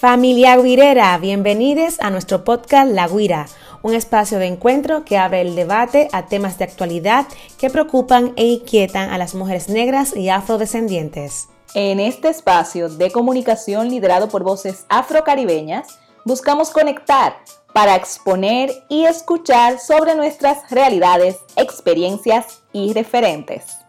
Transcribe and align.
Familia 0.00 0.56
Guirera, 0.56 1.18
bienvenidos 1.18 2.00
a 2.00 2.08
nuestro 2.08 2.42
podcast 2.42 2.90
La 2.90 3.06
Guira, 3.06 3.48
un 3.82 3.92
espacio 3.92 4.38
de 4.38 4.46
encuentro 4.46 5.04
que 5.04 5.18
abre 5.18 5.42
el 5.42 5.54
debate 5.54 6.08
a 6.12 6.24
temas 6.24 6.56
de 6.56 6.64
actualidad 6.64 7.26
que 7.58 7.68
preocupan 7.68 8.32
e 8.36 8.46
inquietan 8.46 9.10
a 9.10 9.18
las 9.18 9.34
mujeres 9.34 9.68
negras 9.68 10.16
y 10.16 10.30
afrodescendientes. 10.30 11.50
En 11.74 12.00
este 12.00 12.30
espacio 12.30 12.88
de 12.88 13.10
comunicación 13.10 13.90
liderado 13.90 14.30
por 14.30 14.42
voces 14.42 14.86
afrocaribeñas, 14.88 15.98
buscamos 16.24 16.70
conectar 16.70 17.36
para 17.74 17.94
exponer 17.94 18.72
y 18.88 19.04
escuchar 19.04 19.80
sobre 19.80 20.14
nuestras 20.14 20.70
realidades, 20.70 21.36
experiencias 21.56 22.62
y 22.72 22.94
referentes. 22.94 23.79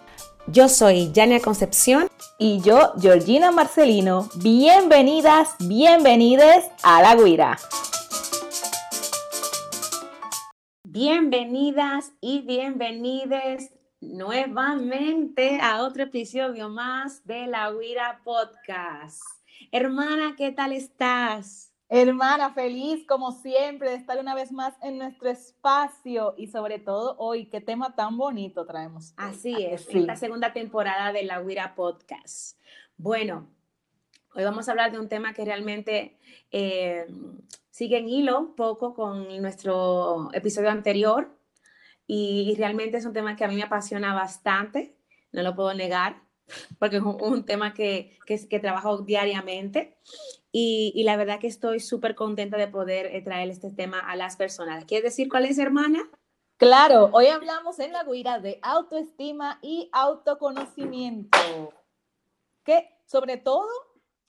Yo 0.51 0.67
soy 0.67 1.13
Yania 1.13 1.39
Concepción 1.39 2.09
y 2.37 2.59
yo, 2.59 2.91
Georgina 2.99 3.51
Marcelino. 3.51 4.27
Bienvenidas, 4.35 5.55
bienvenides 5.59 6.65
a 6.83 7.01
La 7.01 7.15
Guira. 7.15 7.57
Bienvenidas 10.83 12.11
y 12.19 12.41
bienvenides 12.41 13.71
nuevamente 14.01 15.61
a 15.61 15.83
otro 15.83 16.03
episodio 16.03 16.67
más 16.67 17.25
de 17.25 17.47
La 17.47 17.71
Guira 17.71 18.19
Podcast. 18.25 19.21
Hermana, 19.71 20.35
¿qué 20.35 20.51
tal 20.51 20.73
estás? 20.73 21.70
Hermana, 21.93 22.53
feliz 22.53 23.05
como 23.05 23.33
siempre 23.33 23.89
de 23.89 23.97
estar 23.97 24.17
una 24.17 24.33
vez 24.33 24.53
más 24.53 24.73
en 24.81 24.97
nuestro 24.97 25.29
espacio 25.29 26.35
y 26.37 26.47
sobre 26.47 26.79
todo 26.79 27.17
hoy, 27.17 27.47
qué 27.47 27.59
tema 27.59 27.97
tan 27.97 28.17
bonito 28.17 28.65
traemos. 28.65 29.13
Así 29.17 29.61
es, 29.61 29.89
esta 29.89 30.15
segunda 30.15 30.53
temporada 30.53 31.11
de 31.11 31.23
la 31.23 31.41
Huira 31.41 31.75
Podcast. 31.75 32.57
Bueno, 32.95 33.49
hoy 34.33 34.45
vamos 34.45 34.69
a 34.69 34.71
hablar 34.71 34.93
de 34.93 34.99
un 34.99 35.09
tema 35.09 35.33
que 35.33 35.43
realmente 35.43 36.17
eh, 36.51 37.07
sigue 37.71 37.97
en 37.97 38.07
hilo 38.07 38.39
un 38.39 38.55
poco 38.55 38.93
con 38.93 39.27
nuestro 39.41 40.29
episodio 40.31 40.69
anterior 40.69 41.37
y, 42.07 42.55
realmente 42.57 42.99
es 42.99 43.05
un 43.05 43.11
tema 43.11 43.35
que 43.35 43.43
a 43.43 43.49
mí 43.49 43.55
me 43.57 43.63
apasiona 43.63 44.13
bastante, 44.13 44.95
no 45.33 45.43
lo 45.43 45.55
puedo 45.55 45.73
negar, 45.73 46.21
porque 46.79 46.97
es 46.97 47.03
un, 47.03 47.45
tema 47.45 47.73
que, 47.73 48.17
que, 48.25 48.47
que 48.47 48.59
trabajo 48.59 48.99
diariamente 48.99 49.97
y, 50.51 51.03
la 51.05 51.15
verdad 51.15 51.39
que 51.39 51.47
estoy 51.47 51.79
súper 51.79 52.15
contenta 52.15 52.57
de 52.57 52.67
poder 52.67 53.07
eh, 53.07 53.21
traer 53.21 53.49
este 53.49 53.71
tema 53.71 53.99
a 53.99 54.15
las 54.15 54.35
personas. 54.35 54.85
¿Quieres 54.85 55.05
decir 55.05 55.29
cuál 55.29 55.45
es, 55.45 55.57
hermana? 55.57 56.09
Claro, 56.57 57.09
hoy 57.13 57.27
hablamos 57.27 57.79
en 57.79 57.93
la 57.93 58.03
guira 58.03 58.39
de 58.39 58.59
autoestima 58.61 59.59
y 59.61 59.89
autoconocimiento. 59.93 61.37
Que 62.63 62.89
sobre 63.05 63.37
todo, 63.37 63.69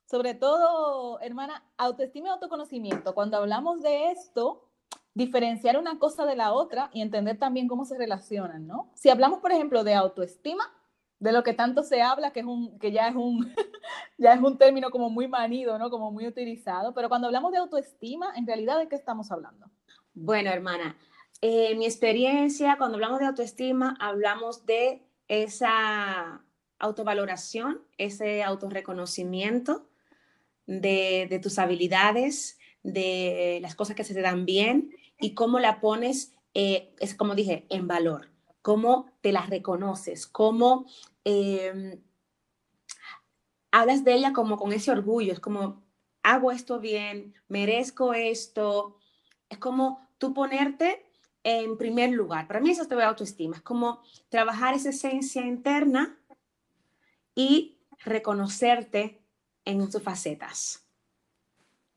sobre 0.07 0.35
todo, 0.35 1.21
hermana, 1.21 1.69
autoestima 1.77 2.29
y 2.29 2.31
autoconocimiento. 2.31 3.15
Cuando 3.15 3.37
hablamos 3.37 3.83
de 3.83 4.13
esto, 4.13 4.69
diferenciar 5.15 5.77
una 5.77 5.99
cosa 5.99 6.25
de 6.25 6.37
la 6.37 6.53
otra 6.53 6.89
y 6.93 7.03
entender 7.03 7.39
también 7.39 7.69
cómo 7.69 7.85
se 7.85 7.99
relacionan, 7.99 8.67
¿no? 8.67 8.91
Si 8.95 9.11
hablamos, 9.11 9.41
por 9.41 9.51
ejemplo, 9.51 9.83
de 9.83 9.95
autoestima, 9.95 10.73
de 11.23 11.31
lo 11.31 11.45
que 11.45 11.55
tanto 11.55 11.85
se 11.85 12.03
habla, 12.03 12.33
que, 12.33 12.41
es 12.41 12.47
un, 12.47 12.81
que 12.81 12.91
ya, 12.91 13.07
es 13.07 13.15
un, 13.15 13.55
ya 14.19 14.35
es 14.35 14.41
un 14.43 14.59
término 14.59 14.91
como 14.91 15.09
muy 15.09 15.29
manido, 15.29 15.79
¿no? 15.79 15.89
Como 15.89 16.11
muy 16.11 16.27
utilizado. 16.27 16.93
Pero 16.95 17.09
cuando 17.09 17.29
hablamos 17.29 17.53
de 17.53 17.59
autoestima, 17.59 18.33
en 18.35 18.45
realidad, 18.45 18.81
¿de 18.81 18.89
qué 18.89 18.97
estamos 18.97 19.31
hablando? 19.31 19.71
Bueno, 20.15 20.51
hermana, 20.51 20.97
en 21.41 21.79
mi 21.79 21.87
experiencia, 21.87 22.75
cuando 22.77 22.97
hablamos 22.97 23.21
de 23.21 23.27
autoestima, 23.27 23.97
hablamos 24.01 24.67
de 24.67 25.07
esa 25.29 26.45
autovaloración, 26.81 27.81
ese 27.99 28.43
autorreconocimiento 28.43 29.89
de, 30.67 31.29
de 31.31 31.39
tus 31.39 31.61
habilidades, 31.61 32.59
de 32.83 33.61
las 33.63 33.77
cosas 33.77 33.95
que 33.95 34.03
se 34.03 34.13
te 34.13 34.23
dan 34.23 34.45
bien 34.45 34.91
y 35.21 35.35
cómo 35.35 35.61
la 35.61 35.81
pones, 35.81 36.35
eh, 36.55 36.97
es 36.99 37.15
como 37.15 37.37
dije, 37.37 37.65
en 37.69 37.87
valor 37.87 38.32
cómo 38.63 39.11
te 39.21 39.33
las 39.33 39.51
reconoces, 39.51 40.27
cómo 40.27 40.87
Em, 41.25 42.03
hablas 43.71 44.05
de 44.05 44.15
ella 44.15 44.33
como 44.33 44.57
con 44.57 44.73
ese 44.73 44.91
orgullo, 44.91 45.33
es 45.33 45.41
como, 45.41 45.83
hago 46.23 46.51
esto 46.51 46.81
bien, 46.81 47.35
merezco 47.49 48.13
esto, 48.15 48.99
es 49.49 49.59
como 49.59 50.07
tú 50.19 50.35
ponerte 50.35 51.07
en 51.45 51.79
primer 51.79 52.11
lugar. 52.11 52.47
Para 52.47 52.61
mí 52.61 52.71
eso 52.71 52.83
es 52.83 52.89
de 52.89 53.03
autoestima, 53.03 53.57
es 53.57 53.63
como 53.63 54.03
trabajar 54.29 54.75
esa 54.75 54.91
esencia 54.91 55.43
interna 55.43 56.19
y 57.35 57.79
reconocerte 58.05 59.23
en 59.65 59.91
sus 59.91 60.03
facetas. 60.03 60.85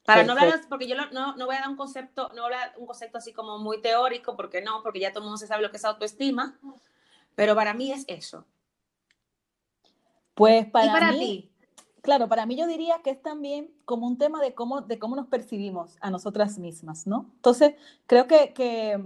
Para 0.05 0.23
no 0.23 0.33
hablar, 0.33 0.61
porque 0.69 0.87
yo 0.87 0.95
no, 0.95 1.35
no, 1.35 1.45
voy 1.45 1.55
a 1.55 1.61
dar 1.61 1.69
un 1.69 1.75
concepto, 1.75 2.29
no 2.35 2.43
voy 2.43 2.53
a 2.53 2.57
dar 2.57 2.73
un 2.77 2.85
concepto 2.85 3.17
así 3.17 3.33
como 3.33 3.57
muy 3.57 3.81
teórico, 3.81 4.35
porque 4.35 4.61
no, 4.61 4.83
porque 4.83 4.99
ya 4.99 5.09
todo 5.11 5.19
el 5.19 5.25
mundo 5.25 5.37
se 5.37 5.47
sabe 5.47 5.63
lo 5.63 5.71
que 5.71 5.77
es 5.77 5.85
autoestima, 5.85 6.59
pero 7.33 7.55
para 7.55 7.73
mí 7.73 7.91
es 7.91 8.05
eso, 8.07 8.45
pues 10.35 10.67
para, 10.67 10.91
para 10.91 11.11
mí, 11.11 11.19
ti? 11.19 11.51
Claro, 12.05 12.27
para 12.27 12.45
mí 12.45 12.55
yo 12.55 12.67
diría 12.67 13.01
que 13.03 13.09
es 13.09 13.19
también 13.19 13.73
como 13.83 14.05
un 14.05 14.19
tema 14.19 14.39
de 14.39 14.53
cómo, 14.53 14.81
de 14.81 14.99
cómo 14.99 15.15
nos 15.15 15.25
percibimos 15.25 15.97
a 16.01 16.11
nosotras 16.11 16.59
mismas, 16.59 17.07
¿no? 17.07 17.31
Entonces, 17.37 17.73
creo 18.05 18.27
que, 18.27 18.53
que, 18.53 19.03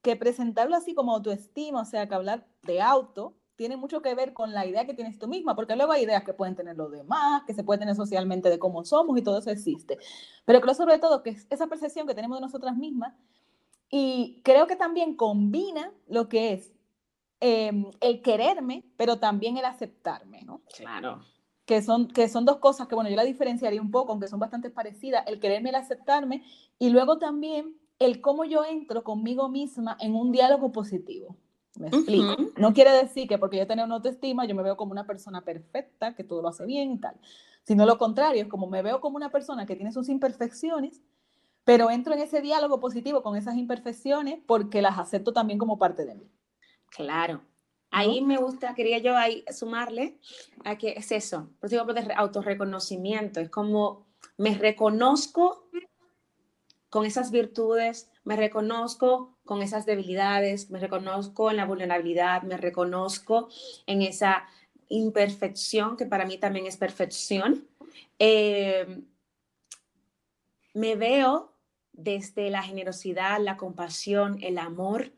que 0.00 0.14
presentarlo 0.14 0.76
así 0.76 0.94
como 0.94 1.12
autoestima, 1.12 1.80
o 1.80 1.84
sea, 1.84 2.06
que 2.06 2.14
hablar 2.14 2.46
de 2.62 2.80
auto, 2.80 3.34
tiene 3.56 3.76
mucho 3.76 4.02
que 4.02 4.14
ver 4.14 4.32
con 4.32 4.52
la 4.52 4.66
idea 4.66 4.86
que 4.86 4.94
tienes 4.94 5.18
tú 5.18 5.28
misma, 5.28 5.56
porque 5.56 5.76
luego 5.76 5.92
hay 5.92 6.04
ideas 6.04 6.24
que 6.24 6.34
pueden 6.34 6.54
tener 6.54 6.76
los 6.76 6.90
demás, 6.90 7.42
que 7.46 7.54
se 7.54 7.64
puede 7.64 7.80
tener 7.80 7.96
socialmente 7.96 8.50
de 8.50 8.58
cómo 8.58 8.84
somos 8.84 9.18
y 9.18 9.22
todo 9.22 9.38
eso 9.38 9.50
existe. 9.50 9.98
Pero 10.44 10.60
creo 10.60 10.74
sobre 10.74 10.98
todo 10.98 11.22
que 11.22 11.30
es 11.30 11.46
esa 11.50 11.66
percepción 11.66 12.06
que 12.06 12.14
tenemos 12.14 12.36
de 12.38 12.42
nosotras 12.42 12.76
mismas 12.76 13.14
y 13.88 14.40
creo 14.44 14.66
que 14.66 14.76
también 14.76 15.16
combina 15.16 15.92
lo 16.06 16.28
que 16.28 16.52
es 16.52 16.76
Em, 17.40 17.90
el 18.00 18.22
quererme, 18.22 18.84
pero 18.96 19.18
también 19.18 19.58
el 19.58 19.66
aceptarme, 19.66 20.42
¿no? 20.42 20.62
Claro. 20.74 21.22
Que 21.66 21.82
son, 21.82 22.08
que 22.08 22.28
son 22.28 22.46
dos 22.46 22.58
cosas 22.58 22.88
que, 22.88 22.94
bueno, 22.94 23.10
yo 23.10 23.16
la 23.16 23.24
diferenciaría 23.24 23.82
un 23.82 23.90
poco, 23.90 24.12
aunque 24.12 24.28
son 24.28 24.40
bastante 24.40 24.70
parecidas, 24.70 25.26
el 25.26 25.38
quererme 25.38 25.68
y 25.68 25.70
el 25.70 25.74
aceptarme, 25.74 26.44
y 26.78 26.88
luego 26.88 27.18
también 27.18 27.76
el 27.98 28.22
cómo 28.22 28.44
yo 28.44 28.64
entro 28.64 29.04
conmigo 29.04 29.50
misma 29.50 29.98
en 30.00 30.14
un 30.14 30.32
diálogo 30.32 30.72
positivo. 30.72 31.36
Me 31.76 31.88
explico. 31.88 32.36
No 32.56 32.72
quiere 32.72 32.90
decir 32.90 33.28
que 33.28 33.38
porque 33.38 33.58
yo 33.58 33.66
tengo 33.66 33.84
una 33.84 33.96
autoestima, 33.96 34.46
yo 34.46 34.54
me 34.54 34.62
veo 34.62 34.76
como 34.76 34.92
una 34.92 35.06
persona 35.06 35.42
perfecta, 35.42 36.14
que 36.14 36.24
todo 36.24 36.42
lo 36.42 36.48
hace 36.48 36.64
bien 36.66 36.92
y 36.92 36.98
tal. 36.98 37.16
Sino 37.64 37.84
lo 37.84 37.98
contrario, 37.98 38.42
es 38.42 38.48
como 38.48 38.66
me 38.66 38.82
veo 38.82 39.00
como 39.00 39.16
una 39.16 39.30
persona 39.30 39.66
que 39.66 39.76
tiene 39.76 39.92
sus 39.92 40.08
imperfecciones, 40.08 41.02
pero 41.64 41.90
entro 41.90 42.14
en 42.14 42.20
ese 42.20 42.40
diálogo 42.40 42.80
positivo 42.80 43.22
con 43.22 43.36
esas 43.36 43.56
imperfecciones 43.56 44.38
porque 44.46 44.80
las 44.82 44.98
acepto 44.98 45.32
también 45.32 45.58
como 45.58 45.78
parte 45.78 46.04
de 46.06 46.14
mí. 46.14 46.30
Claro. 46.90 47.42
Ahí 47.90 48.20
me 48.20 48.36
gusta, 48.36 48.74
quería 48.74 48.98
yo 48.98 49.16
ahí 49.16 49.44
sumarle 49.50 50.18
a 50.64 50.76
que 50.76 50.94
es 50.96 51.12
eso, 51.12 51.50
por 51.60 51.72
eso 51.72 51.84
de 51.84 52.12
autorreconocimiento, 52.14 53.40
es 53.40 53.48
como 53.48 54.06
me 54.36 54.54
reconozco 54.56 55.68
con 56.96 57.04
esas 57.04 57.30
virtudes, 57.30 58.08
me 58.24 58.36
reconozco 58.36 59.36
con 59.44 59.60
esas 59.60 59.84
debilidades, 59.84 60.70
me 60.70 60.78
reconozco 60.78 61.50
en 61.50 61.58
la 61.58 61.66
vulnerabilidad, 61.66 62.40
me 62.40 62.56
reconozco 62.56 63.50
en 63.84 64.00
esa 64.00 64.46
imperfección, 64.88 65.98
que 65.98 66.06
para 66.06 66.24
mí 66.24 66.38
también 66.38 66.64
es 66.64 66.78
perfección. 66.78 67.68
Eh, 68.18 69.02
me 70.72 70.96
veo 70.96 71.52
desde 71.92 72.48
la 72.48 72.62
generosidad, 72.62 73.40
la 73.40 73.58
compasión, 73.58 74.38
el 74.40 74.56
amor, 74.56 75.12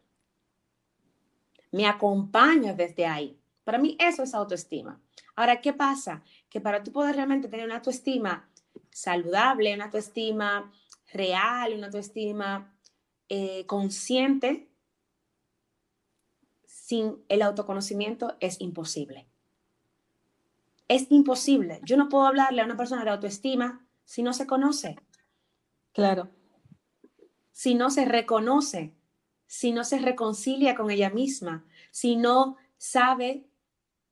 me 1.70 1.86
acompaña 1.86 2.72
desde 2.72 3.06
ahí. 3.06 3.38
Para 3.62 3.78
mí 3.78 3.96
eso 4.00 4.24
es 4.24 4.34
autoestima. 4.34 5.00
Ahora, 5.36 5.60
¿qué 5.60 5.72
pasa? 5.72 6.24
Que 6.50 6.60
para 6.60 6.82
tú 6.82 6.90
poder 6.90 7.14
realmente 7.14 7.46
tener 7.46 7.66
una 7.66 7.76
autoestima 7.76 8.48
saludable, 8.90 9.72
una 9.72 9.84
autoestima 9.84 10.72
real, 11.12 11.74
una 11.74 11.86
autoestima 11.86 12.76
eh, 13.28 13.66
consciente, 13.66 14.70
sin 16.66 17.22
el 17.28 17.42
autoconocimiento 17.42 18.36
es 18.40 18.60
imposible. 18.60 19.28
Es 20.88 21.10
imposible. 21.10 21.80
Yo 21.84 21.96
no 21.96 22.08
puedo 22.08 22.26
hablarle 22.26 22.62
a 22.62 22.64
una 22.64 22.76
persona 22.76 23.04
de 23.04 23.10
autoestima 23.10 23.86
si 24.04 24.22
no 24.22 24.32
se 24.32 24.46
conoce. 24.46 24.96
Claro. 25.92 26.30
Si 27.52 27.74
no 27.74 27.90
se 27.90 28.04
reconoce 28.04 28.98
si 29.48 29.72
no 29.72 29.82
se 29.82 29.98
reconcilia 29.98 30.76
con 30.76 30.90
ella 30.90 31.10
misma, 31.10 31.64
si 31.90 32.16
no 32.16 32.56
sabe 32.76 33.48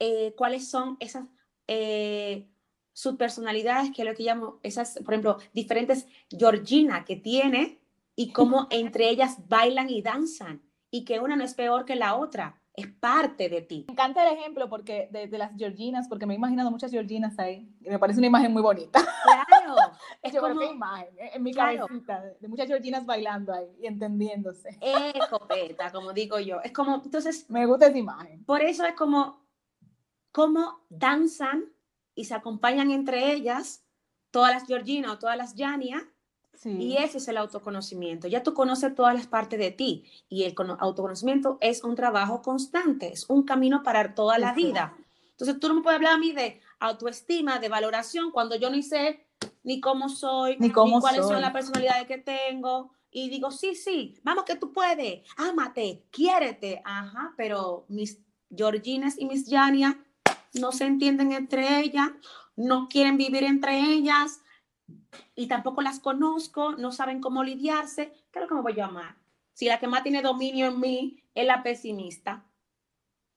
eh, 0.01 0.35
cuáles 0.37 0.69
son 0.69 0.97
esas 0.99 1.29
eh, 1.69 2.49
subpersonalidades, 2.97 3.91
que 3.95 4.03
es 4.03 4.09
lo 4.09 4.15
que 4.15 4.23
llamo 4.23 4.59
esas, 4.63 4.99
por 5.05 5.13
ejemplo, 5.13 5.37
diferentes 5.53 6.07
Georgina 6.31 7.05
que 7.05 7.17
tiene 7.17 7.79
y 8.17 8.33
cómo 8.33 8.69
entre 8.71 9.11
ellas 9.11 9.37
bailan 9.49 9.91
y 9.91 10.01
danzan 10.01 10.63
y 10.91 11.05
que 11.05 11.21
una 11.21 11.37
no 11.37 11.45
es 11.45 11.53
peor 11.53 11.85
que 11.85 11.95
la 11.95 12.15
otra, 12.15 12.59
es 12.73 12.87
parte 12.87 13.51
de 13.51 13.61
ti. 13.61 13.85
Me 13.87 13.93
encanta 13.93 14.27
el 14.27 14.39
ejemplo 14.39 14.71
porque 14.71 15.09
de, 15.11 15.29
las 15.37 15.55
Georginas, 15.59 16.09
porque 16.09 16.25
me 16.25 16.33
he 16.33 16.37
imaginado 16.39 16.71
muchas 16.71 16.91
Georginas 16.91 17.39
ahí 17.39 17.71
y 17.83 17.91
me 17.91 17.99
parece 17.99 18.19
una 18.19 18.29
imagen 18.29 18.51
muy 18.51 18.63
bonita. 18.63 19.05
Claro, 19.25 19.75
Es 20.23 20.33
Yo 20.33 20.41
como, 20.41 20.63
imagen 20.63 21.09
en 21.19 21.43
mi 21.43 21.53
cabecita 21.53 22.23
de 22.41 22.49
muchas 22.49 22.67
georginas 22.67 23.05
bailando 23.05 23.53
ahí 23.53 23.77
y 23.79 23.87
entendiéndose. 23.87 24.79
Escopeta, 24.81 25.93
como 25.93 26.15
digo 26.15 26.39
yo. 26.39 26.61
Es 26.63 26.73
como, 26.73 27.03
entonces. 27.05 27.49
Me 27.51 27.67
gusta 27.67 27.89
esa 27.89 27.99
imagen. 27.99 28.43
Por 28.45 28.63
eso 28.63 28.85
es 28.85 28.95
como, 28.95 29.45
como 30.33 30.81
danzan 30.89 31.76
y 32.17 32.25
se 32.25 32.35
acompañan 32.35 32.91
entre 32.91 33.33
ellas, 33.33 33.85
todas 34.33 34.53
las 34.53 34.67
georginas 34.67 35.13
o 35.13 35.19
todas 35.19 35.37
las 35.37 35.55
Yania, 35.55 36.11
y 36.65 36.97
ese 36.97 37.19
es 37.19 37.29
el 37.29 37.37
autoconocimiento. 37.37 38.27
Ya 38.29 38.43
tú 38.43 38.55
conoces 38.55 38.95
todas 38.95 39.15
las 39.15 39.27
partes 39.27 39.59
de 39.59 39.71
ti 39.71 40.05
y 40.29 40.45
el 40.45 40.55
autoconocimiento 40.79 41.59
es 41.61 41.85
un 41.85 41.95
trabajo 41.95 42.43
constante, 42.43 43.13
es 43.13 43.27
un 43.29 43.43
camino 43.43 43.83
para 43.83 44.15
toda 44.15 44.39
la 44.39 44.53
vida. 44.55 44.97
Entonces 45.33 45.61
tú 45.61 45.69
no 45.69 45.75
me 45.75 45.83
puedes 45.83 45.97
hablar 45.97 46.15
a 46.15 46.19
mí 46.19 46.33
de 46.33 46.61
autoestima, 46.81 47.59
de 47.59 47.69
valoración, 47.69 48.31
cuando 48.31 48.57
yo 48.57 48.71
ni 48.71 48.83
sé 48.83 49.27
ni 49.65 49.81
cómo 49.81 50.09
soy, 50.09 50.57
ni, 50.59 50.71
cuáles 50.71 51.27
son 51.27 51.41
las 51.41 51.53
personalidades 51.53 52.07
que 52.07 52.19
tengo. 52.19 52.91
Y 53.11 53.29
digo, 53.29 53.51
sí, 53.51 53.75
sí, 53.75 54.19
vamos 54.23 54.45
que 54.45 54.57
tú 54.57 54.73
puedes, 54.73 55.23
ámate, 55.37 56.05
quiérete. 56.11 56.81
Ajá, 56.85 57.35
pero 57.37 57.85
mis 57.89 58.21
Georgines 58.55 59.19
y 59.19 59.27
mis 59.27 59.47
Yania 59.47 60.06
no 60.61 60.73
se 60.73 60.87
entienden 60.87 61.33
entre 61.33 61.81
ellas, 61.81 62.11
no 62.57 62.89
quieren 62.89 63.17
vivir 63.17 63.45
entre 63.45 63.81
ellas, 63.81 64.41
y 65.35 65.47
tampoco 65.49 65.83
las 65.83 66.01
conozco, 66.01 66.73
no 66.73 66.93
saben 66.93 67.21
cómo 67.21 67.45
lidiarse, 67.45 68.13
¿qué 68.31 68.39
es 68.39 68.43
lo 68.43 68.49
que 68.49 68.55
me 68.55 68.63
voy 68.63 68.73
a 68.73 68.77
llamar? 68.77 69.17
Si 69.53 69.67
la 69.67 69.79
que 69.79 69.89
más 69.89 70.03
tiene 70.03 70.23
dominio 70.23 70.67
en 70.67 70.81
mí 70.81 71.23
es 71.35 71.47
la 71.47 71.63
pesimista. 71.63 72.45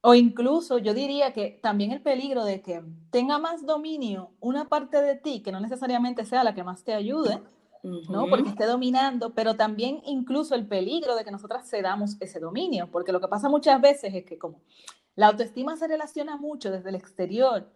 O 0.02 0.14
incluso 0.16 0.78
yo 0.78 0.94
diría 0.94 1.34
que 1.34 1.60
también 1.62 1.92
el 1.92 2.02
peligro 2.02 2.46
de 2.46 2.62
que 2.62 2.82
tenga 3.12 3.38
más 3.38 3.66
dominio 3.66 4.32
una 4.40 4.70
parte 4.70 5.02
de 5.02 5.16
ti 5.16 5.42
que 5.42 5.52
no 5.52 5.60
necesariamente 5.60 6.26
sea 6.26 6.44
la 6.44 6.54
que 6.56 6.64
más 6.64 6.84
te 6.86 6.94
ayude, 6.94 7.42
¿no? 7.84 8.28
Porque 8.30 8.50
esté 8.50 8.66
dominando, 8.66 9.34
pero 9.34 9.56
también 9.56 10.02
incluso 10.06 10.56
el 10.56 10.68
peligro 10.68 11.16
de 11.16 11.26
que 11.26 11.32
nosotras 11.32 11.70
cedamos 11.70 12.16
ese 12.22 12.40
dominio, 12.40 12.90
porque 12.92 13.12
lo 13.12 13.20
que 13.20 13.28
pasa 13.28 13.50
muchas 13.50 13.82
veces 13.82 14.14
es 14.14 14.26
que 14.26 14.38
como 14.38 14.62
la 15.20 15.28
autoestima 15.28 15.76
se 15.76 15.86
relaciona 15.86 16.38
mucho 16.38 16.72
desde 16.72 16.88
el 16.88 16.96
exterior 16.96 17.70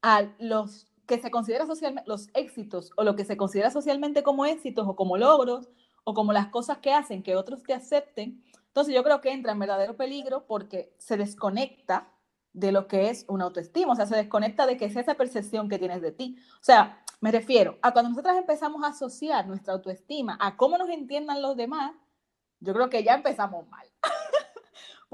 a 0.00 0.28
los 0.38 0.86
que 1.08 1.18
se 1.18 1.28
considera 1.28 1.66
socialmente, 1.66 2.08
los 2.08 2.28
éxitos 2.34 2.92
o 2.96 3.02
lo 3.02 3.16
que 3.16 3.24
se 3.24 3.36
considera 3.36 3.72
socialmente 3.72 4.22
como 4.22 4.46
éxitos 4.46 4.86
o 4.86 4.94
como 4.94 5.16
logros 5.16 5.68
o 6.04 6.14
como 6.14 6.32
las 6.32 6.46
cosas 6.50 6.78
que 6.78 6.92
hacen 6.92 7.24
que 7.24 7.34
otros 7.34 7.64
te 7.64 7.74
acepten, 7.74 8.44
entonces 8.68 8.94
yo 8.94 9.02
creo 9.02 9.20
que 9.20 9.32
entra 9.32 9.50
en 9.50 9.58
verdadero 9.58 9.96
peligro 9.96 10.46
porque 10.46 10.94
se 10.98 11.16
desconecta 11.16 12.12
de 12.52 12.70
lo 12.70 12.86
que 12.86 13.10
es 13.10 13.24
una 13.26 13.46
autoestima, 13.46 13.94
o 13.94 13.96
sea, 13.96 14.06
se 14.06 14.14
desconecta 14.14 14.64
de 14.64 14.76
que 14.76 14.84
es 14.84 14.94
esa 14.94 15.14
percepción 15.14 15.68
que 15.68 15.80
tienes 15.80 16.00
de 16.00 16.12
ti. 16.12 16.36
O 16.60 16.62
sea, 16.62 17.02
me 17.20 17.32
refiero 17.32 17.76
a 17.82 17.92
cuando 17.92 18.10
nosotras 18.10 18.36
empezamos 18.36 18.84
a 18.84 18.90
asociar 18.90 19.48
nuestra 19.48 19.72
autoestima 19.72 20.38
a 20.40 20.56
cómo 20.56 20.78
nos 20.78 20.88
entiendan 20.88 21.42
los 21.42 21.56
demás, 21.56 21.90
yo 22.60 22.72
creo 22.72 22.88
que 22.88 23.02
ya 23.02 23.14
empezamos 23.14 23.68
mal. 23.68 23.88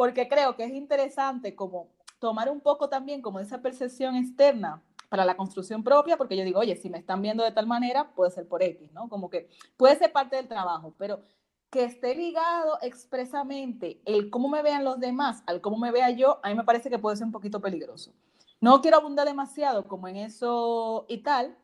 porque 0.01 0.29
creo 0.29 0.57
que 0.57 0.65
es 0.65 0.73
interesante 0.73 1.55
como 1.55 1.91
tomar 2.19 2.49
un 2.49 2.63
poco 2.63 2.89
también 2.89 3.21
como 3.21 3.39
esa 3.39 3.61
percepción 3.61 4.17
externa 4.17 4.83
para 5.11 5.27
la 5.27 5.37
construcción 5.37 5.85
propia, 5.85 6.17
porque 6.17 6.39
yo 6.39 6.43
digo, 6.43 6.59
oye, 6.59 6.75
si 6.75 6.89
me 6.89 6.97
están 6.97 7.21
viendo 7.21 7.45
de 7.45 7.53
tal 7.53 7.67
manera, 7.67 8.11
puede 8.15 8.31
ser 8.31 8.49
por 8.49 8.63
X, 8.63 8.91
¿no? 8.95 9.11
Como 9.11 9.29
que 9.29 9.51
puede 9.77 9.97
ser 9.97 10.11
parte 10.11 10.37
del 10.37 10.49
trabajo, 10.49 10.95
pero 10.97 11.21
que 11.69 11.85
esté 11.85 12.15
ligado 12.15 12.79
expresamente 12.81 14.01
el 14.07 14.31
cómo 14.31 14.49
me 14.49 14.63
vean 14.63 14.85
los 14.85 14.99
demás 14.99 15.43
al 15.45 15.61
cómo 15.61 15.77
me 15.77 15.93
vea 15.93 16.09
yo, 16.09 16.41
a 16.43 16.49
mí 16.49 16.55
me 16.55 16.65
parece 16.65 16.89
que 16.89 16.99
puede 16.99 17.19
ser 17.19 17.27
un 17.27 17.33
poquito 17.33 17.61
peligroso. 17.61 18.15
No 18.59 18.81
quiero 18.81 18.97
abundar 18.97 19.27
demasiado 19.27 19.87
como 19.87 20.09
en 20.09 20.17
eso 20.17 21.05
y 21.11 21.19
tal, 21.19 21.59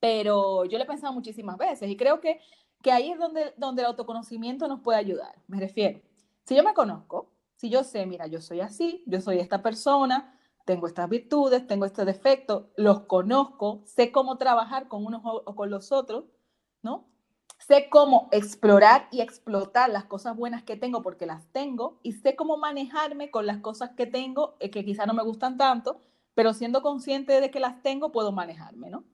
pero 0.00 0.64
yo 0.64 0.78
le 0.78 0.82
he 0.82 0.88
pensado 0.88 1.12
muchísimas 1.12 1.58
veces 1.58 1.88
y 1.88 1.96
creo 1.96 2.20
que, 2.20 2.40
que 2.82 2.90
ahí 2.90 3.12
es 3.12 3.20
donde, 3.20 3.54
donde 3.56 3.82
el 3.82 3.86
autoconocimiento 3.86 4.66
nos 4.66 4.80
puede 4.80 4.98
ayudar. 4.98 5.36
Me 5.46 5.60
refiero, 5.60 6.00
si 6.42 6.56
yo 6.56 6.64
me 6.64 6.74
conozco, 6.74 7.35
si 7.56 7.70
yo 7.70 7.84
sé, 7.84 8.06
mira, 8.06 8.26
yo 8.26 8.40
soy 8.40 8.60
así, 8.60 9.02
yo 9.06 9.20
soy 9.20 9.38
esta 9.38 9.62
persona, 9.62 10.38
tengo 10.64 10.86
estas 10.86 11.08
virtudes, 11.08 11.66
tengo 11.66 11.84
este 11.84 12.04
defecto, 12.04 12.70
los 12.76 13.00
conozco, 13.00 13.82
sé 13.84 14.12
cómo 14.12 14.36
trabajar 14.36 14.88
con 14.88 15.04
unos 15.06 15.22
o 15.24 15.54
con 15.54 15.70
los 15.70 15.90
otros, 15.92 16.24
¿no? 16.82 17.08
Sé 17.58 17.88
cómo 17.88 18.28
explorar 18.32 19.08
y 19.10 19.22
explotar 19.22 19.88
las 19.88 20.04
cosas 20.04 20.36
buenas 20.36 20.62
que 20.62 20.76
tengo 20.76 21.02
porque 21.02 21.24
las 21.24 21.46
tengo 21.52 21.98
y 22.02 22.12
sé 22.12 22.36
cómo 22.36 22.58
manejarme 22.58 23.30
con 23.30 23.46
las 23.46 23.58
cosas 23.58 23.90
que 23.96 24.06
tengo 24.06 24.56
eh, 24.60 24.70
que 24.70 24.84
quizá 24.84 25.06
no 25.06 25.14
me 25.14 25.22
gustan 25.22 25.56
tanto, 25.56 26.00
pero 26.34 26.52
siendo 26.52 26.82
consciente 26.82 27.40
de 27.40 27.50
que 27.50 27.60
las 27.60 27.82
tengo 27.82 28.12
puedo 28.12 28.32
manejarme, 28.32 28.90
¿no? 28.90 29.04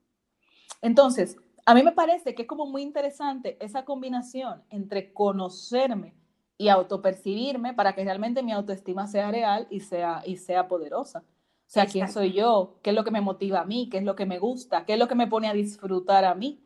Entonces, 0.81 1.37
a 1.65 1.75
mí 1.75 1.85
me 1.85 1.93
parece 1.93 2.35
que 2.35 2.43
es 2.43 2.49
como 2.49 2.67
muy 2.67 2.83
interesante 2.83 3.57
esa 3.61 3.85
combinación 3.85 4.65
entre 4.71 5.13
conocerme 5.13 6.17
y 6.59 6.69
autopercibirme 6.69 7.75
para 7.75 7.95
que 7.95 8.05
realmente 8.05 8.43
mi 8.43 8.53
autoestima 8.53 9.07
sea 9.07 9.31
real 9.31 9.67
y 9.71 9.81
sea, 9.81 10.23
y 10.27 10.37
sea 10.37 10.69
poderosa. 10.69 11.21
O 11.21 11.71
sea, 11.73 11.87
quién 11.87 12.09
soy 12.09 12.33
yo, 12.33 12.79
qué 12.83 12.91
es 12.91 12.97
lo 12.97 13.03
que 13.03 13.11
me 13.11 13.23
motiva 13.23 13.61
a 13.61 13.65
mí, 13.65 13.89
qué 13.89 13.99
es 13.99 14.05
lo 14.05 14.15
que 14.15 14.27
me 14.27 14.39
gusta, 14.39 14.85
qué 14.85 14.93
es 14.93 14.99
lo 14.99 15.09
que 15.09 15.15
me 15.15 15.27
pone 15.27 15.49
a 15.49 15.55
disfrutar 15.55 16.25
a 16.25 16.35
mí, 16.35 16.63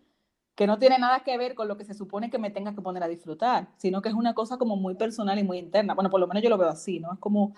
que 0.56 0.66
no 0.66 0.78
tiene 0.78 0.98
nada 0.98 1.20
que 1.20 1.38
ver 1.38 1.54
con 1.54 1.68
lo 1.68 1.76
que 1.76 1.84
se 1.84 1.94
supone 1.94 2.30
que 2.30 2.38
me 2.38 2.50
tenga 2.50 2.74
que 2.74 2.80
poner 2.80 3.02
a 3.04 3.08
disfrutar, 3.08 3.68
sino 3.76 4.02
que 4.02 4.08
es 4.08 4.14
una 4.14 4.34
cosa 4.34 4.56
como 4.56 4.76
muy 4.76 4.96
personal 4.96 5.38
y 5.38 5.44
muy 5.44 5.58
interna. 5.58 5.94
Bueno, 5.94 6.10
por 6.10 6.18
lo 6.18 6.26
menos 6.26 6.42
yo 6.42 6.50
lo 6.50 6.58
veo 6.58 6.70
así, 6.70 6.98
¿no? 6.98 7.12
Es 7.12 7.18
como, 7.20 7.54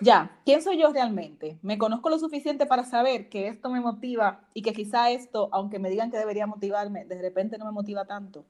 ya, 0.00 0.40
¿quién 0.44 0.62
soy 0.62 0.78
yo 0.78 0.92
realmente? 0.92 1.58
¿Me 1.62 1.78
conozco 1.78 2.10
lo 2.10 2.18
suficiente 2.18 2.66
para 2.66 2.84
saber 2.84 3.28
que 3.28 3.48
esto 3.48 3.70
me 3.70 3.80
motiva 3.80 4.48
y 4.54 4.62
que 4.62 4.72
quizá 4.72 5.10
esto, 5.10 5.48
aunque 5.52 5.78
me 5.78 5.90
digan 5.90 6.10
que 6.10 6.18
debería 6.18 6.46
motivarme, 6.46 7.04
de 7.06 7.20
repente 7.20 7.58
no 7.58 7.64
me 7.64 7.72
motiva 7.72 8.04
tanto? 8.04 8.44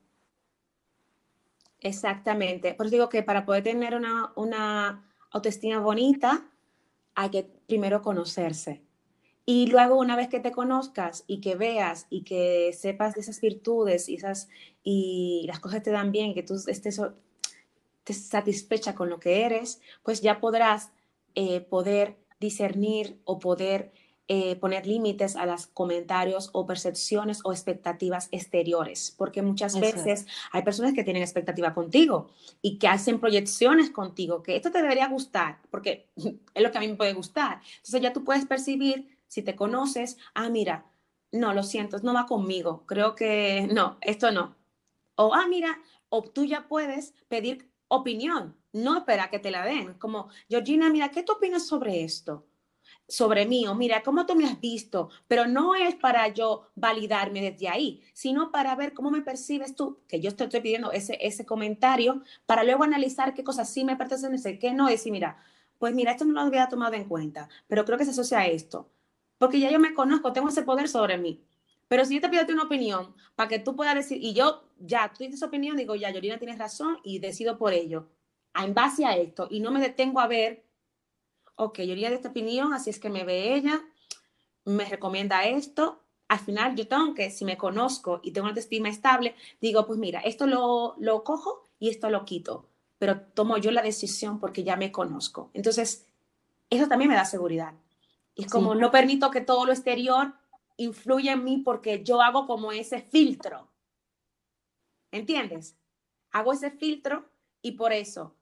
Exactamente. 1.84 2.72
Por 2.74 2.86
eso 2.86 2.94
digo 2.94 3.08
que 3.10 3.22
para 3.22 3.44
poder 3.44 3.62
tener 3.62 3.94
una, 3.94 4.32
una 4.36 5.06
autoestima 5.30 5.78
bonita, 5.80 6.50
hay 7.14 7.28
que 7.28 7.42
primero 7.66 8.00
conocerse. 8.00 8.82
Y 9.44 9.66
luego, 9.66 9.96
una 9.98 10.16
vez 10.16 10.28
que 10.28 10.40
te 10.40 10.50
conozcas 10.50 11.24
y 11.26 11.42
que 11.42 11.56
veas 11.56 12.06
y 12.08 12.24
que 12.24 12.72
sepas 12.72 13.14
de 13.14 13.20
esas 13.20 13.38
virtudes 13.42 14.08
y, 14.08 14.14
esas, 14.14 14.48
y 14.82 15.44
las 15.46 15.60
cosas 15.60 15.82
te 15.82 15.90
dan 15.90 16.10
bien, 16.10 16.32
que 16.32 16.42
tú 16.42 16.54
estés, 16.66 16.98
satisfecha 18.06 18.94
con 18.94 19.10
lo 19.10 19.20
que 19.20 19.42
eres, 19.44 19.82
pues 20.02 20.22
ya 20.22 20.40
podrás 20.40 20.90
eh, 21.34 21.60
poder 21.60 22.16
discernir 22.40 23.20
o 23.24 23.38
poder 23.38 23.92
eh, 24.26 24.56
poner 24.56 24.86
límites 24.86 25.36
a 25.36 25.44
los 25.44 25.66
comentarios 25.66 26.48
o 26.54 26.64
percepciones 26.64 27.40
o 27.44 27.52
expectativas 27.52 28.28
exteriores, 28.32 29.14
porque 29.18 29.42
muchas 29.42 29.78
veces 29.78 30.26
hay 30.50 30.62
personas 30.62 30.94
que 30.94 31.04
tienen 31.04 31.22
expectativa 31.22 31.74
contigo 31.74 32.30
y 32.62 32.78
que 32.78 32.88
hacen 32.88 33.20
proyecciones 33.20 33.90
contigo, 33.90 34.42
que 34.42 34.56
esto 34.56 34.70
te 34.70 34.80
debería 34.80 35.08
gustar, 35.08 35.60
porque 35.70 36.08
es 36.16 36.62
lo 36.62 36.70
que 36.70 36.78
a 36.78 36.80
mí 36.80 36.88
me 36.88 36.96
puede 36.96 37.12
gustar. 37.12 37.60
Entonces 37.76 38.00
ya 38.00 38.14
tú 38.14 38.24
puedes 38.24 38.46
percibir, 38.46 39.18
si 39.28 39.42
te 39.42 39.54
conoces, 39.56 40.16
ah, 40.32 40.48
mira, 40.48 40.86
no, 41.30 41.52
lo 41.52 41.62
siento, 41.62 41.98
no 41.98 42.14
va 42.14 42.24
conmigo, 42.24 42.84
creo 42.86 43.14
que 43.14 43.68
no, 43.70 43.98
esto 44.00 44.32
no. 44.32 44.56
O, 45.16 45.34
ah, 45.34 45.46
mira, 45.48 45.82
o 46.08 46.22
tú 46.22 46.46
ya 46.46 46.66
puedes 46.66 47.12
pedir 47.28 47.70
opinión, 47.88 48.56
no 48.72 48.96
espera 48.96 49.28
que 49.28 49.38
te 49.38 49.50
la 49.50 49.66
den, 49.66 49.92
como, 49.94 50.28
Georgina, 50.48 50.88
mira, 50.88 51.10
¿qué 51.10 51.22
tú 51.22 51.32
opinas 51.34 51.66
sobre 51.66 52.04
esto? 52.04 52.46
Sobre 53.08 53.46
mí 53.46 53.66
o 53.66 53.74
mira 53.74 54.02
cómo 54.02 54.26
tú 54.26 54.34
me 54.34 54.46
has 54.46 54.60
visto, 54.60 55.10
pero 55.28 55.46
no 55.46 55.74
es 55.74 55.94
para 55.94 56.28
yo 56.28 56.68
validarme 56.74 57.42
desde 57.42 57.68
ahí, 57.68 58.02
sino 58.12 58.50
para 58.50 58.74
ver 58.76 58.94
cómo 58.94 59.10
me 59.10 59.22
percibes 59.22 59.76
tú, 59.76 59.98
que 60.08 60.20
yo 60.20 60.34
te 60.34 60.44
estoy 60.44 60.60
pidiendo 60.60 60.92
ese, 60.92 61.18
ese 61.20 61.44
comentario, 61.44 62.22
para 62.46 62.64
luego 62.64 62.84
analizar 62.84 63.34
qué 63.34 63.44
cosas 63.44 63.70
sí 63.70 63.84
me 63.84 63.96
pertenecen 63.96 64.58
qué 64.58 64.72
no, 64.72 64.88
y 64.88 64.92
decir, 64.92 65.12
mira, 65.12 65.36
pues 65.78 65.94
mira, 65.94 66.12
esto 66.12 66.24
no 66.24 66.32
lo 66.32 66.40
había 66.40 66.68
tomado 66.68 66.94
en 66.94 67.04
cuenta, 67.04 67.48
pero 67.66 67.84
creo 67.84 67.98
que 67.98 68.04
se 68.04 68.12
asocia 68.12 68.38
a 68.38 68.46
esto, 68.46 68.88
porque 69.38 69.60
ya 69.60 69.70
yo 69.70 69.78
me 69.78 69.94
conozco, 69.94 70.32
tengo 70.32 70.48
ese 70.48 70.62
poder 70.62 70.88
sobre 70.88 71.18
mí. 71.18 71.44
Pero 71.88 72.04
si 72.06 72.14
yo 72.14 72.20
te 72.22 72.30
pido 72.30 72.42
una 72.48 72.62
opinión 72.62 73.14
para 73.36 73.48
que 73.48 73.58
tú 73.58 73.76
puedas 73.76 73.94
decir, 73.94 74.18
y 74.22 74.32
yo 74.32 74.64
ya, 74.78 75.10
tú 75.10 75.18
tienes 75.18 75.42
opinión, 75.42 75.76
digo, 75.76 75.94
ya, 75.94 76.10
Yorina 76.10 76.38
tienes 76.38 76.58
razón 76.58 76.98
y 77.04 77.18
decido 77.18 77.58
por 77.58 77.74
ello, 77.74 78.08
en 78.54 78.72
base 78.72 79.04
a 79.04 79.16
esto, 79.16 79.48
y 79.50 79.60
no 79.60 79.70
me 79.70 79.80
detengo 79.80 80.20
a 80.20 80.26
ver 80.26 80.63
ok, 81.56 81.78
yo 81.78 81.92
iría 81.92 82.10
de 82.10 82.16
esta 82.16 82.30
opinión, 82.30 82.72
así 82.72 82.90
es 82.90 82.98
que 82.98 83.10
me 83.10 83.24
ve 83.24 83.54
ella, 83.54 83.82
me 84.64 84.84
recomienda 84.84 85.44
esto. 85.44 86.00
Al 86.28 86.38
final 86.38 86.74
yo 86.74 86.88
tengo 86.88 87.14
que, 87.14 87.30
si 87.30 87.44
me 87.44 87.56
conozco 87.56 88.20
y 88.22 88.32
tengo 88.32 88.46
una 88.46 88.50
autoestima 88.50 88.88
estable, 88.88 89.34
digo, 89.60 89.86
pues 89.86 89.98
mira, 89.98 90.20
esto 90.20 90.46
lo, 90.46 90.94
lo 90.98 91.22
cojo 91.22 91.68
y 91.78 91.90
esto 91.90 92.08
lo 92.10 92.24
quito, 92.24 92.68
pero 92.98 93.20
tomo 93.20 93.58
yo 93.58 93.70
la 93.70 93.82
decisión 93.82 94.40
porque 94.40 94.64
ya 94.64 94.76
me 94.76 94.90
conozco. 94.90 95.50
Entonces, 95.52 96.06
eso 96.70 96.88
también 96.88 97.10
me 97.10 97.16
da 97.16 97.24
seguridad. 97.24 97.74
Y 98.34 98.44
es 98.44 98.50
como 98.50 98.74
no 98.74 98.90
permito 98.90 99.30
que 99.30 99.40
todo 99.40 99.66
lo 99.66 99.72
exterior 99.72 100.34
influya 100.76 101.32
en 101.32 101.44
mí 101.44 101.58
porque 101.58 102.02
yo 102.02 102.20
hago 102.20 102.46
como 102.46 102.72
ese 102.72 103.00
filtro. 103.00 103.68
¿Entiendes? 105.12 105.76
Hago 106.32 106.52
ese 106.52 106.70
filtro 106.70 107.28
y 107.62 107.72
por 107.72 107.92
eso 107.92 108.34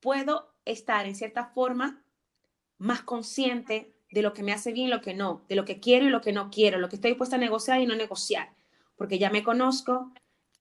puedo 0.00 0.54
estar 0.64 1.06
en 1.06 1.14
cierta 1.14 1.46
forma 1.46 2.03
más 2.84 3.02
consciente 3.02 3.94
de 4.10 4.22
lo 4.22 4.34
que 4.34 4.42
me 4.42 4.52
hace 4.52 4.72
bien 4.72 4.88
y 4.88 4.90
lo 4.90 5.00
que 5.00 5.14
no, 5.14 5.42
de 5.48 5.56
lo 5.56 5.64
que 5.64 5.80
quiero 5.80 6.06
y 6.06 6.10
lo 6.10 6.20
que 6.20 6.32
no 6.32 6.50
quiero, 6.50 6.78
lo 6.78 6.88
que 6.88 6.96
estoy 6.96 7.12
dispuesta 7.12 7.36
a 7.36 7.38
negociar 7.38 7.80
y 7.80 7.86
no 7.86 7.96
negociar. 7.96 8.50
porque 8.96 9.18
ya 9.18 9.28
me 9.28 9.42
conozco 9.42 10.12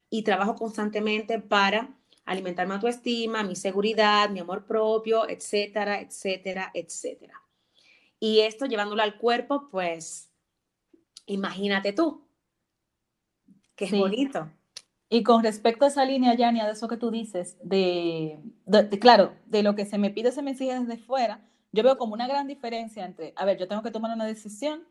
y 0.10 0.24
trabajo 0.24 0.56
constantemente 0.56 1.40
para 1.40 1.96
alimentar 2.26 2.66
mi 2.66 2.74
autoestima, 2.74 3.44
mi 3.44 3.56
seguridad, 3.56 4.30
mi 4.32 4.40
amor 4.40 4.66
propio, 4.66 5.30
etcétera, 5.30 6.02
etcétera, 6.02 6.72
etcétera. 6.74 7.40
Y 8.20 8.40
esto 8.40 8.66
llevándolo 8.66 9.04
al 9.04 9.18
cuerpo, 9.18 9.68
pues 9.70 10.32
imagínate 11.28 11.94
tú, 11.94 12.26
que 13.76 13.86
es 13.86 13.92
bonito. 13.92 14.50
Y 15.10 15.22
con 15.22 15.44
respecto 15.44 15.86
a 15.86 15.90
esa 15.90 16.06
línea, 16.06 16.34
Yania, 16.34 16.66
de 16.66 16.72
eso 16.72 16.88
que 16.88 16.98
tú 16.98 17.12
dices, 17.12 17.58
de, 17.62 18.40
claro, 19.00 19.36
de 19.46 19.62
lo 19.62 19.76
que 19.76 19.86
se 19.86 20.00
me 20.00 20.10
pide, 20.10 20.32
se 20.32 20.42
me 20.42 20.52
exige 20.52 20.80
desde 20.80 20.98
fuera, 20.98 21.48
yo 21.74 21.84
veo 21.84 21.98
como 21.98 22.14
una 22.14 22.28
gran 22.28 22.48
diferencia 22.48 23.04
entre, 23.04 23.34
a 23.36 23.46
ver, 23.46 23.58
yo 23.58 23.68
tengo 23.68 23.82
que 23.82 23.92
tomar 23.92 24.14
una 24.14 24.26
decisión 24.26 24.88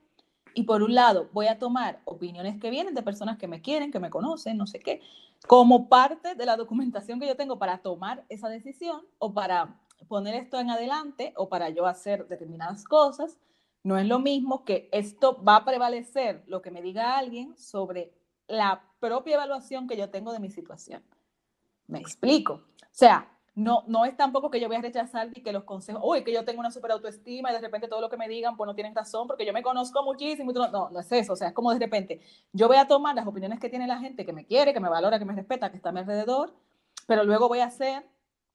y 0.52 0.64
por 0.64 0.82
un 0.82 0.94
lado 0.94 1.30
voy 1.32 1.46
a 1.46 1.58
tomar 1.58 2.00
opiniones 2.04 2.60
que 2.60 2.70
vienen 2.70 2.94
de 2.94 3.02
personas 3.02 3.38
que 3.38 3.48
me 3.48 3.62
quieren, 3.62 3.90
que 3.90 4.00
me 4.00 4.10
conocen, 4.10 4.58
no 4.58 4.66
sé 4.66 4.80
qué, 4.80 5.00
como 5.46 5.88
parte 5.88 6.34
de 6.34 6.44
la 6.44 6.56
documentación 6.56 7.20
que 7.20 7.26
yo 7.26 7.36
tengo 7.36 7.58
para 7.58 7.78
tomar 7.78 8.24
esa 8.28 8.48
decisión 8.48 9.02
o 9.18 9.32
para 9.32 9.80
poner 10.08 10.34
esto 10.34 10.58
en 10.58 10.70
adelante 10.70 11.32
o 11.36 11.48
para 11.48 11.70
yo 11.70 11.86
hacer 11.86 12.26
determinadas 12.28 12.84
cosas. 12.84 13.38
No 13.84 13.96
es 13.96 14.06
lo 14.06 14.18
mismo 14.18 14.64
que 14.64 14.88
esto 14.92 15.42
va 15.42 15.56
a 15.56 15.64
prevalecer 15.64 16.42
lo 16.46 16.62
que 16.62 16.70
me 16.70 16.82
diga 16.82 17.16
alguien 17.16 17.56
sobre 17.56 18.12
la 18.48 18.82
propia 19.00 19.34
evaluación 19.34 19.86
que 19.86 19.96
yo 19.96 20.10
tengo 20.10 20.32
de 20.32 20.40
mi 20.40 20.50
situación. 20.50 21.02
Me 21.86 21.98
explico. 21.98 22.54
O 22.54 22.94
sea, 22.94 23.31
no, 23.54 23.84
no 23.86 24.06
es 24.06 24.16
tampoco 24.16 24.50
que 24.50 24.60
yo 24.60 24.66
voy 24.66 24.76
a 24.76 24.80
rechazar 24.80 25.28
y 25.34 25.42
que 25.42 25.52
los 25.52 25.64
consejos, 25.64 26.00
uy, 26.04 26.24
que 26.24 26.32
yo 26.32 26.44
tengo 26.44 26.60
una 26.60 26.70
super 26.70 26.90
autoestima 26.92 27.50
y 27.50 27.54
de 27.54 27.60
repente 27.60 27.86
todo 27.86 28.00
lo 28.00 28.08
que 28.08 28.16
me 28.16 28.28
digan, 28.28 28.56
pues 28.56 28.66
no 28.66 28.74
tienen 28.74 28.94
razón, 28.94 29.26
porque 29.26 29.44
yo 29.44 29.52
me 29.52 29.62
conozco 29.62 30.02
muchísimo. 30.02 30.52
no, 30.52 30.90
no 30.90 31.00
es 31.00 31.12
eso. 31.12 31.34
O 31.34 31.36
sea, 31.36 31.48
es 31.48 31.54
como 31.54 31.72
de 31.72 31.78
repente 31.78 32.20
yo 32.52 32.66
voy 32.66 32.78
a 32.78 32.86
tomar 32.86 33.14
las 33.14 33.26
opiniones 33.26 33.60
que 33.60 33.68
tiene 33.68 33.86
la 33.86 33.98
gente 33.98 34.24
que 34.24 34.32
me 34.32 34.46
quiere, 34.46 34.72
que 34.72 34.80
me 34.80 34.88
valora, 34.88 35.18
que 35.18 35.24
me 35.26 35.34
respeta, 35.34 35.70
que 35.70 35.76
está 35.76 35.90
a 35.90 35.92
mi 35.92 36.00
alrededor, 36.00 36.54
pero 37.06 37.24
luego 37.24 37.48
voy 37.48 37.60
a 37.60 37.66
hacer 37.66 38.06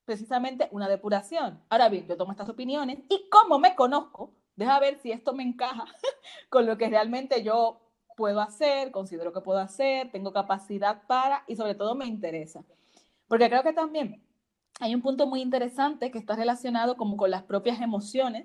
precisamente 0.05 0.67
una 0.71 0.89
depuración. 0.89 1.61
Ahora 1.69 1.89
bien, 1.89 2.07
yo 2.07 2.17
tomo 2.17 2.31
estas 2.31 2.49
opiniones 2.49 2.99
y 3.09 3.29
como 3.29 3.59
me 3.59 3.75
conozco, 3.75 4.33
deja 4.55 4.79
ver 4.79 4.99
si 4.99 5.11
esto 5.11 5.33
me 5.33 5.43
encaja 5.43 5.85
con 6.49 6.65
lo 6.65 6.77
que 6.77 6.89
realmente 6.89 7.43
yo 7.43 7.81
puedo 8.15 8.41
hacer, 8.41 8.91
considero 8.91 9.31
que 9.31 9.41
puedo 9.41 9.59
hacer, 9.59 10.11
tengo 10.11 10.33
capacidad 10.33 11.03
para 11.05 11.43
y 11.47 11.55
sobre 11.55 11.75
todo 11.75 11.93
me 11.93 12.07
interesa. 12.07 12.63
Porque 13.27 13.49
creo 13.49 13.61
que 13.61 13.73
también 13.73 14.26
hay 14.79 14.95
un 14.95 15.01
punto 15.01 15.27
muy 15.27 15.41
interesante 15.41 16.11
que 16.11 16.19
está 16.19 16.35
relacionado 16.35 16.97
como 16.97 17.17
con 17.17 17.31
las 17.31 17.43
propias 17.43 17.81
emociones 17.81 18.43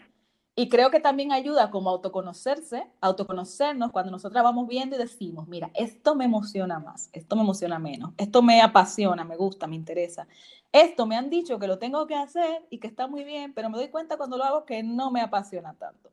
y 0.54 0.68
creo 0.68 0.90
que 0.90 1.00
también 1.00 1.32
ayuda 1.32 1.70
como 1.70 1.88
a 1.88 1.92
autoconocerse, 1.94 2.86
autoconocernos 3.00 3.90
cuando 3.90 4.10
nosotros 4.10 4.42
vamos 4.42 4.68
viendo 4.68 4.96
y 4.96 4.98
decimos, 4.98 5.48
mira, 5.48 5.70
esto 5.74 6.14
me 6.14 6.26
emociona 6.26 6.78
más, 6.78 7.08
esto 7.12 7.36
me 7.36 7.42
emociona 7.42 7.78
menos, 7.78 8.12
esto 8.18 8.42
me 8.42 8.60
apasiona, 8.60 9.24
me 9.24 9.36
gusta, 9.36 9.66
me 9.66 9.76
interesa. 9.76 10.26
Esto 10.70 11.06
me 11.06 11.16
han 11.16 11.30
dicho 11.30 11.58
que 11.58 11.66
lo 11.66 11.78
tengo 11.78 12.06
que 12.06 12.14
hacer 12.14 12.66
y 12.68 12.78
que 12.78 12.86
está 12.86 13.06
muy 13.06 13.24
bien, 13.24 13.54
pero 13.54 13.70
me 13.70 13.78
doy 13.78 13.88
cuenta 13.88 14.18
cuando 14.18 14.36
lo 14.36 14.44
hago 14.44 14.64
que 14.66 14.82
no 14.82 15.10
me 15.10 15.22
apasiona 15.22 15.74
tanto, 15.74 16.10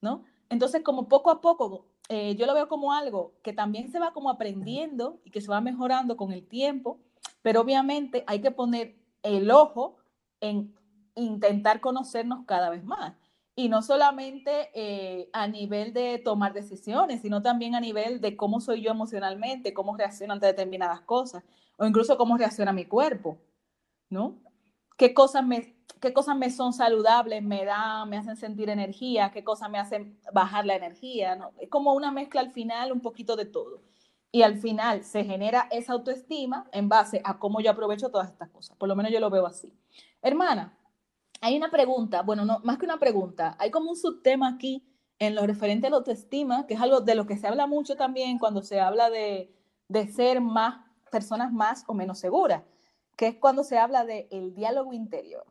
¿no? 0.00 0.24
Entonces, 0.48 0.82
como 0.82 1.08
poco 1.08 1.30
a 1.30 1.40
poco 1.40 1.86
eh, 2.08 2.36
yo 2.36 2.46
lo 2.46 2.54
veo 2.54 2.68
como 2.68 2.92
algo 2.92 3.34
que 3.42 3.52
también 3.52 3.90
se 3.90 3.98
va 3.98 4.12
como 4.12 4.30
aprendiendo 4.30 5.18
y 5.24 5.30
que 5.30 5.40
se 5.40 5.50
va 5.50 5.60
mejorando 5.60 6.16
con 6.16 6.32
el 6.32 6.46
tiempo, 6.46 6.98
pero 7.42 7.60
obviamente 7.60 8.24
hay 8.26 8.40
que 8.40 8.50
poner 8.50 8.96
el 9.26 9.50
ojo 9.50 9.98
en 10.40 10.74
intentar 11.14 11.80
conocernos 11.80 12.44
cada 12.46 12.70
vez 12.70 12.84
más. 12.84 13.14
Y 13.54 13.68
no 13.68 13.80
solamente 13.80 14.70
eh, 14.74 15.30
a 15.32 15.48
nivel 15.48 15.94
de 15.94 16.18
tomar 16.18 16.52
decisiones, 16.52 17.22
sino 17.22 17.42
también 17.42 17.74
a 17.74 17.80
nivel 17.80 18.20
de 18.20 18.36
cómo 18.36 18.60
soy 18.60 18.82
yo 18.82 18.90
emocionalmente, 18.90 19.72
cómo 19.72 19.96
reacciono 19.96 20.34
ante 20.34 20.46
determinadas 20.46 21.00
cosas, 21.00 21.42
o 21.78 21.86
incluso 21.86 22.18
cómo 22.18 22.36
reacciona 22.36 22.72
mi 22.72 22.84
cuerpo, 22.84 23.38
¿no? 24.10 24.38
¿Qué 24.98 25.14
cosas 25.14 25.46
me 25.46 25.76
qué 26.00 26.12
cosas 26.12 26.36
me 26.36 26.50
son 26.50 26.72
saludables, 26.72 27.42
me 27.42 27.64
dan, 27.64 28.08
me 28.08 28.18
hacen 28.18 28.36
sentir 28.36 28.68
energía, 28.68 29.30
qué 29.32 29.42
cosas 29.44 29.70
me 29.70 29.78
hacen 29.78 30.18
bajar 30.32 30.66
la 30.66 30.76
energía. 30.76 31.50
Es 31.58 31.68
como 31.68 31.94
una 31.94 32.10
mezcla 32.10 32.40
al 32.40 32.52
final, 32.52 32.92
un 32.92 33.00
poquito 33.00 33.36
de 33.36 33.46
todo. 33.46 33.80
Y 34.32 34.42
al 34.42 34.58
final 34.58 35.04
se 35.04 35.24
genera 35.24 35.68
esa 35.70 35.92
autoestima 35.92 36.68
en 36.72 36.88
base 36.88 37.20
a 37.24 37.38
cómo 37.38 37.60
yo 37.60 37.70
aprovecho 37.70 38.10
todas 38.10 38.30
estas 38.30 38.50
cosas. 38.50 38.76
Por 38.76 38.88
lo 38.88 38.96
menos 38.96 39.12
yo 39.12 39.20
lo 39.20 39.30
veo 39.30 39.46
así. 39.46 39.72
Hermana, 40.20 40.76
hay 41.40 41.56
una 41.56 41.70
pregunta, 41.70 42.22
bueno, 42.22 42.44
no, 42.44 42.60
más 42.64 42.78
que 42.78 42.86
una 42.86 42.98
pregunta, 42.98 43.56
hay 43.58 43.70
como 43.70 43.90
un 43.90 43.96
subtema 43.96 44.48
aquí 44.48 44.84
en 45.18 45.34
lo 45.34 45.46
referente 45.46 45.86
a 45.86 45.90
la 45.90 45.96
autoestima, 45.96 46.66
que 46.66 46.74
es 46.74 46.80
algo 46.80 47.00
de 47.00 47.14
lo 47.14 47.26
que 47.26 47.36
se 47.36 47.46
habla 47.46 47.66
mucho 47.66 47.96
también 47.96 48.38
cuando 48.38 48.62
se 48.62 48.80
habla 48.80 49.10
de, 49.10 49.52
ser 50.14 50.40
más 50.40 50.84
personas 51.10 51.52
más 51.52 51.84
o 51.86 51.94
menos 51.94 52.18
seguras, 52.18 52.62
que 53.16 53.28
es 53.28 53.36
cuando 53.36 53.64
se 53.64 53.78
habla 53.78 54.04
del 54.04 54.26
el 54.30 54.54
diálogo 54.54 54.92
interior. 54.92 55.44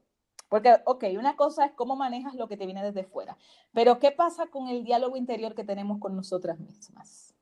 Porque, 0.50 0.76
ok, 0.86 1.06
una 1.18 1.36
cosa 1.36 1.66
es 1.66 1.72
cómo 1.74 1.96
manejas 1.96 2.36
lo 2.36 2.48
que 2.48 2.58
te 2.58 2.66
viene 2.66 2.84
desde 2.84 3.04
fuera, 3.04 3.38
pero 3.74 4.00
¿qué 4.00 4.12
pasa 4.12 4.48
con 4.48 4.68
el 4.68 4.84
diálogo 4.84 5.18
interior 5.18 5.56
que 5.56 5.64
tenemos 5.64 6.00
con 6.00 6.16
nosotras 6.16 6.60
mismas? 6.60 7.35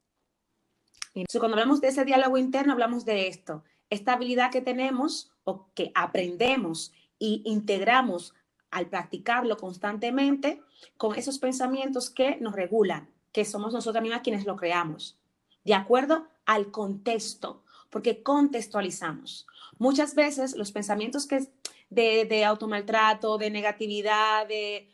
Cuando 1.39 1.55
hablamos 1.55 1.81
de 1.81 1.89
ese 1.89 2.05
diálogo 2.05 2.37
interno, 2.37 2.73
hablamos 2.73 3.05
de 3.05 3.27
esto, 3.27 3.63
esta 3.89 4.13
habilidad 4.13 4.51
que 4.51 4.61
tenemos 4.61 5.31
o 5.43 5.67
que 5.75 5.91
aprendemos 5.93 6.91
y 7.19 7.41
integramos 7.45 8.33
al 8.71 8.87
practicarlo 8.87 9.57
constantemente 9.57 10.61
con 10.97 11.15
esos 11.15 11.37
pensamientos 11.37 12.09
que 12.09 12.37
nos 12.37 12.53
regulan, 12.53 13.09
que 13.31 13.45
somos 13.45 13.73
nosotras 13.73 14.01
mismas 14.01 14.21
quienes 14.21 14.45
lo 14.45 14.55
creamos, 14.55 15.17
de 15.63 15.75
acuerdo 15.75 16.27
al 16.45 16.71
contexto, 16.71 17.63
porque 17.89 18.23
contextualizamos. 18.23 19.45
Muchas 19.77 20.15
veces 20.15 20.55
los 20.55 20.71
pensamientos 20.71 21.27
que 21.27 21.47
de, 21.89 22.25
de 22.25 22.45
automaltrato, 22.45 23.37
de 23.37 23.51
negatividad, 23.51 24.47
de, 24.47 24.89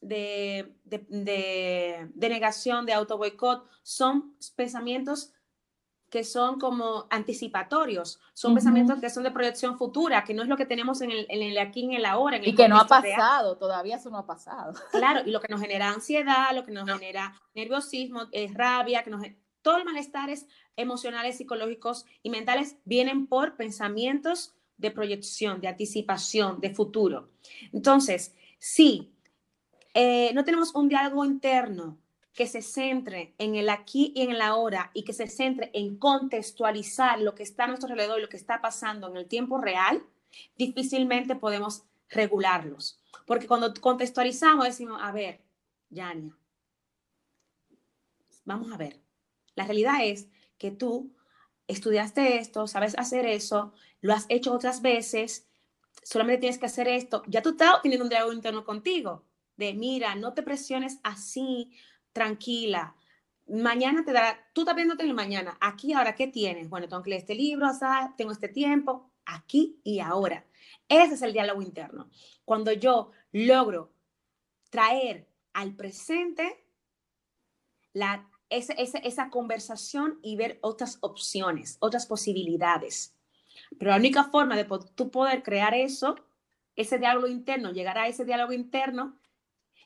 de, 0.00 0.74
de, 0.84 2.28
negación, 2.28 2.86
de 2.86 2.92
auto 2.92 3.18
boicot, 3.18 3.68
son 3.82 4.34
pensamientos 4.56 5.32
que 6.08 6.24
son 6.24 6.58
como 6.58 7.06
anticipatorios, 7.08 8.20
son 8.34 8.54
pensamientos 8.54 9.00
que 9.00 9.08
son 9.10 9.22
de 9.22 9.30
proyección 9.30 9.78
futura, 9.78 10.24
que 10.24 10.34
no 10.34 10.42
es 10.42 10.48
lo 10.48 10.56
que 10.56 10.66
tenemos 10.66 11.00
en 11.02 11.12
el, 11.12 11.24
en 11.28 11.42
el 11.42 11.56
aquí, 11.58 11.84
en 11.84 11.92
el 11.92 12.04
ahora. 12.04 12.40
y 12.42 12.54
que 12.54 12.68
no 12.68 12.80
ha 12.80 12.86
pasado, 12.86 13.56
todavía 13.56 13.96
eso 13.96 14.10
no 14.10 14.18
ha 14.18 14.26
pasado. 14.26 14.74
Claro, 14.90 15.20
y 15.24 15.30
lo 15.30 15.40
que 15.40 15.48
nos 15.48 15.60
genera 15.60 15.88
ansiedad, 15.88 16.52
lo 16.52 16.64
que 16.64 16.72
nos 16.72 16.90
genera 16.90 17.40
nerviosismo, 17.54 18.26
es 18.32 18.52
rabia, 18.52 19.04
que 19.04 19.10
nos, 19.10 19.22
todos 19.62 19.78
los 19.78 19.86
malestares 19.86 20.46
emocionales, 20.74 21.36
psicológicos 21.36 22.06
y 22.22 22.30
mentales 22.30 22.76
vienen 22.84 23.28
por 23.28 23.56
pensamientos 23.56 24.54
de 24.78 24.90
proyección, 24.90 25.60
de 25.60 25.68
anticipación, 25.68 26.60
de 26.60 26.74
futuro. 26.74 27.28
Entonces, 27.72 28.34
si 28.58 29.12
eh, 29.94 30.32
no 30.34 30.44
tenemos 30.44 30.74
un 30.74 30.88
diálogo 30.88 31.24
interno 31.24 31.98
que 32.32 32.46
se 32.46 32.62
centre 32.62 33.34
en 33.38 33.56
el 33.56 33.68
aquí 33.68 34.12
y 34.14 34.22
en 34.22 34.30
el 34.30 34.40
ahora 34.40 34.90
y 34.94 35.02
que 35.02 35.12
se 35.12 35.26
centre 35.26 35.70
en 35.74 35.98
contextualizar 35.98 37.20
lo 37.20 37.34
que 37.34 37.42
está 37.42 37.64
a 37.64 37.66
nuestro 37.66 37.90
alrededor 37.90 38.18
y 38.18 38.22
lo 38.22 38.28
que 38.28 38.36
está 38.36 38.60
pasando 38.60 39.08
en 39.08 39.16
el 39.16 39.26
tiempo 39.26 39.58
real, 39.58 40.02
difícilmente 40.56 41.34
podemos 41.34 41.84
regularlos. 42.08 43.00
Porque 43.26 43.46
cuando 43.46 43.74
contextualizamos 43.74 44.64
decimos, 44.64 45.00
a 45.02 45.10
ver, 45.12 45.40
Yania, 45.90 46.36
vamos 48.44 48.72
a 48.72 48.76
ver, 48.76 49.00
la 49.56 49.64
realidad 49.64 50.04
es 50.04 50.28
que 50.56 50.70
tú 50.70 51.12
estudiaste 51.66 52.38
esto, 52.38 52.66
sabes 52.66 52.96
hacer 52.96 53.26
eso, 53.26 53.72
lo 54.00 54.14
has 54.14 54.26
hecho 54.28 54.52
otras 54.52 54.82
veces, 54.82 55.48
solamente 56.02 56.40
tienes 56.40 56.58
que 56.58 56.66
hacer 56.66 56.88
esto. 56.88 57.22
Ya 57.26 57.42
tú 57.42 57.50
estás 57.50 57.82
teniendo 57.82 58.04
un 58.04 58.10
diálogo 58.10 58.32
interno 58.32 58.64
contigo 58.64 59.24
de, 59.60 59.74
mira, 59.74 60.16
no 60.16 60.34
te 60.34 60.42
presiones 60.42 60.98
así, 61.04 61.70
tranquila. 62.12 62.96
Mañana 63.46 64.04
te 64.04 64.12
dará, 64.12 64.50
tú 64.52 64.62
estás 64.62 64.74
viéndote 64.74 65.04
en 65.04 65.14
mañana, 65.14 65.56
aquí 65.60 65.92
ahora, 65.92 66.14
¿qué 66.14 66.26
tienes? 66.26 66.68
Bueno, 66.68 66.88
tengo 66.88 67.02
que 67.02 67.10
leer 67.10 67.20
este 67.20 67.34
libro, 67.34 67.68
tengo 68.16 68.32
este 68.32 68.48
tiempo, 68.48 69.12
aquí 69.24 69.80
y 69.84 70.00
ahora. 70.00 70.46
Ese 70.88 71.14
es 71.14 71.22
el 71.22 71.32
diálogo 71.32 71.62
interno. 71.62 72.10
Cuando 72.44 72.72
yo 72.72 73.12
logro 73.32 73.92
traer 74.70 75.28
al 75.52 75.74
presente 75.76 76.64
esa, 78.48 78.72
esa, 78.72 79.30
conversación 79.30 80.18
y 80.22 80.36
ver 80.36 80.58
otras 80.62 80.98
opciones, 81.00 81.76
otras 81.80 82.06
posibilidades. 82.06 83.14
Pero 83.78 83.90
la 83.90 83.96
única 83.96 84.24
forma 84.24 84.56
de 84.56 84.66
tú 84.94 85.10
poder 85.10 85.42
crear 85.42 85.74
eso, 85.74 86.16
ese 86.76 86.98
diálogo 86.98 87.26
interno, 87.26 87.72
llegar 87.72 87.98
a 87.98 88.08
ese 88.08 88.24
diálogo 88.24 88.52
interno, 88.52 89.19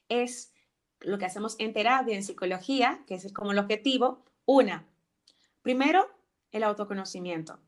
es 0.09 0.53
lo 1.01 1.19
que 1.19 1.27
hacemos 1.27 1.57
en 1.59 1.73
terapia, 1.73 2.15
en 2.15 2.23
psicología, 2.23 3.03
que 3.07 3.15
es 3.15 3.33
como 3.33 3.53
el 3.53 3.59
objetivo. 3.59 4.25
Una, 4.47 4.87
primero, 5.63 6.09
el 6.53 6.63
autoconocimiento. 6.65 7.61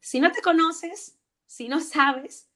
Si 0.00 0.20
no 0.20 0.30
te 0.32 0.42
conoces, 0.42 1.18
si 1.46 1.68
no 1.68 1.80
sabes, 1.80 2.48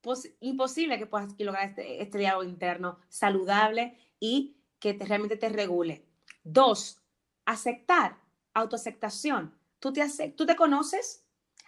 pues 0.00 0.34
imposible 0.40 0.98
que 0.98 1.06
puedas 1.06 1.34
lograr 1.38 1.68
este, 1.68 2.02
este 2.02 2.18
diálogo 2.18 2.44
interno 2.44 2.98
saludable 3.08 3.98
y 4.18 4.56
que 4.78 4.94
te, 4.94 5.04
realmente 5.04 5.36
te 5.36 5.48
regule. 5.48 6.04
Dos, 6.42 7.00
aceptar, 7.44 8.18
autoaceptación. 8.54 9.54
tú 9.78 9.92
te, 9.92 10.06
tú 10.36 10.46
te 10.46 10.56
conoces, 10.56 11.24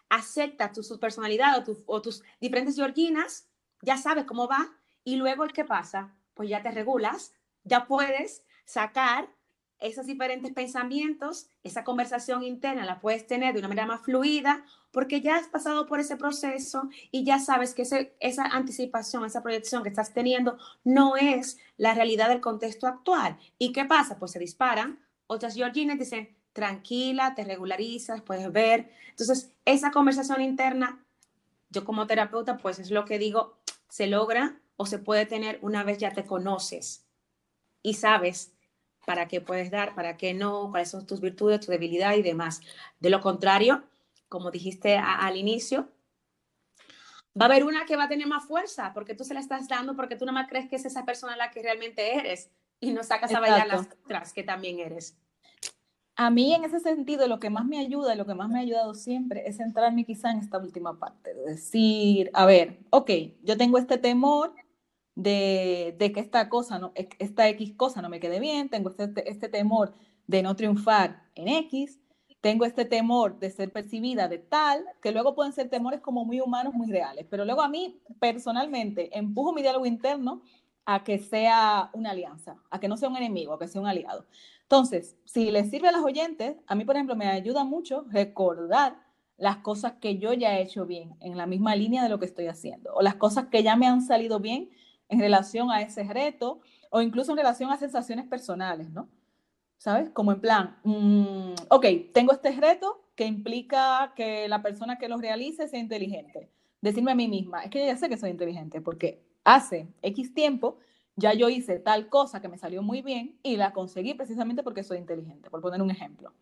aceptas 0.09 0.73
tu, 0.73 0.99
personalidad 0.99 1.69
o, 1.69 1.83
o 1.87 2.02
tus 2.02 2.23
diferentes 2.41 2.76
georginas, 2.76 3.49
ya 3.83 3.97
sabes 3.97 4.25
cómo 4.25 4.49
va, 4.49 4.71
y 5.05 5.17
luego, 5.17 5.47
¿qué 5.49 5.64
pasa? 5.64 6.14
Pues 6.35 6.49
ya 6.49 6.62
te 6.62 6.71
regulas, 6.71 7.33
ya 7.65 7.87
puedes 7.87 8.45
sacar 8.65 9.29
esos 9.83 10.07
diferentes 10.07 10.53
pensamientos, 10.53 11.49
esa 11.65 11.83
conversación 11.83 12.45
interna 12.45 12.85
la 12.85 13.01
puedes 13.01 13.27
tener 13.27 13.53
de 13.53 13.59
una 13.59 13.69
manera 13.69 13.87
más 13.87 14.01
fluida 14.03 14.65
porque 14.93 15.21
ya 15.21 15.37
has 15.37 15.49
pasado 15.49 15.87
por 15.87 15.99
ese 15.99 16.17
proceso 16.17 16.89
y 17.11 17.25
ya 17.25 17.41
sabes 17.41 17.75
que 17.75 17.83
esa 18.21 18.45
anticipación, 18.45 19.25
esa 19.25 19.43
proyección 19.43 19.83
que 19.83 19.89
estás 19.89 20.15
teniendo 20.15 20.57
no 20.85 21.17
es 21.17 21.59
la 21.77 21.95
realidad 21.95 22.29
del 22.29 22.41
contexto 22.41 22.87
actual. 22.87 23.39
¿Y 23.59 23.73
qué 23.73 23.85
pasa? 23.85 24.19
Pues 24.19 24.31
se 24.31 24.39
disparan. 24.39 25.01
Otras 25.27 25.57
Georgines 25.57 25.99
dicen, 25.99 26.37
tranquila, 26.53 27.35
te 27.35 27.43
regularizas, 27.43 28.23
puedes 28.23 28.53
ver. 28.53 28.93
Entonces, 29.11 29.51
esa 29.65 29.91
conversación 29.91 30.43
interna, 30.43 31.05
yo 31.71 31.85
como 31.85 32.07
terapeuta, 32.07 32.59
pues 32.59 32.79
es 32.79 32.91
lo 32.91 33.05
que 33.05 33.19
digo, 33.19 33.57
se 33.89 34.07
logra 34.07 34.61
o 34.76 34.87
se 34.87 34.99
puede 34.99 35.26
tener 35.26 35.59
una 35.62 35.85
vez 35.85 35.99
ya 35.99 36.12
te 36.12 36.25
conoces 36.25 37.07
y 37.83 37.95
sabes 37.95 38.52
para 39.07 39.29
qué 39.29 39.41
puedes 39.41 39.71
dar, 39.71 39.95
para 39.95 40.17
qué 40.17 40.35
no, 40.35 40.71
cuáles 40.71 40.91
son 40.91 41.07
tus 41.07 41.21
virtudes, 41.21 41.61
tu 41.61 41.73
debilidad 41.73 42.14
y 42.14 42.23
demás. 42.23 42.61
De 43.00 43.11
lo 43.11 43.21
contrario, 43.21 43.85
como 44.29 44.50
dijiste 44.50 44.97
al 44.97 45.37
inicio, 45.37 45.88
va 47.38 47.47
a 47.47 47.49
haber 47.49 47.64
una 47.64 47.85
que 47.85 47.97
va 47.97 48.05
a 48.05 48.09
tener 48.09 48.26
más 48.26 48.47
fuerza 48.47 48.93
porque 48.95 49.14
tú 49.14 49.25
se 49.25 49.35
la 49.35 49.41
estás 49.41 49.69
dando 49.69 49.97
porque 49.97 50.17
tú 50.17 50.25
no 50.25 50.33
más 50.33 50.49
crees 50.49 50.69
que 50.69 50.76
es 50.76 50.85
esa 50.85 51.05
persona 51.05 51.37
la 51.37 51.50
que 51.50 51.62
realmente 51.62 52.14
eres 52.17 52.50
y 52.81 52.93
no 52.93 53.02
sacas 53.02 53.35
a 53.35 53.41
bailar 53.41 53.67
las 53.67 53.88
otras 54.05 54.33
que 54.33 54.43
también 54.43 54.79
eres. 54.81 55.17
A 56.25 56.31
mí 56.31 56.55
en 56.55 56.62
ese 56.62 56.79
sentido 56.79 57.26
lo 57.26 57.41
que 57.41 57.50
más 57.50 57.64
me 57.67 57.81
ayuda, 57.81 58.14
lo 58.14 58.25
que 58.26 58.35
más 58.37 58.49
me 58.49 58.61
ha 58.61 58.62
ayudado 58.62 58.95
siempre 58.95 59.43
es 59.45 59.57
centrarme 59.57 60.05
quizá 60.05 60.31
en 60.31 60.38
esta 60.38 60.57
última 60.59 60.97
parte, 60.97 61.35
de 61.35 61.43
decir, 61.43 62.31
a 62.33 62.47
ver, 62.47 62.79
ok, 62.91 63.11
yo 63.43 63.57
tengo 63.57 63.76
este 63.76 63.99
temor 63.99 64.55
de, 65.17 65.97
que 65.99 66.21
esta 66.21 66.49
cosa, 66.49 66.79
no, 66.79 66.93
esta 66.95 67.49
X 67.49 67.75
cosa 67.76 68.02
no 68.02 68.09
me 68.09 68.21
quede 68.21 68.38
bien, 68.38 68.69
tengo 68.69 68.91
este, 68.91 69.29
este 69.29 69.49
temor 69.49 69.95
de 70.29 70.45
no 70.45 70.55
triunfar 70.55 71.25
en 71.35 71.49
X, 71.49 71.99
tengo 72.41 72.67
este 72.67 72.85
temor 72.85 73.41
de 73.41 73.50
ser 73.50 73.73
percibida 73.73 74.29
de 74.29 74.38
tal, 74.38 74.85
que 75.02 75.11
luego 75.11 75.35
pueden 75.35 75.52
ser 75.52 75.71
temores 75.71 76.00
como 76.00 76.25
muy 76.25 76.41
humanos, 76.41 76.73
muy 76.73 76.87
reales, 76.88 77.26
pero 77.29 77.45
luego 77.45 77.62
a 77.62 77.69
mí 77.69 78.00
personalmente 78.21 79.17
empujo 79.19 79.52
mi 79.52 79.62
diálogo 79.62 79.87
interno 79.87 80.43
a 80.85 81.05
que 81.05 81.19
sea 81.19 81.91
una 81.93 82.11
alianza, 82.11 82.57
a 82.71 82.81
que 82.81 82.89
no 82.89 82.97
sea 82.97 83.09
un 83.09 83.17
enemigo, 83.17 83.55
a 83.55 83.59
que 83.59 83.69
sea 83.69 83.81
un 83.81 83.87
aliado. 83.87 84.27
Entonces, 84.62 85.17
si 85.25 85.51
les 85.51 85.71
sirve 85.71 85.89
a 85.89 85.93
las 85.93 86.03
oyentes, 86.03 86.57
a 86.67 86.75
mí, 86.75 86.85
por 86.85 86.97
ejemplo, 86.97 87.17
me 87.17 87.29
ayuda 87.29 87.65
mucho 87.65 88.05
recordar 88.09 88.97
las 89.37 89.59
cosas 89.59 89.95
que 90.01 90.19
yo 90.19 90.33
ya 90.33 90.59
he 90.59 90.62
hecho 90.62 90.87
bien, 90.87 91.15
en 91.21 91.37
la 91.37 91.47
misma 91.47 91.77
línea 91.77 92.03
de 92.03 92.09
lo 92.09 92.19
que 92.19 92.27
estoy 92.27 92.47
haciendo, 92.47 92.95
o 92.95 93.03
las 93.03 93.17
cosas 93.17 93.47
que 93.47 93.62
ya 93.62 93.77
me 93.77 93.87
han 93.87 94.03
salido 94.03 94.41
bien 94.41 94.71
en 95.09 95.21
relación 95.21 95.71
a 95.71 95.83
ese 95.83 96.05
reto, 96.05 96.61
o 96.91 97.01
incluso 97.01 97.33
en 97.33 97.39
relación 97.39 97.71
a 97.71 97.77
sensaciones 97.77 98.27
personales, 98.27 98.91
¿no? 98.91 99.09
¿sabes? 99.83 100.11
Como 100.11 100.31
en 100.31 100.41
plan, 100.41 100.77
mm, 100.85 101.55
ok, 101.69 101.87
tengo 102.15 102.33
este 102.33 102.53
reto 102.53 103.03
que 103.17 103.27
implica 103.27 104.12
que 104.15 104.47
la 104.47 104.62
persona 104.62 104.97
que 104.97 105.09
lo 105.09 105.17
realice 105.17 105.67
sea 105.67 105.81
inteligente. 105.81 106.53
Decirme 106.81 107.11
a 107.11 107.17
mí 107.17 107.27
misma, 107.27 107.65
es 107.65 107.71
que 107.71 107.85
ya 107.85 107.97
sé 107.97 108.09
que 108.09 108.17
soy 108.17 108.31
inteligente 108.31 108.81
porque 108.81 109.27
hace 109.45 109.89
X 110.03 110.35
tiempo 110.35 110.79
ya 111.17 111.35
yo 111.35 111.49
hice 111.49 111.79
tal 111.79 112.09
cosa 112.09 112.41
que 112.41 112.49
me 112.49 112.59
salió 112.59 112.83
muy 112.83 113.03
bien 113.03 113.39
y 113.43 113.57
la 113.57 113.73
conseguí 113.73 114.15
precisamente 114.15 114.63
porque 114.63 114.83
soy 114.83 114.99
inteligente, 114.99 115.51
por 115.51 115.61
poner 115.61 115.83
un 115.83 115.91
ejemplo. 115.91 116.33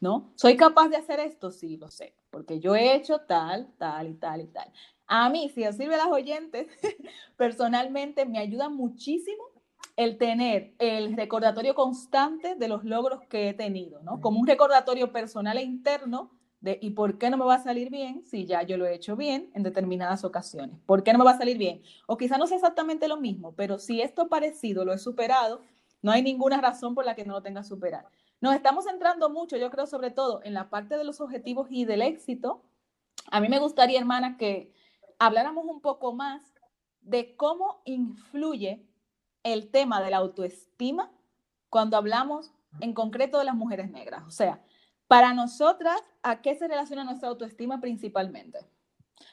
¿No? 0.00 0.30
¿Soy 0.36 0.56
capaz 0.56 0.88
de 0.90 0.96
hacer 0.96 1.18
esto? 1.18 1.50
Sí, 1.50 1.76
lo 1.76 1.90
sé, 1.90 2.14
porque 2.30 2.60
yo 2.60 2.76
he 2.76 2.94
hecho 2.94 3.18
tal, 3.22 3.72
tal 3.78 4.06
y 4.06 4.14
tal 4.14 4.40
y 4.42 4.46
tal. 4.46 4.70
A 5.08 5.28
mí, 5.28 5.48
si 5.48 5.66
os 5.66 5.74
sirve 5.74 5.94
a 5.94 5.98
las 5.98 6.06
oyentes, 6.06 6.68
personalmente 7.36 8.24
me 8.24 8.38
ayuda 8.38 8.68
muchísimo 8.68 9.42
el 9.96 10.16
tener 10.16 10.74
el 10.78 11.16
recordatorio 11.16 11.74
constante 11.74 12.54
de 12.54 12.68
los 12.68 12.84
logros 12.84 13.22
que 13.28 13.48
he 13.48 13.54
tenido, 13.54 14.00
¿no? 14.02 14.20
Como 14.20 14.38
un 14.38 14.46
recordatorio 14.46 15.10
personal 15.10 15.58
e 15.58 15.62
interno 15.62 16.37
de 16.60 16.78
¿y 16.82 16.90
por 16.90 17.18
qué 17.18 17.30
no 17.30 17.36
me 17.36 17.44
va 17.44 17.54
a 17.54 17.62
salir 17.62 17.90
bien 17.90 18.24
si 18.24 18.46
ya 18.46 18.62
yo 18.62 18.76
lo 18.76 18.86
he 18.86 18.94
hecho 18.94 19.16
bien 19.16 19.50
en 19.54 19.62
determinadas 19.62 20.24
ocasiones? 20.24 20.78
¿Por 20.86 21.02
qué 21.02 21.12
no 21.12 21.18
me 21.18 21.24
va 21.24 21.32
a 21.32 21.38
salir 21.38 21.58
bien? 21.58 21.82
O 22.06 22.16
quizá 22.16 22.38
no 22.38 22.46
sea 22.46 22.56
exactamente 22.56 23.08
lo 23.08 23.16
mismo, 23.16 23.52
pero 23.54 23.78
si 23.78 24.00
esto 24.00 24.28
parecido 24.28 24.84
lo 24.84 24.92
he 24.92 24.98
superado, 24.98 25.62
no 26.02 26.10
hay 26.12 26.22
ninguna 26.22 26.60
razón 26.60 26.94
por 26.94 27.04
la 27.04 27.14
que 27.14 27.24
no 27.24 27.34
lo 27.34 27.42
tenga 27.42 27.62
que 27.62 27.68
superar. 27.68 28.06
Nos 28.40 28.54
estamos 28.54 28.84
centrando 28.84 29.30
mucho, 29.30 29.56
yo 29.56 29.70
creo, 29.70 29.86
sobre 29.86 30.10
todo 30.10 30.40
en 30.44 30.54
la 30.54 30.70
parte 30.70 30.96
de 30.96 31.04
los 31.04 31.20
objetivos 31.20 31.68
y 31.70 31.84
del 31.84 32.02
éxito. 32.02 32.62
A 33.30 33.40
mí 33.40 33.48
me 33.48 33.58
gustaría, 33.58 33.98
hermana, 33.98 34.36
que 34.36 34.72
habláramos 35.18 35.64
un 35.64 35.80
poco 35.80 36.12
más 36.12 36.42
de 37.00 37.34
cómo 37.36 37.82
influye 37.84 38.86
el 39.42 39.70
tema 39.70 40.00
de 40.02 40.10
la 40.10 40.18
autoestima 40.18 41.10
cuando 41.68 41.96
hablamos 41.96 42.52
en 42.80 42.92
concreto 42.92 43.38
de 43.38 43.44
las 43.44 43.54
mujeres 43.54 43.90
negras. 43.90 44.22
O 44.26 44.30
sea, 44.30 44.62
para 45.08 45.32
nosotras, 45.32 46.00
¿a 46.22 46.40
qué 46.42 46.54
se 46.54 46.68
relaciona 46.68 47.02
nuestra 47.02 47.28
autoestima 47.28 47.80
principalmente? 47.80 48.58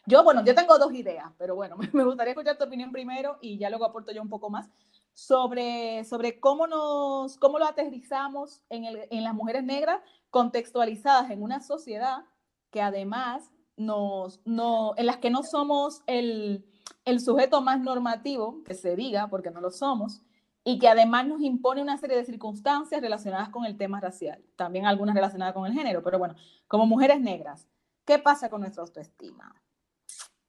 Yo, 0.08 0.24
bueno, 0.24 0.44
yo 0.44 0.56
tengo 0.56 0.78
dos 0.78 0.94
ideas, 0.94 1.32
pero 1.38 1.56
bueno, 1.56 1.76
me 1.94 2.04
gustaría 2.04 2.32
escuchar 2.32 2.58
tu 2.58 2.64
opinión 2.64 2.92
primero 2.92 3.38
y 3.42 3.58
ya 3.58 3.70
luego 3.70 3.86
aporto 3.86 4.12
yo 4.12 4.22
un 4.22 4.30
poco 4.30 4.50
más 4.50 4.70
sobre, 5.14 6.04
sobre 6.06 6.40
cómo, 6.40 6.66
nos, 6.66 7.38
cómo 7.38 7.60
lo 7.60 7.66
aterrizamos 7.66 8.64
en, 8.70 8.86
el, 8.86 9.08
en 9.12 9.24
las 9.24 9.34
mujeres 9.34 9.64
negras 9.64 10.02
contextualizadas 10.30 11.30
en 11.30 11.44
una 11.44 11.62
sociedad 11.62 12.26
que 12.72 12.82
además 12.82 13.52
nos, 13.78 14.42
no, 14.46 14.94
en 14.98 15.06
las 15.06 15.18
que 15.18 15.30
no 15.30 15.44
somos 15.44 16.04
el, 16.08 16.66
el 17.04 17.20
sujeto 17.20 17.62
más 17.62 17.80
normativo, 17.80 18.64
que 18.64 18.74
se 18.74 18.96
diga, 18.96 19.28
porque 19.30 19.52
no 19.52 19.62
lo 19.62 19.72
somos, 19.72 20.22
y 20.66 20.80
que 20.80 20.90
además 20.90 21.26
nos 21.26 21.42
impone 21.42 21.82
una 21.82 21.98
serie 21.98 22.18
de 22.18 22.26
circunstancias 22.26 23.00
relacionadas 23.00 23.48
con 23.48 23.64
el 23.64 23.78
tema 23.78 24.02
racial, 24.02 24.44
también 24.58 24.86
algunas 24.86 25.16
relacionadas 25.16 25.54
con 25.54 25.66
el 25.66 25.74
género, 25.74 26.04
pero 26.04 26.20
bueno, 26.20 26.36
como 26.68 26.86
mujeres 26.86 27.22
negras, 27.22 27.68
¿qué 28.04 28.20
pasa 28.20 28.50
con 28.50 28.60
nuestra 28.60 28.84
autoestima? 28.84 29.56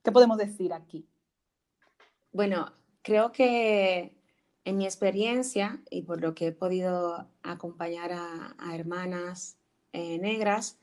¿Qué 0.03 0.11
podemos 0.11 0.37
decir 0.37 0.73
aquí? 0.73 1.07
Bueno, 2.33 2.73
creo 3.01 3.31
que 3.31 4.17
en 4.65 4.77
mi 4.77 4.83
experiencia 4.83 5.81
y 5.89 6.01
por 6.01 6.19
lo 6.19 6.35
que 6.35 6.47
he 6.47 6.51
podido 6.51 7.29
acompañar 7.43 8.11
a, 8.11 8.75
hermanas 8.75 9.57
eh, 9.93 10.19
negras, 10.19 10.77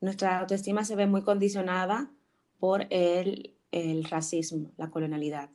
nuestra 0.00 0.40
autoestima 0.40 0.84
se 0.84 0.96
ve 0.96 1.06
muy 1.06 1.22
condicionada 1.22 2.10
por 2.58 2.86
el 2.90 3.54
el 3.72 4.04
racismo, 4.04 4.70
la 4.76 4.90
colonialidad. 4.90 5.50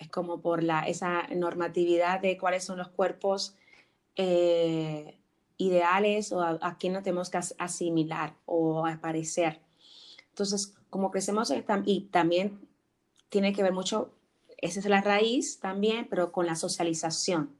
Es 0.00 0.08
como 0.08 0.40
por 0.40 0.64
la, 0.64 0.80
esa 0.88 1.28
normatividad 1.28 2.20
de 2.20 2.36
cuáles 2.36 2.64
son 2.64 2.78
los 2.78 2.88
cuerpos 2.88 3.54
eh, 4.16 5.20
ideales 5.56 6.32
o 6.32 6.42
a, 6.42 6.76
quién 6.78 6.94
nos 6.94 7.02
tenemos 7.02 7.30
que 7.30 7.38
asimilar 7.58 8.34
o 8.46 8.86
aparecer. 8.86 9.60
Entonces, 10.30 10.74
como 10.88 11.10
crecemos 11.10 11.52
y 11.84 12.00
también 12.00 12.66
tiene 13.28 13.52
que 13.52 13.62
ver 13.62 13.72
mucho, 13.72 14.10
esa 14.56 14.80
es 14.80 14.86
la 14.86 15.02
raíz 15.02 15.60
también, 15.60 16.06
pero 16.08 16.32
con 16.32 16.46
la 16.46 16.56
socialización, 16.56 17.54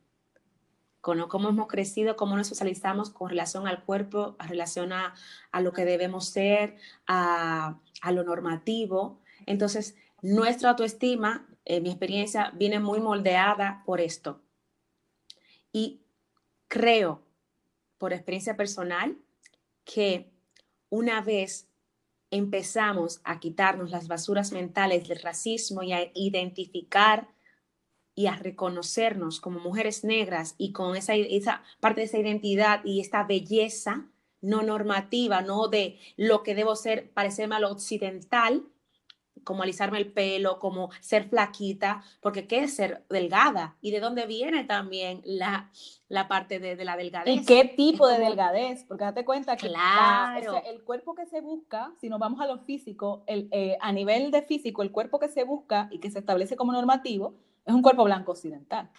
con 1.03 1.29
cómo 1.29 1.51
hemos 1.51 1.69
crecido, 1.69 2.17
cómo 2.17 2.37
nos 2.37 2.49
socializamos 2.49 3.11
con 3.11 3.29
relación 3.29 3.69
al 3.69 3.85
cuerpo, 3.85 4.35
a 4.39 4.47
relación 4.47 4.95
a, 4.95 5.15
lo 5.61 5.73
que 5.75 5.85
debemos 5.85 6.27
ser, 6.27 6.77
a, 7.07 7.79
a 8.01 8.13
lo 8.13 8.25
normativo. 8.25 9.21
Entonces, 9.45 9.95
nuestra 10.23 10.71
autoestima, 10.71 11.47
en 11.65 11.83
mi 11.83 11.91
experiencia, 11.91 12.53
viene 12.55 12.81
muy 12.81 13.01
moldeada 13.01 13.83
por 13.85 14.01
esto. 14.01 14.41
Y 15.73 16.01
creo, 16.69 17.23
por 17.99 18.13
experiencia 18.13 18.57
personal, 18.57 19.17
que 19.85 20.31
una 20.89 21.21
vez 21.21 21.69
empezamos 22.31 23.21
a 23.25 23.41
quitarnos 23.41 23.91
las 23.91 24.09
basuras 24.09 24.53
mentales 24.53 25.09
del 25.09 25.21
racismo 25.21 25.83
y 25.83 25.93
a 25.93 26.11
identificar 26.15 27.29
y 28.15 28.27
a 28.27 28.37
reconocernos 28.37 29.41
como 29.41 29.61
mujeres 29.61 30.05
negras 30.05 30.55
y 30.59 30.73
con 30.73 30.97
esa, 30.97 31.15
esa 31.15 31.63
parte 31.81 32.01
de 32.01 32.07
esa 32.07 32.19
identidad 32.19 32.85
y 32.85 33.01
esta 33.01 33.25
belleza 33.25 34.07
no 34.41 34.63
normativa, 34.63 35.43
no 35.43 35.69
de 35.69 35.99
lo 36.17 36.43
que 36.43 36.55
debo 36.55 36.77
ser, 36.77 37.11
parecerme 37.11 37.57
a 37.57 37.61
lo 37.61 37.71
occidental, 37.71 38.65
como 39.45 39.63
alisarme 39.63 39.99
el 39.99 40.13
pelo, 40.13 40.59
como 40.59 40.91
ser 41.01 41.29
flaquita, 41.29 42.03
porque 42.21 42.47
qué 42.47 42.61
es 42.61 42.75
ser 42.75 43.05
delgada 43.09 43.77
y 43.81 43.91
de 43.91 44.01
dónde 44.01 44.27
viene 44.27 44.65
también 44.65 45.23
la, 45.25 45.71
la 46.09 46.29
parte 46.29 46.59
de, 46.59 46.85
la 46.85 46.97
delgadez. 46.97 47.35
¿Y 47.35 47.45
qué 47.45 47.65
tipo 47.65 48.09
de 48.09 48.19
delgadez? 48.19 48.85
Porque 48.85 49.05
date 49.05 49.25
cuenta 49.25 49.57
que 49.57 49.69
claro. 49.69 50.63
el 50.67 50.83
cuerpo 50.83 51.15
que 51.15 51.27
se 51.27 51.41
busca, 51.41 51.93
si 52.01 52.09
nos 52.09 52.19
vamos 52.19 52.41
a 52.41 52.47
lo 52.47 52.59
físico, 52.61 53.25
el, 53.27 53.49
eh, 53.53 53.77
a 53.81 53.93
nivel 53.93 54.31
de 54.31 54.43
físico, 54.43 54.83
el 54.83 54.93
cuerpo 54.93 55.19
que 55.19 55.29
se 55.29 55.45
busca 55.45 55.89
y 55.91 56.01
que 56.01 56.11
se 56.11 56.19
establece 56.19 56.57
como 56.57 56.73
normativo 56.73 57.35
es 57.65 57.75
un 57.75 57.83
cuerpo 57.83 58.05
blanco 58.05 58.33
occidental. 58.33 58.91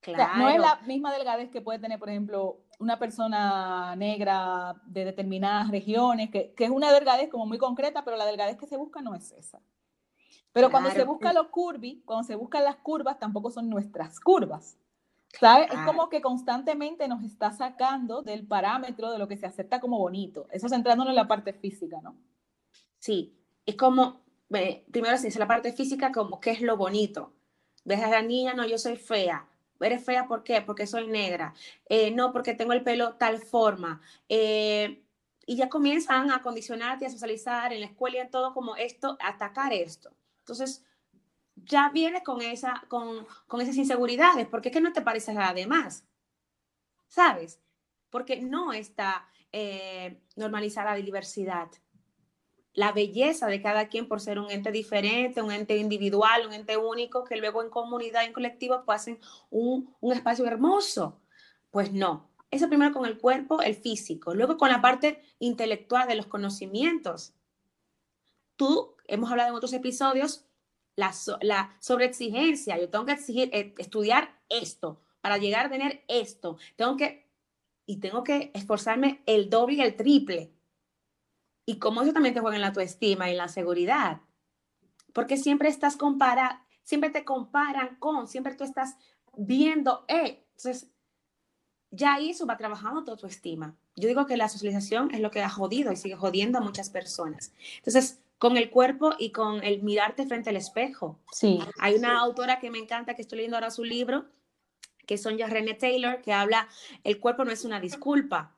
Claro. 0.00 0.36
no 0.36 0.48
es 0.48 0.60
la 0.60 0.80
misma 0.86 1.12
delgadez 1.12 1.50
que 1.50 1.60
puede 1.60 1.80
tener, 1.80 1.98
por 1.98 2.08
ejemplo, 2.08 2.60
una 2.78 2.98
persona 2.98 3.96
negra 3.96 4.74
de 4.86 5.04
determinadas 5.04 5.70
regiones, 5.70 6.30
que, 6.30 6.54
es 6.56 6.70
una 6.70 6.92
delgadez 6.92 7.28
como 7.28 7.46
muy 7.46 7.58
concreta, 7.58 8.04
pero 8.04 8.16
la 8.16 8.26
delgadez 8.26 8.56
que 8.56 8.66
se 8.66 8.76
busca 8.76 9.00
no 9.00 9.14
es 9.14 9.32
esa. 9.32 9.60
Pero 10.52 10.70
cuando 10.70 10.90
se 10.90 11.04
busca 11.04 11.32
los 11.32 11.48
curvy, 11.48 12.02
cuando 12.04 12.24
se 12.24 12.34
buscan 12.34 12.64
las 12.64 12.76
curvas, 12.76 13.18
tampoco 13.18 13.50
son 13.50 13.68
nuestras 13.68 14.20
curvas. 14.20 14.78
¿Sabes? 15.38 15.70
Es 15.70 15.78
como 15.80 16.08
que 16.08 16.22
constantemente 16.22 17.08
nos 17.08 17.22
está 17.22 17.52
sacando 17.52 18.22
del 18.22 18.46
parámetro 18.46 19.10
de 19.10 19.18
lo 19.18 19.28
que 19.28 19.36
se 19.36 19.44
acepta 19.44 19.80
como 19.80 19.98
bonito. 19.98 20.46
Eso 20.50 20.68
centrándonos 20.68 21.10
en 21.10 21.16
la 21.16 21.28
parte 21.28 21.52
física, 21.52 22.00
¿no? 22.02 22.16
Sí, 22.98 23.38
es 23.66 23.76
como, 23.76 24.22
primero 24.48 25.18
se 25.18 25.26
dice 25.26 25.38
la 25.38 25.46
parte 25.46 25.72
física 25.72 26.10
como 26.10 26.40
qué 26.40 26.52
es 26.52 26.62
lo 26.62 26.78
bonito. 26.78 27.34
Ves 27.84 28.02
a 28.02 28.08
la 28.08 28.22
niña, 28.22 28.54
no, 28.54 28.66
yo 28.66 28.78
soy 28.78 28.96
fea. 28.96 29.46
¿Eres 29.80 30.04
fea 30.04 30.26
por 30.26 30.42
qué? 30.42 30.62
Porque 30.62 30.86
soy 30.86 31.06
negra. 31.06 31.54
Eh, 31.88 32.10
no, 32.10 32.32
porque 32.32 32.54
tengo 32.54 32.72
el 32.72 32.82
pelo 32.82 33.14
tal 33.14 33.38
forma. 33.38 34.00
Eh, 34.28 35.02
y 35.46 35.56
ya 35.56 35.68
comienzan 35.68 36.30
a 36.30 36.42
condicionarte, 36.42 37.06
a 37.06 37.10
socializar 37.10 37.72
en 37.72 37.80
la 37.80 37.86
escuela 37.86 38.16
y 38.16 38.20
en 38.20 38.30
todo 38.30 38.52
como 38.52 38.76
esto, 38.76 39.16
atacar 39.20 39.72
esto. 39.72 40.12
Entonces, 40.40 40.84
ya 41.54 41.90
viene 41.90 42.22
con, 42.22 42.42
esa, 42.42 42.84
con, 42.88 43.26
con 43.46 43.60
esas 43.60 43.76
inseguridades, 43.76 44.46
porque 44.46 44.68
es 44.68 44.72
que 44.74 44.80
no 44.80 44.92
te 44.92 45.02
pareces 45.02 45.36
a 45.36 45.40
la 45.40 45.54
demás, 45.54 46.04
¿sabes? 47.08 47.60
Porque 48.10 48.40
no 48.40 48.72
está 48.72 49.28
eh, 49.52 50.20
normalizada 50.36 50.90
la 50.90 51.02
diversidad 51.02 51.68
la 52.76 52.92
belleza 52.92 53.46
de 53.48 53.60
cada 53.60 53.88
quien 53.88 54.06
por 54.06 54.20
ser 54.20 54.38
un 54.38 54.50
ente 54.50 54.70
diferente, 54.70 55.42
un 55.42 55.50
ente 55.50 55.76
individual, 55.78 56.46
un 56.46 56.52
ente 56.52 56.76
único, 56.76 57.24
que 57.24 57.36
luego 57.36 57.62
en 57.62 57.70
comunidad, 57.70 58.24
en 58.24 58.34
colectivo, 58.34 58.82
pues 58.84 59.00
hacen 59.00 59.18
un, 59.50 59.92
un 60.00 60.12
espacio 60.12 60.46
hermoso. 60.46 61.18
Pues 61.70 61.92
no. 61.92 62.30
Eso 62.50 62.68
primero 62.68 62.92
con 62.92 63.06
el 63.06 63.18
cuerpo, 63.18 63.62
el 63.62 63.74
físico, 63.74 64.34
luego 64.34 64.58
con 64.58 64.68
la 64.68 64.82
parte 64.82 65.22
intelectual 65.38 66.06
de 66.06 66.16
los 66.16 66.26
conocimientos. 66.26 67.32
Tú, 68.56 68.94
hemos 69.06 69.30
hablado 69.30 69.50
en 69.50 69.56
otros 69.56 69.72
episodios, 69.72 70.44
la, 70.96 71.14
la 71.40 71.76
sobreexigencia. 71.80 72.78
Yo 72.78 72.90
tengo 72.90 73.06
que 73.06 73.12
exigir, 73.12 73.48
eh, 73.52 73.74
estudiar 73.78 74.38
esto 74.50 75.00
para 75.22 75.38
llegar 75.38 75.66
a 75.66 75.70
tener 75.70 76.04
esto. 76.08 76.58
Tengo 76.76 76.96
que, 76.98 77.26
y 77.86 78.00
tengo 78.00 78.22
que 78.22 78.50
esforzarme 78.54 79.22
el 79.24 79.48
doble 79.48 79.76
y 79.76 79.80
el 79.80 79.96
triple 79.96 80.55
y 81.66 81.78
cómo 81.78 82.02
eso 82.02 82.12
también 82.12 82.34
te 82.34 82.40
juega 82.40 82.56
en 82.56 82.62
la 82.62 82.68
autoestima 82.68 83.28
y 83.28 83.32
en 83.32 83.38
la 83.38 83.48
seguridad. 83.48 84.20
Porque 85.12 85.36
siempre 85.36 85.68
estás 85.68 85.96
compara, 85.96 86.64
siempre 86.84 87.10
te 87.10 87.24
comparan 87.24 87.96
con, 87.96 88.28
siempre 88.28 88.54
tú 88.54 88.64
estás 88.64 88.96
viendo, 89.36 90.04
eh, 90.08 90.44
entonces 90.56 90.88
ya 91.90 92.14
ahí 92.14 92.30
eso 92.30 92.46
va 92.46 92.56
trabajando 92.56 93.04
tu 93.04 93.10
autoestima. 93.10 93.74
Yo 93.96 94.08
digo 94.08 94.26
que 94.26 94.36
la 94.36 94.48
socialización 94.48 95.12
es 95.12 95.20
lo 95.20 95.30
que 95.30 95.42
ha 95.42 95.48
jodido 95.48 95.92
y 95.92 95.96
sigue 95.96 96.16
jodiendo 96.16 96.58
a 96.58 96.60
muchas 96.60 96.90
personas. 96.90 97.52
Entonces, 97.78 98.20
con 98.38 98.56
el 98.56 98.70
cuerpo 98.70 99.14
y 99.18 99.32
con 99.32 99.64
el 99.64 99.82
mirarte 99.82 100.26
frente 100.26 100.50
al 100.50 100.56
espejo. 100.56 101.18
Sí. 101.32 101.58
Hay 101.78 101.94
una 101.94 102.20
autora 102.20 102.60
que 102.60 102.70
me 102.70 102.78
encanta, 102.78 103.14
que 103.14 103.22
estoy 103.22 103.38
leyendo 103.38 103.56
ahora 103.56 103.70
su 103.70 103.82
libro, 103.82 104.26
que 105.06 105.14
es 105.14 105.22
Sonja 105.22 105.46
René 105.46 105.74
Taylor, 105.74 106.20
que 106.20 106.32
habla, 106.32 106.68
el 107.02 107.18
cuerpo 107.18 107.44
no 107.44 107.50
es 107.50 107.64
una 107.64 107.80
disculpa 107.80 108.55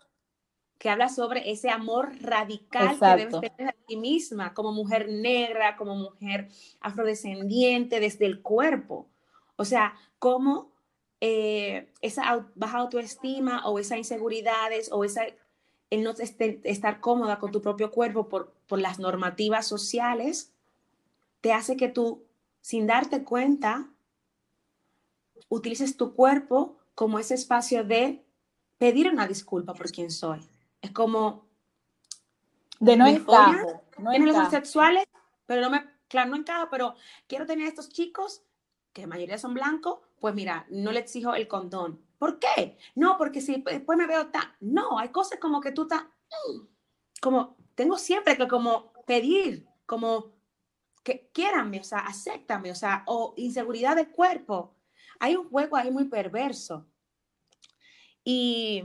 que 0.78 0.88
habla 0.88 1.08
sobre 1.08 1.50
ese 1.50 1.70
amor 1.70 2.12
radical 2.20 2.98
que 2.98 3.06
debes 3.06 3.40
tener 3.40 3.68
a 3.68 3.76
ti 3.86 3.96
misma, 3.96 4.54
como 4.54 4.72
mujer 4.72 5.08
negra, 5.08 5.76
como 5.76 5.96
mujer 5.96 6.48
afrodescendiente, 6.80 7.98
desde 7.98 8.26
el 8.26 8.40
cuerpo. 8.42 9.08
O 9.56 9.64
sea, 9.64 9.94
cómo 10.20 10.70
eh, 11.20 11.92
esa 12.00 12.46
baja 12.54 12.78
autoestima 12.78 13.66
o 13.66 13.80
esa 13.80 13.98
inseguridades 13.98 14.90
o 14.92 15.04
esa 15.04 15.22
el 15.90 16.04
no 16.04 16.12
estar 16.18 17.00
cómoda 17.00 17.38
con 17.38 17.50
tu 17.50 17.62
propio 17.62 17.90
cuerpo 17.90 18.28
por, 18.28 18.52
por 18.66 18.78
las 18.78 18.98
normativas 18.98 19.66
sociales, 19.66 20.52
te 21.40 21.54
hace 21.54 21.78
que 21.78 21.88
tú, 21.88 22.24
sin 22.60 22.86
darte 22.86 23.24
cuenta, 23.24 23.88
utilices 25.48 25.96
tu 25.96 26.14
cuerpo 26.14 26.76
como 26.94 27.18
ese 27.18 27.34
espacio 27.34 27.84
de 27.84 28.22
pedir 28.76 29.08
una 29.08 29.26
disculpa 29.26 29.72
por 29.72 29.90
quien 29.90 30.10
soy 30.10 30.40
es 30.82 30.90
como... 30.92 31.48
De 32.80 32.96
no 32.96 33.06
encajo. 33.06 33.82
No 33.98 34.16
los 34.16 34.50
sexuales, 34.50 35.04
pero 35.46 35.60
no 35.62 35.70
me, 35.70 35.84
claro, 36.06 36.30
no 36.30 36.36
encaja, 36.36 36.68
pero 36.70 36.94
quiero 37.26 37.46
tener 37.46 37.66
estos 37.66 37.88
chicos, 37.88 38.42
que 38.92 39.02
la 39.02 39.08
mayoría 39.08 39.38
son 39.38 39.54
blancos, 39.54 39.98
pues 40.20 40.34
mira, 40.34 40.66
no 40.70 40.92
le 40.92 41.00
exijo 41.00 41.34
el 41.34 41.48
condón. 41.48 42.00
¿Por 42.18 42.38
qué? 42.38 42.78
No, 42.94 43.16
porque 43.16 43.40
si 43.40 43.62
después 43.62 43.98
me 43.98 44.06
veo 44.06 44.28
tan... 44.28 44.54
No, 44.60 44.98
hay 44.98 45.08
cosas 45.08 45.38
como 45.38 45.60
que 45.60 45.72
tú 45.72 45.82
estás... 45.82 46.02
Mm, 46.02 46.66
como, 47.20 47.56
tengo 47.74 47.98
siempre 47.98 48.36
que 48.36 48.46
como 48.46 48.92
pedir, 49.06 49.66
como 49.86 50.32
que 51.02 51.30
quieranme, 51.32 51.80
o 51.80 51.84
sea, 51.84 52.00
acéptame, 52.00 52.70
o 52.70 52.74
sea, 52.74 53.02
o 53.06 53.34
inseguridad 53.36 53.96
de 53.96 54.08
cuerpo. 54.08 54.76
Hay 55.20 55.36
un 55.36 55.48
juego 55.48 55.76
ahí 55.76 55.90
muy 55.90 56.04
perverso. 56.04 56.86
Y 58.24 58.84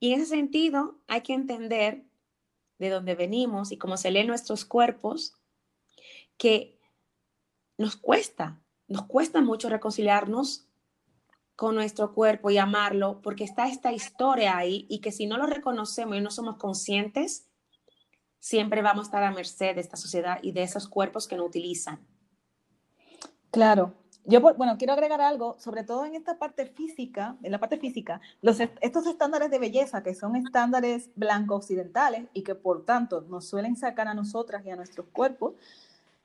y 0.00 0.14
en 0.14 0.20
ese 0.20 0.30
sentido, 0.30 0.98
hay 1.06 1.20
que 1.20 1.34
entender 1.34 2.04
de 2.78 2.88
dónde 2.88 3.14
venimos 3.14 3.70
y 3.70 3.76
cómo 3.76 3.98
se 3.98 4.10
leen 4.10 4.26
nuestros 4.26 4.64
cuerpos, 4.64 5.36
que 6.38 6.80
nos 7.76 7.96
cuesta, 7.96 8.58
nos 8.88 9.02
cuesta 9.02 9.42
mucho 9.42 9.68
reconciliarnos 9.68 10.66
con 11.54 11.74
nuestro 11.74 12.14
cuerpo 12.14 12.50
y 12.50 12.56
amarlo, 12.56 13.20
porque 13.20 13.44
está 13.44 13.68
esta 13.68 13.92
historia 13.92 14.56
ahí 14.56 14.86
y 14.88 15.00
que 15.00 15.12
si 15.12 15.26
no 15.26 15.36
lo 15.36 15.44
reconocemos 15.44 16.16
y 16.16 16.22
no 16.22 16.30
somos 16.30 16.56
conscientes, 16.56 17.46
siempre 18.38 18.80
vamos 18.80 19.04
a 19.04 19.08
estar 19.08 19.22
a 19.22 19.30
merced 19.30 19.74
de 19.74 19.82
esta 19.82 19.98
sociedad 19.98 20.38
y 20.42 20.52
de 20.52 20.62
esos 20.62 20.88
cuerpos 20.88 21.28
que 21.28 21.36
no 21.36 21.44
utilizan. 21.44 22.00
Claro, 23.50 23.92
yo, 24.24 24.40
bueno, 24.40 24.76
quiero 24.78 24.92
agregar 24.92 25.20
algo, 25.20 25.56
sobre 25.58 25.82
todo 25.82 26.04
en 26.04 26.14
esta 26.14 26.38
parte 26.38 26.66
física, 26.66 27.36
en 27.42 27.52
la 27.52 27.58
parte 27.58 27.78
física, 27.78 28.20
los, 28.42 28.58
estos 28.60 29.06
estándares 29.06 29.50
de 29.50 29.58
belleza, 29.58 30.02
que 30.02 30.14
son 30.14 30.36
estándares 30.36 31.10
blancos 31.16 31.64
occidentales 31.64 32.26
y 32.32 32.42
que 32.42 32.54
por 32.54 32.84
tanto 32.84 33.22
nos 33.22 33.48
suelen 33.48 33.76
sacar 33.76 34.08
a 34.08 34.14
nosotras 34.14 34.64
y 34.64 34.70
a 34.70 34.76
nuestros 34.76 35.06
cuerpos, 35.12 35.54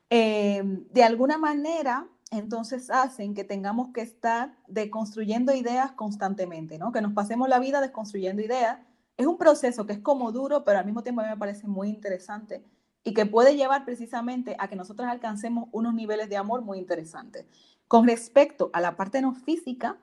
eh, 0.09 0.61
de 0.91 1.03
alguna 1.03 1.37
manera 1.37 2.07
entonces 2.31 2.89
hacen 2.89 3.33
que 3.33 3.43
tengamos 3.43 3.89
que 3.93 4.01
estar 4.01 4.55
deconstruyendo 4.67 5.53
ideas 5.53 5.91
constantemente, 5.91 6.77
¿no? 6.77 6.91
Que 6.91 7.01
nos 7.01 7.13
pasemos 7.13 7.47
la 7.47 7.59
vida 7.59 7.81
desconstruyendo 7.81 8.41
ideas. 8.41 8.79
Es 9.17 9.27
un 9.27 9.37
proceso 9.37 9.85
que 9.85 9.93
es 9.93 9.99
como 9.99 10.31
duro, 10.31 10.63
pero 10.63 10.79
al 10.79 10.85
mismo 10.85 11.03
tiempo 11.03 11.21
a 11.21 11.25
mí 11.25 11.29
me 11.29 11.37
parece 11.37 11.67
muy 11.67 11.89
interesante 11.89 12.63
y 13.03 13.13
que 13.13 13.25
puede 13.25 13.55
llevar 13.55 13.85
precisamente 13.85 14.55
a 14.57 14.67
que 14.67 14.75
nosotros 14.75 15.07
alcancemos 15.07 15.69
unos 15.71 15.93
niveles 15.93 16.27
de 16.27 16.37
amor 16.37 16.61
muy 16.61 16.79
interesantes. 16.79 17.45
Con 17.87 18.07
respecto 18.07 18.71
a 18.73 18.81
la 18.81 18.95
parte 18.95 19.21
no 19.21 19.33
física, 19.33 19.97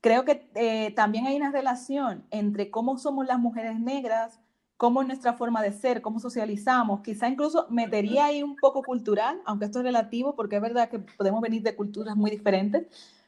creo 0.00 0.24
que 0.24 0.50
eh, 0.54 0.92
también 0.94 1.26
hay 1.26 1.36
una 1.36 1.50
relación 1.50 2.26
entre 2.30 2.70
cómo 2.70 2.98
somos 2.98 3.26
las 3.26 3.38
mujeres 3.38 3.80
negras, 3.80 4.40
cómo 4.76 5.00
es 5.00 5.08
nuestra 5.08 5.32
forma 5.32 5.62
de 5.62 5.72
ser, 5.72 6.02
cómo 6.02 6.20
socializamos. 6.20 7.00
Quizá 7.00 7.28
incluso 7.28 7.66
metería 7.70 8.26
ahí 8.26 8.42
un 8.42 8.56
poco 8.56 8.82
cultural, 8.82 9.40
aunque 9.46 9.64
esto 9.64 9.78
es 9.78 9.84
relativo, 9.84 10.36
porque 10.36 10.56
es 10.56 10.62
verdad 10.62 10.90
que 10.90 10.98
podemos 10.98 11.40
venir 11.40 11.62
de 11.62 11.74
culturas 11.74 12.16
muy 12.16 12.30
diferentes, 12.30 12.86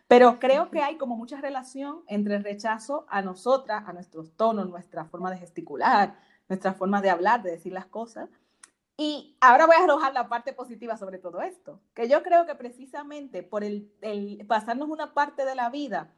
pero 0.08 0.38
creo 0.38 0.70
que 0.70 0.82
hay 0.82 0.98
como 0.98 1.16
mucha 1.16 1.40
relación 1.40 2.02
entre 2.06 2.36
el 2.36 2.44
rechazo 2.44 3.06
a 3.08 3.22
nosotras, 3.22 3.84
a 3.86 3.92
nuestros 3.94 4.32
tonos, 4.32 4.68
nuestra 4.68 5.06
forma 5.06 5.30
de 5.30 5.38
gesticular, 5.38 6.18
nuestra 6.48 6.74
forma 6.74 7.00
de 7.00 7.10
hablar, 7.10 7.42
de 7.42 7.52
decir 7.52 7.72
las 7.72 7.86
cosas, 7.86 8.28
y 8.98 9.36
ahora 9.40 9.66
voy 9.66 9.76
a 9.76 9.84
arrojar 9.84 10.14
la 10.14 10.28
parte 10.28 10.54
positiva 10.54 10.96
sobre 10.96 11.18
todo 11.18 11.42
esto, 11.42 11.80
que 11.94 12.08
yo 12.08 12.22
creo 12.22 12.46
que 12.46 12.54
precisamente 12.54 13.42
por 13.42 13.62
el, 13.62 13.90
pasarnos 14.48 14.88
una 14.88 15.12
parte 15.12 15.44
de 15.44 15.54
la 15.54 15.68
vida 15.68 16.14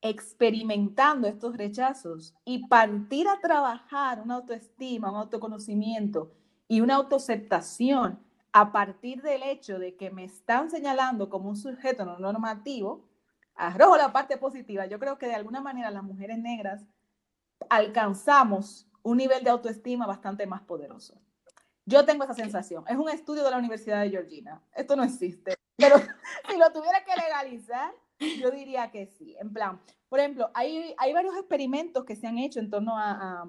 experimentando 0.00 1.28
estos 1.28 1.56
rechazos 1.56 2.34
y 2.44 2.66
partir 2.66 3.28
a 3.28 3.40
trabajar 3.40 4.20
una 4.20 4.36
autoestima, 4.36 5.10
un 5.10 5.18
autoconocimiento 5.18 6.32
y 6.66 6.80
una 6.80 6.96
autoaceptación 6.96 8.20
a 8.52 8.72
partir 8.72 9.22
del 9.22 9.42
hecho 9.44 9.78
de 9.78 9.96
que 9.96 10.10
me 10.10 10.24
están 10.24 10.70
señalando 10.70 11.28
como 11.28 11.48
un 11.48 11.56
sujeto 11.56 12.04
no 12.04 12.18
normativo, 12.18 13.08
arrojo 13.54 13.96
la 13.96 14.12
parte 14.12 14.36
positiva. 14.38 14.86
Yo 14.86 14.98
creo 14.98 15.18
que 15.18 15.26
de 15.26 15.34
alguna 15.34 15.60
manera 15.60 15.90
las 15.90 16.02
mujeres 16.02 16.38
negras 16.38 16.84
alcanzamos 17.70 18.88
un 19.02 19.18
nivel 19.18 19.44
de 19.44 19.50
autoestima 19.50 20.06
bastante 20.06 20.46
más 20.46 20.62
poderoso. 20.62 21.20
Yo 21.88 22.04
tengo 22.04 22.24
esa 22.24 22.34
sensación. 22.34 22.84
Es 22.86 22.98
un 22.98 23.08
estudio 23.08 23.42
de 23.42 23.50
la 23.50 23.56
Universidad 23.56 24.02
de 24.02 24.10
Georgina. 24.10 24.60
Esto 24.76 24.94
no 24.94 25.04
existe. 25.04 25.54
Pero 25.76 25.96
si 26.50 26.58
lo 26.58 26.70
tuviera 26.70 27.02
que 27.02 27.18
legalizar, 27.18 27.92
yo 28.38 28.50
diría 28.50 28.90
que 28.90 29.06
sí. 29.06 29.34
En 29.40 29.54
plan, 29.54 29.80
por 30.10 30.20
ejemplo, 30.20 30.50
hay, 30.52 30.94
hay 30.98 31.14
varios 31.14 31.34
experimentos 31.36 32.04
que 32.04 32.14
se 32.14 32.26
han 32.26 32.36
hecho 32.36 32.60
en 32.60 32.68
torno 32.68 32.98
a, 32.98 33.46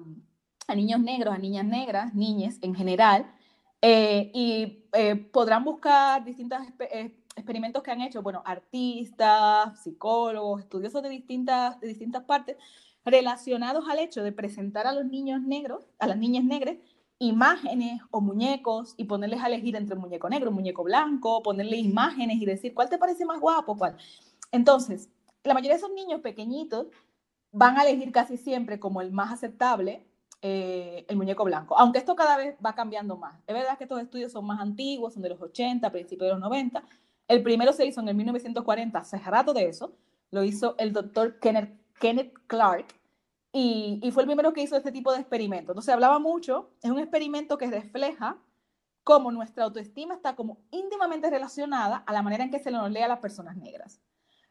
a, 0.66 0.74
niños 0.74 1.00
negros, 1.00 1.34
a 1.34 1.38
niñas 1.38 1.66
negras, 1.66 2.14
niñas 2.14 2.56
en 2.62 2.74
general, 2.74 3.30
eh, 3.82 4.30
y 4.32 4.86
eh, 4.94 5.16
podrán 5.16 5.62
buscar 5.62 6.24
distintas 6.24 6.66
eh, 6.78 7.14
experimentos 7.36 7.82
que 7.82 7.90
han 7.90 8.00
hecho, 8.00 8.22
bueno, 8.22 8.42
artistas, 8.46 9.82
psicólogos, 9.82 10.62
estudiosos 10.62 11.02
de 11.02 11.10
distintas, 11.10 11.78
de 11.80 11.88
distintas 11.88 12.24
partes, 12.24 12.56
relacionados 13.04 13.86
al 13.86 13.98
hecho 13.98 14.22
de 14.22 14.32
presentar 14.32 14.86
a 14.86 14.92
los 14.92 15.04
niños 15.04 15.42
negros, 15.42 15.90
a 15.98 16.06
las 16.06 16.16
niñas 16.16 16.44
negras, 16.44 16.76
imágenes 17.20 18.00
o 18.10 18.20
muñecos 18.20 18.94
y 18.96 19.04
ponerles 19.04 19.42
a 19.42 19.46
elegir 19.46 19.76
entre 19.76 19.94
un 19.94 20.00
muñeco 20.00 20.28
negro, 20.28 20.50
muñeco 20.50 20.82
blanco, 20.82 21.42
ponerle 21.42 21.76
imágenes 21.76 22.40
y 22.40 22.46
decir, 22.46 22.74
¿cuál 22.74 22.88
te 22.88 22.98
parece 22.98 23.26
más 23.26 23.38
guapo? 23.38 23.76
¿Cuál? 23.76 23.96
Entonces, 24.50 25.10
la 25.44 25.52
mayoría 25.52 25.72
de 25.72 25.78
esos 25.78 25.92
niños 25.92 26.22
pequeñitos 26.22 26.86
van 27.52 27.78
a 27.78 27.82
elegir 27.82 28.10
casi 28.10 28.38
siempre 28.38 28.80
como 28.80 29.02
el 29.02 29.12
más 29.12 29.32
aceptable 29.32 30.02
eh, 30.40 31.04
el 31.08 31.16
muñeco 31.16 31.44
blanco, 31.44 31.78
aunque 31.78 31.98
esto 31.98 32.16
cada 32.16 32.38
vez 32.38 32.56
va 32.64 32.74
cambiando 32.74 33.18
más. 33.18 33.38
Es 33.46 33.54
verdad 33.54 33.76
que 33.76 33.84
estos 33.84 34.00
estudios 34.00 34.32
son 34.32 34.46
más 34.46 34.58
antiguos, 34.58 35.12
son 35.12 35.22
de 35.22 35.28
los 35.28 35.42
80, 35.42 35.92
principios 35.92 36.28
de 36.28 36.32
los 36.32 36.40
90. 36.40 36.82
El 37.28 37.42
primero 37.42 37.74
se 37.74 37.84
hizo 37.84 38.00
en 38.00 38.08
el 38.08 38.14
1940, 38.14 38.98
hace 38.98 39.18
rato 39.18 39.52
de 39.52 39.68
eso, 39.68 39.92
lo 40.30 40.42
hizo 40.42 40.74
el 40.78 40.94
doctor 40.94 41.38
Kenneth 41.38 42.32
Clark, 42.46 42.86
y, 43.52 44.08
fue 44.12 44.22
el 44.22 44.28
primero 44.28 44.52
que 44.52 44.62
hizo 44.62 44.76
este 44.76 44.92
tipo 44.92 45.12
de 45.12 45.20
experimento. 45.20 45.72
Entonces 45.72 45.92
hablaba 45.92 46.18
mucho, 46.18 46.70
es 46.82 46.90
un 46.90 46.98
experimento 46.98 47.58
que 47.58 47.66
refleja 47.66 48.38
cómo 49.02 49.32
nuestra 49.32 49.64
autoestima 49.64 50.14
está 50.14 50.36
como 50.36 50.60
íntimamente 50.70 51.30
relacionada 51.30 51.96
a 52.06 52.12
la 52.12 52.22
manera 52.22 52.44
en 52.44 52.50
que 52.50 52.60
se 52.60 52.70
nos 52.70 52.90
lee 52.90 53.02
a 53.02 53.08
las 53.08 53.18
personas 53.18 53.56
negras. 53.56 54.00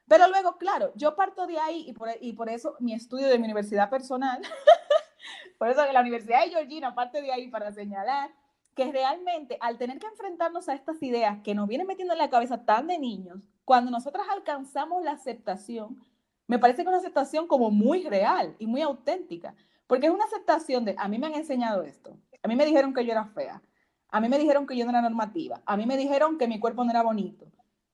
Pero 0.08 0.28
luego, 0.28 0.58
claro, 0.58 0.92
yo 0.96 1.16
parto 1.16 1.46
de 1.46 1.60
ahí 1.60 1.86
y 2.22 2.34
por, 2.34 2.50
eso 2.50 2.76
mi 2.80 2.94
estudio 2.94 3.28
de 3.28 3.38
mi 3.38 3.46
universidad 3.46 3.90
personal, 3.90 4.42
por 5.60 5.70
eso 5.70 5.86
la 5.92 6.02
Universidad 6.02 6.44
de 6.44 6.50
Georgina 6.50 6.96
parte 6.96 7.22
de 7.22 7.32
ahí 7.32 7.48
para 7.48 7.72
señalar 7.72 8.32
que 8.76 8.92
realmente 8.92 9.58
al 9.62 9.78
tener 9.78 10.00
que 10.00 10.08
enfrentarnos 10.08 10.68
a 10.68 10.74
estas 10.74 11.02
ideas 11.04 11.40
que 11.44 11.54
nos 11.54 11.68
vienen 11.68 11.86
metiendo 11.86 12.14
en 12.14 12.20
la 12.20 12.30
cabeza 12.30 12.66
tan 12.66 12.88
de 12.88 12.98
niños, 12.98 13.40
cuando 13.66 13.92
nosotras 13.92 14.26
alcanzamos 14.32 15.04
la 15.04 15.12
aceptación, 15.12 16.02
me 16.50 16.58
parece 16.58 16.78
que 16.78 16.82
es 16.82 16.88
una 16.88 16.98
aceptación 16.98 17.46
como 17.46 17.70
muy 17.70 18.06
real 18.06 18.56
y 18.58 18.66
muy 18.66 18.82
auténtica, 18.82 19.54
porque 19.86 20.08
es 20.08 20.12
una 20.12 20.26
aceptación 20.26 20.84
de, 20.84 20.96
a 20.98 21.08
mí 21.08 21.20
me 21.20 21.28
han 21.28 21.36
enseñado 21.36 21.84
esto, 21.84 22.18
a 22.42 22.48
mí 22.48 22.56
me 22.56 22.66
dijeron 22.66 22.92
que 22.92 23.06
yo 23.06 23.12
era 23.12 23.26
fea, 23.26 23.62
a 24.10 24.20
mí 24.20 24.30
me 24.30 24.40
dijeron 24.40 24.66
que 24.66 24.76
yo 24.76 24.84
no 24.84 24.90
era 24.90 25.04
normativa, 25.04 25.62
a 25.64 25.78
mí 25.78 25.86
me 25.86 25.96
dijeron 25.96 26.40
que 26.40 26.48
mi 26.48 26.60
cuerpo 26.60 26.84
no 26.84 26.90
era 26.90 27.04
bonito, 27.04 27.46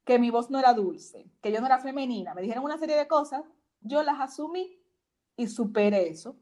que 0.06 0.20
mi 0.20 0.30
voz 0.30 0.50
no 0.50 0.58
era 0.58 0.74
dulce, 0.74 1.30
que 1.41 1.52
yo 1.52 1.60
no 1.60 1.65
era 1.65 1.80
femenina, 1.80 2.34
me 2.34 2.41
dijeron 2.41 2.63
una 2.63 2.78
serie 2.78 2.96
de 2.96 3.10
cosas, 3.10 3.44
yo 3.82 4.02
las 4.04 4.22
asumí 4.22 4.80
y 5.36 5.48
superé 5.48 6.08
eso. 6.08 6.38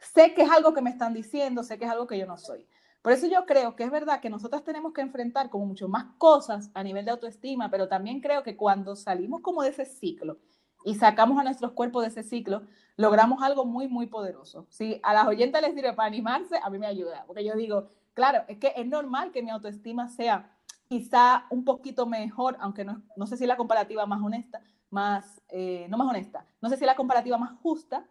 Sé 0.00 0.34
que 0.34 0.42
es 0.42 0.50
algo 0.50 0.74
que 0.74 0.82
me 0.82 0.90
están 0.90 1.14
diciendo, 1.14 1.62
sé 1.62 1.78
que 1.78 1.84
es 1.84 1.90
algo 1.90 2.08
que 2.08 2.18
yo 2.18 2.26
no 2.26 2.36
soy. 2.36 2.66
Por 3.00 3.12
eso 3.12 3.28
yo 3.28 3.46
creo 3.46 3.76
que 3.76 3.84
es 3.84 3.92
verdad 3.92 4.20
que 4.20 4.28
nosotras 4.28 4.64
tenemos 4.64 4.92
que 4.92 5.02
enfrentar 5.02 5.50
como 5.50 5.66
mucho 5.66 5.86
más 5.86 6.06
cosas 6.18 6.70
a 6.74 6.82
nivel 6.82 7.04
de 7.04 7.12
autoestima, 7.12 7.70
pero 7.70 7.86
también 7.86 8.20
creo 8.20 8.42
que 8.42 8.56
cuando 8.56 8.96
salimos 8.96 9.40
como 9.40 9.62
de 9.62 9.68
ese 9.68 9.84
ciclo 9.84 10.38
y 10.84 10.94
sacamos 10.94 11.38
a 11.38 11.44
nuestros 11.44 11.72
cuerpos 11.72 12.02
de 12.02 12.08
ese 12.08 12.22
ciclo, 12.22 12.62
logramos 12.96 13.42
algo 13.42 13.64
muy, 13.64 13.88
muy 13.88 14.06
poderoso. 14.06 14.66
Si 14.68 15.00
a 15.02 15.14
las 15.14 15.26
oyentes 15.26 15.60
les 15.62 15.74
sirve 15.74 15.92
para 15.92 16.08
animarse, 16.08 16.58
a 16.62 16.70
mí 16.70 16.78
me 16.78 16.86
ayuda, 16.86 17.24
porque 17.26 17.44
yo 17.44 17.54
digo, 17.54 17.88
claro, 18.14 18.44
es 18.48 18.58
que 18.58 18.72
es 18.76 18.86
normal 18.86 19.32
que 19.32 19.42
mi 19.42 19.50
autoestima 19.50 20.08
sea 20.08 20.56
quizá 20.88 21.46
un 21.50 21.64
poquito 21.64 22.06
mejor, 22.06 22.56
aunque 22.60 22.84
no, 22.84 23.02
no 23.16 23.26
sé 23.26 23.36
si 23.36 23.46
la 23.46 23.56
comparativa 23.56 24.06
más 24.06 24.20
honesta, 24.22 24.60
más, 24.90 25.40
eh, 25.48 25.86
no 25.88 25.96
más 25.96 26.08
honesta, 26.08 26.44
no 26.60 26.68
sé 26.68 26.76
si 26.76 26.84
la 26.84 26.96
comparativa 26.96 27.38
más 27.38 27.52
justa, 27.62 28.06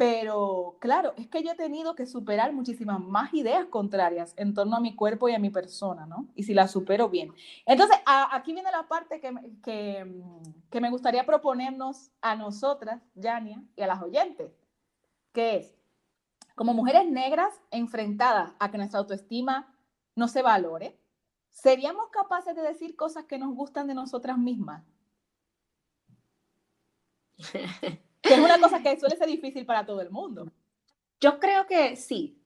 pero 0.00 0.78
claro, 0.78 1.12
es 1.18 1.28
que 1.28 1.42
yo 1.42 1.52
he 1.52 1.56
tenido 1.56 1.94
que 1.94 2.06
superar 2.06 2.54
muchísimas 2.54 3.00
más 3.00 3.34
ideas 3.34 3.66
contrarias 3.66 4.32
en 4.38 4.54
torno 4.54 4.74
a 4.74 4.80
mi 4.80 4.96
cuerpo 4.96 5.28
y 5.28 5.34
a 5.34 5.38
mi 5.38 5.50
persona, 5.50 6.06
¿no? 6.06 6.26
Y 6.34 6.44
si 6.44 6.54
la 6.54 6.68
supero 6.68 7.10
bien. 7.10 7.34
Entonces, 7.66 7.98
aquí 8.06 8.54
viene 8.54 8.70
la 8.72 8.88
parte 8.88 9.20
que, 9.20 9.30
que, 9.62 10.22
que, 10.70 10.80
me 10.80 10.88
gustaría 10.88 11.26
proponernos 11.26 12.10
a 12.22 12.34
nosotras, 12.34 13.02
Yania, 13.14 13.62
y 13.76 13.82
a 13.82 13.86
las 13.86 14.00
oyentes, 14.00 14.50
que 15.34 15.56
es, 15.56 15.74
como 16.54 16.72
mujeres 16.72 17.06
negras 17.06 17.52
enfrentadas 17.70 18.52
a 18.58 18.70
que 18.70 18.78
nuestra 18.78 19.00
autoestima 19.00 19.70
no 20.16 20.28
se 20.28 20.40
valore, 20.40 20.98
¿seríamos 21.50 22.08
capaces 22.08 22.56
de 22.56 22.62
decir 22.62 22.96
cosas 22.96 23.26
que 23.26 23.36
nos 23.36 23.54
gustan 23.54 23.86
de 23.86 23.92
nosotras 23.92 24.38
mismas? 24.38 24.82
que 28.22 28.34
es 28.34 28.40
una 28.40 28.60
cosa 28.60 28.80
que 28.82 28.98
suele 28.98 29.16
ser 29.16 29.28
difícil 29.28 29.66
para 29.66 29.84
todo 29.84 30.00
el 30.00 30.10
mundo. 30.10 30.50
Yo 31.20 31.38
creo 31.38 31.66
que 31.66 31.96
sí, 31.96 32.38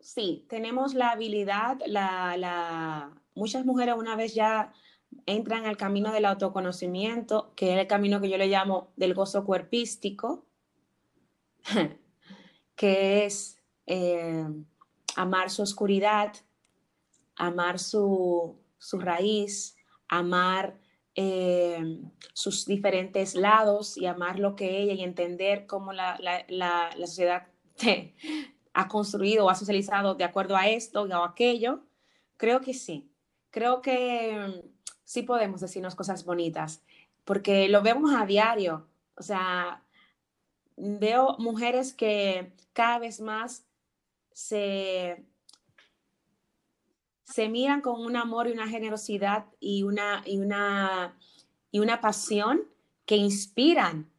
sí, 0.00 0.46
tenemos 0.48 0.94
la 0.94 1.10
habilidad, 1.10 1.78
la, 1.86 2.36
la... 2.36 3.22
muchas 3.34 3.64
mujeres 3.64 3.94
una 3.96 4.16
vez 4.16 4.34
ya 4.34 4.72
entran 5.26 5.66
al 5.66 5.76
camino 5.76 6.12
del 6.12 6.24
autoconocimiento, 6.24 7.52
que 7.54 7.74
es 7.74 7.80
el 7.80 7.86
camino 7.86 8.20
que 8.20 8.28
yo 8.28 8.36
le 8.36 8.48
llamo 8.48 8.92
del 8.96 9.14
gozo 9.14 9.44
cuerpístico, 9.44 10.46
que 12.76 13.24
es 13.24 13.58
eh, 13.86 14.46
amar 15.16 15.50
su 15.50 15.62
oscuridad, 15.62 16.34
amar 17.36 17.78
su, 17.78 18.58
raíz, 18.92 19.76
amar 20.08 20.78
eh, 21.18 21.98
sus 22.34 22.66
diferentes 22.66 23.34
lados 23.34 23.96
y 23.96 24.04
amar 24.04 24.38
lo 24.38 24.54
que 24.54 24.78
ella 24.78 24.92
y 24.92 25.02
entender 25.02 25.66
cómo 25.66 25.94
la, 25.94 26.18
sociedad 26.98 27.46
ha 28.74 28.88
construido 28.88 29.46
o 29.46 29.50
ha 29.50 29.54
socializado 29.54 30.14
de 30.14 30.24
acuerdo 30.24 30.56
a 30.56 30.68
esto 30.68 31.02
o 31.02 31.24
aquello, 31.24 31.80
creo 32.36 32.60
que 32.60 32.74
sí. 32.74 33.10
Creo 33.50 33.80
que 33.80 34.36
mm, 34.36 34.68
sí 35.04 35.22
podemos 35.22 35.62
decirnos 35.62 35.94
cosas 35.94 36.26
bonitas, 36.26 36.82
porque 37.24 37.68
lo 37.68 37.80
vemos 37.80 38.14
a 38.14 38.26
diario. 38.26 38.86
O 39.16 39.22
sea, 39.22 39.82
veo 40.76 41.36
mujeres 41.38 41.94
que 41.94 42.52
cada 42.74 42.98
vez 42.98 43.22
más 43.22 43.64
se 44.32 45.24
se 47.26 47.48
miran 47.48 47.80
con 47.80 48.00
un 48.00 48.16
amor 48.16 48.48
y 48.48 48.52
una 48.52 48.68
generosidad 48.68 49.46
y 49.58 49.82
una, 49.82 50.22
y 50.24 50.38
una, 50.38 51.18
y 51.72 51.80
una 51.80 52.00
pasión 52.00 52.62
que 53.04 53.16
inspiran. 53.16 54.12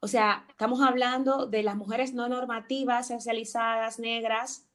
O 0.00 0.06
sea, 0.06 0.46
estamos 0.48 0.80
hablando 0.82 1.46
de 1.46 1.64
las 1.64 1.74
mujeres 1.76 2.14
no 2.14 2.28
normativas, 2.28 3.08
socializadas, 3.08 3.98
negras, 3.98 4.68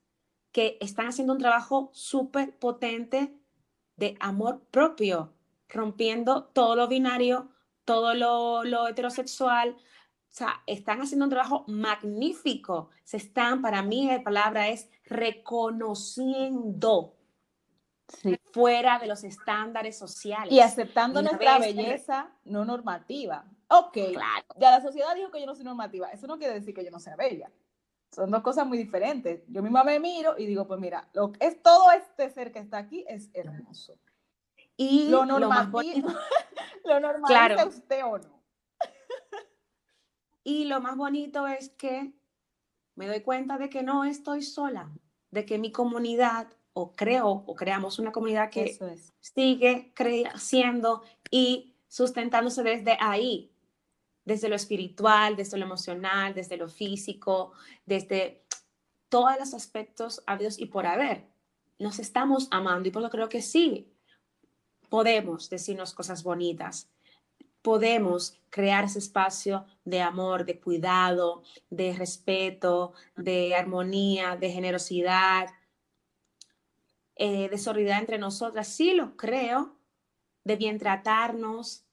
que 0.52 0.78
están 0.82 1.08
haciendo 1.08 1.32
un 1.34 1.40
trabajo 1.40 1.90
súper 1.94 2.58
potente 2.58 3.34
de 3.96 4.18
amor 4.20 4.66
propio, 4.70 5.34
rompiendo 5.70 6.44
todo 6.44 6.76
lo 6.76 6.90
binario, 6.90 7.50
todo 7.86 8.14
lo, 8.14 8.66
lo 8.66 8.90
heterosexual. 8.90 9.78
O 9.78 10.34
sea, 10.34 10.64
están 10.68 11.02
haciendo 11.02 11.24
un 11.26 11.32
trabajo 11.32 11.64
magnífico. 11.68 12.90
Se 13.06 13.16
están, 13.16 13.62
para 13.62 13.84
mí 13.84 14.08
la 14.08 14.22
palabra 14.22 14.68
es 14.68 14.90
reconociendo 15.06 17.16
fuera 18.52 19.00
de 19.00 19.08
los 19.08 19.24
estándares 19.24 19.98
sociales. 19.98 20.52
Y 20.52 20.60
aceptando 20.60 21.22
nuestra 21.22 21.60
belleza 21.60 22.30
no 22.46 22.66
normativa. 22.66 23.46
Ok, 23.68 23.94
claro. 24.14 24.46
ya 24.58 24.72
la 24.72 24.82
sociedad 24.82 25.16
dijo 25.16 25.32
que 25.32 25.40
yo 25.40 25.46
no 25.46 25.56
soy 25.56 25.64
normativa. 25.64 26.10
Eso 26.10 26.28
no 26.28 26.38
quiere 26.38 26.56
decir 26.56 26.74
que 26.74 26.84
yo 26.84 26.92
no 26.92 27.00
sea 27.00 27.16
bella. 27.16 27.50
Son 28.12 28.30
dos 28.30 28.42
cosas 28.42 28.68
muy 28.68 28.78
diferentes. 28.78 29.44
Yo 29.48 29.62
misma 29.64 29.84
me 29.84 30.00
miro 30.00 30.38
y 30.38 30.46
digo, 30.46 30.68
pues 30.68 30.80
mira, 30.80 31.08
lo 31.14 31.32
que 31.32 31.46
es 31.46 31.62
todo 31.62 31.92
este 31.92 32.30
ser 32.30 32.52
que 32.52 32.60
está 32.60 32.78
aquí 32.78 33.06
es 33.08 33.30
hermoso. 33.34 33.98
Y 34.76 35.10
lo 35.10 35.26
normativo, 35.26 36.10
lo, 36.86 37.00
normal 37.00 37.24
claro. 37.28 37.68
usted 37.68 38.04
o 38.04 38.18
no. 38.18 38.44
y 40.44 40.66
lo 40.66 40.82
más 40.82 40.98
bonito 40.98 41.48
es 41.48 41.70
que 41.70 42.14
me 42.96 43.08
doy 43.08 43.22
cuenta 43.22 43.58
de 43.58 43.70
que 43.70 43.84
no 43.84 44.04
estoy 44.04 44.42
sola, 44.42 44.92
de 45.30 45.46
que 45.46 45.58
mi 45.58 45.72
comunidad 45.72 46.48
o 46.74 46.94
creo 46.94 47.28
o 47.28 47.56
creamos 47.56 48.00
una 48.00 48.12
comunidad 48.12 48.50
que 48.50 48.78
sigue 49.20 49.92
creciendo 49.94 51.04
y 51.30 51.76
sustentándose 51.88 52.64
desde 52.64 52.98
ahí, 53.00 53.52
desde 54.24 54.50
lo 54.50 54.56
espiritual, 54.56 55.36
desde 55.36 55.58
lo 55.58 55.66
emocional, 55.66 56.34
desde 56.34 56.58
lo 56.58 56.70
físico, 56.70 57.52
desde 57.86 58.46
todos 59.10 59.38
los 59.40 59.54
aspectos 59.54 60.24
habidos 60.26 60.58
y 60.60 60.68
por 60.68 60.86
haber. 60.86 61.28
Nos 61.80 62.00
estamos 62.00 62.48
amando 62.52 62.88
y 62.88 62.92
por 62.92 63.02
lo 63.02 63.10
creo 63.10 63.28
que 63.28 63.42
sí, 63.42 63.92
podemos 64.90 65.50
decirnos 65.50 65.94
cosas 65.94 66.24
bonitas, 66.24 66.90
podemos 67.62 68.40
crear 68.50 68.86
ese 68.86 69.00
espacio 69.00 69.66
de 69.84 70.02
amor, 70.02 70.46
de 70.46 70.60
cuidado, 70.60 71.44
de 71.70 71.94
respeto, 71.94 72.94
de 73.16 73.56
armonía, 73.56 74.36
de 74.36 74.52
generosidad, 74.52 75.48
eh, 77.24 77.50
de 77.50 77.58
solidaridad 77.58 78.00
entre 78.00 78.18
nosotras. 78.18 78.68
Sí 78.68 78.94
lo 78.94 79.16
creo, 79.16 79.76
de 80.44 80.56
bien 80.56 80.78
tratarnos. 80.78 81.86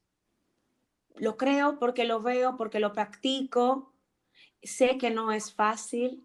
Lo 1.16 1.36
creo 1.36 1.78
porque 1.78 2.04
lo 2.04 2.22
veo, 2.22 2.56
porque 2.56 2.80
lo 2.80 2.92
practico. 2.92 3.92
Sé 4.62 4.98
que 4.98 5.10
no 5.10 5.32
es 5.32 5.52
fácil. 5.52 6.24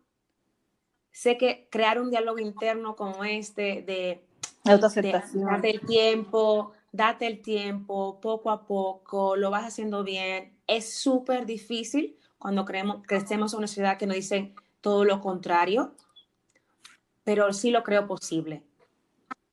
Sé 1.12 1.38
que 1.38 1.68
crear 1.70 2.00
un 2.00 2.10
diálogo 2.10 2.40
interno 2.40 2.96
como 2.96 3.24
este 3.24 3.82
de 3.82 4.26
autoaceptación 4.64 5.62
del 5.62 5.82
tiempo 5.82 6.74
date 6.94 7.26
el 7.26 7.42
tiempo, 7.42 8.22
poco 8.22 8.52
a 8.52 8.66
poco, 8.66 9.36
lo 9.36 9.50
vas 9.50 9.66
haciendo 9.66 10.04
bien. 10.04 10.54
Es 10.68 10.94
súper 10.94 11.46
difícil 11.46 12.16
cuando 12.38 12.64
creemos, 12.64 13.02
crecemos 13.06 13.54
en 13.54 13.60
una 13.60 13.68
ciudad 13.68 13.98
que 13.98 14.06
nos 14.06 14.16
dicen 14.16 14.54
todo 14.80 15.04
lo 15.04 15.20
contrario, 15.20 15.96
pero 17.24 17.52
sí 17.52 17.72
lo 17.72 17.84
creo 17.84 18.08
posible. 18.08 18.64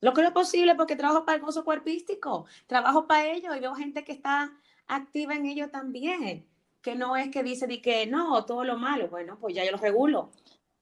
Lo 0.01 0.13
creo 0.13 0.33
posible 0.33 0.75
porque 0.75 0.97
trabajo 0.97 1.25
para 1.25 1.37
el 1.37 1.43
gozo 1.43 1.65
cuerpístico, 1.65 2.47
trabajo 2.67 3.07
para 3.07 3.27
ellos 3.27 3.55
y 3.57 3.61
veo 3.61 3.75
gente 3.75 4.05
que 4.05 4.13
está 4.13 4.51
activa 4.87 5.35
en 5.35 5.47
ello 5.47 5.71
también, 5.71 6.47
que 6.81 6.95
no 6.95 7.17
es 7.17 7.31
que 7.31 7.43
dice 7.43 7.69
que 7.83 8.07
no, 8.07 8.45
todo 8.45 8.65
lo 8.65 8.79
malo, 8.79 9.09
bueno, 9.09 9.39
pues 9.39 9.55
ya 9.55 9.65
yo 9.65 9.73
lo 9.73 9.79
regulo. 9.79 10.31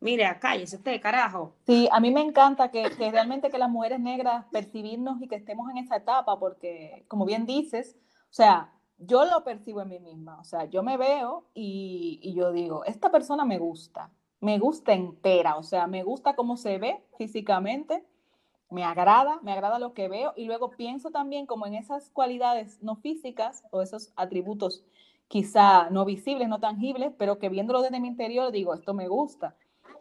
Mire, 0.01 0.25
cállese 0.41 0.77
usted, 0.77 1.01
carajo. 1.01 1.57
Sí, 1.67 1.89
a 1.91 1.99
mí 1.99 2.13
me 2.13 2.21
encanta 2.21 2.71
que, 2.71 2.85
que, 2.97 3.11
realmente 3.11 3.51
que 3.51 3.59
las 3.59 3.69
mujeres 3.69 3.99
negras 3.99 4.47
percibirnos 4.53 5.21
y 5.21 5.27
que 5.27 5.35
estemos 5.35 5.69
en 5.71 5.79
esa 5.79 5.97
etapa, 5.97 6.39
porque 6.39 7.05
como 7.09 7.27
bien 7.27 7.47
dices, 7.47 7.97
o 8.31 8.33
sea, 8.33 8.73
yo 8.99 9.25
lo 9.25 9.43
percibo 9.43 9.83
en 9.83 9.89
mí 9.89 9.99
misma, 9.99 10.39
o 10.41 10.45
sea, 10.45 10.67
yo 10.67 10.85
me 10.85 10.97
veo 10.97 11.49
y, 11.53 12.21
y 12.23 12.35
yo 12.35 12.53
digo, 12.53 12.85
esta 12.85 13.11
persona 13.11 13.45
me 13.45 13.59
gusta, 13.59 14.13
me 14.41 14.61
gusta 14.61 14.93
entera, 14.93 15.57
o 15.57 15.65
sea, 15.65 15.89
me 15.89 16.05
gusta 16.05 16.37
cómo 16.37 16.57
se 16.57 16.79
ve 16.79 17.05
físicamente, 17.17 18.05
me 18.71 18.85
agrada, 18.85 19.41
me 19.43 19.53
agrada 19.53 19.79
lo 19.79 19.95
que 19.95 20.09
veo 20.09 20.33
y 20.37 20.45
luego 20.45 20.71
pienso 20.71 21.11
también 21.11 21.47
como 21.47 21.67
en 21.67 21.75
esas 21.75 22.11
cualidades 22.11 22.83
no 22.83 22.97
físicas 22.97 23.65
o 23.71 23.83
esos 23.83 24.13
atributos 24.17 24.85
quizá 25.29 25.91
no 25.91 26.05
visibles, 26.05 26.49
no 26.49 26.61
tangibles, 26.61 27.13
pero 27.19 27.39
que 27.39 27.49
viéndolo 27.49 27.83
desde 27.83 28.01
mi 28.01 28.09
interior 28.09 28.51
digo, 28.51 28.75
esto 28.75 28.95
me 28.95 29.09
gusta. 29.09 29.57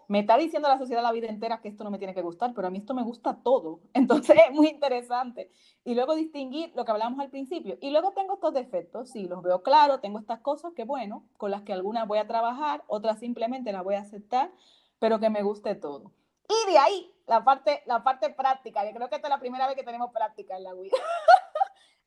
Me 0.10 0.20
está 0.20 0.38
diciendo 0.38 0.70
la 0.70 0.78
sociedad 0.78 1.04
la 1.04 1.12
vida 1.12 1.28
entera 1.28 1.60
que 1.60 1.68
esto 1.68 1.84
no 1.84 1.92
me 1.92 1.98
tiene 1.98 2.14
que 2.14 2.22
gustar, 2.22 2.54
pero 2.54 2.68
a 2.68 2.70
mí 2.70 2.78
esto 2.78 2.94
me 2.94 3.04
gusta 3.04 3.42
todo. 3.44 3.82
Entonces 3.94 4.38
es 4.50 4.56
muy 4.56 4.68
interesante. 4.68 5.52
Y 5.84 5.96
luego 5.96 6.16
distinguir 6.16 6.72
lo 6.76 6.86
que 6.86 6.92
hablamos 6.92 7.20
al 7.20 7.30
principio. 7.30 7.78
Y 7.82 7.92
luego 7.92 8.14
tengo 8.14 8.36
estos 8.36 8.54
defectos, 8.54 9.10
sí, 9.10 9.28
los 9.28 9.44
veo 9.44 9.64
claro, 9.64 10.00
tengo 10.00 10.20
estas 10.20 10.40
cosas 10.40 10.74
que, 10.74 10.86
bueno, 10.86 11.26
con 11.38 11.52
las 11.52 11.64
que 11.64 11.74
algunas 11.74 12.08
voy 12.08 12.20
a 12.20 12.28
trabajar, 12.28 12.84
otras 12.88 13.20
simplemente 13.20 13.74
las 13.74 13.84
voy 13.84 13.96
a 13.96 14.02
aceptar, 14.02 14.52
pero 15.00 15.20
que 15.20 15.30
me 15.30 15.44
guste 15.44 15.76
todo. 15.76 16.12
Y 16.48 16.72
de 16.72 16.78
ahí, 16.78 17.14
la 17.28 17.44
parte, 17.44 17.84
la 17.86 18.04
parte 18.04 18.30
práctica. 18.30 18.86
Yo 18.86 18.96
creo 18.96 19.10
que 19.10 19.16
esta 19.16 19.28
es 19.28 19.32
la 19.32 19.40
primera 19.40 19.68
vez 19.68 19.76
que 19.76 19.84
tenemos 19.84 20.12
práctica 20.12 20.56
en 20.56 20.64
la 20.64 20.74
vida. 20.74 20.98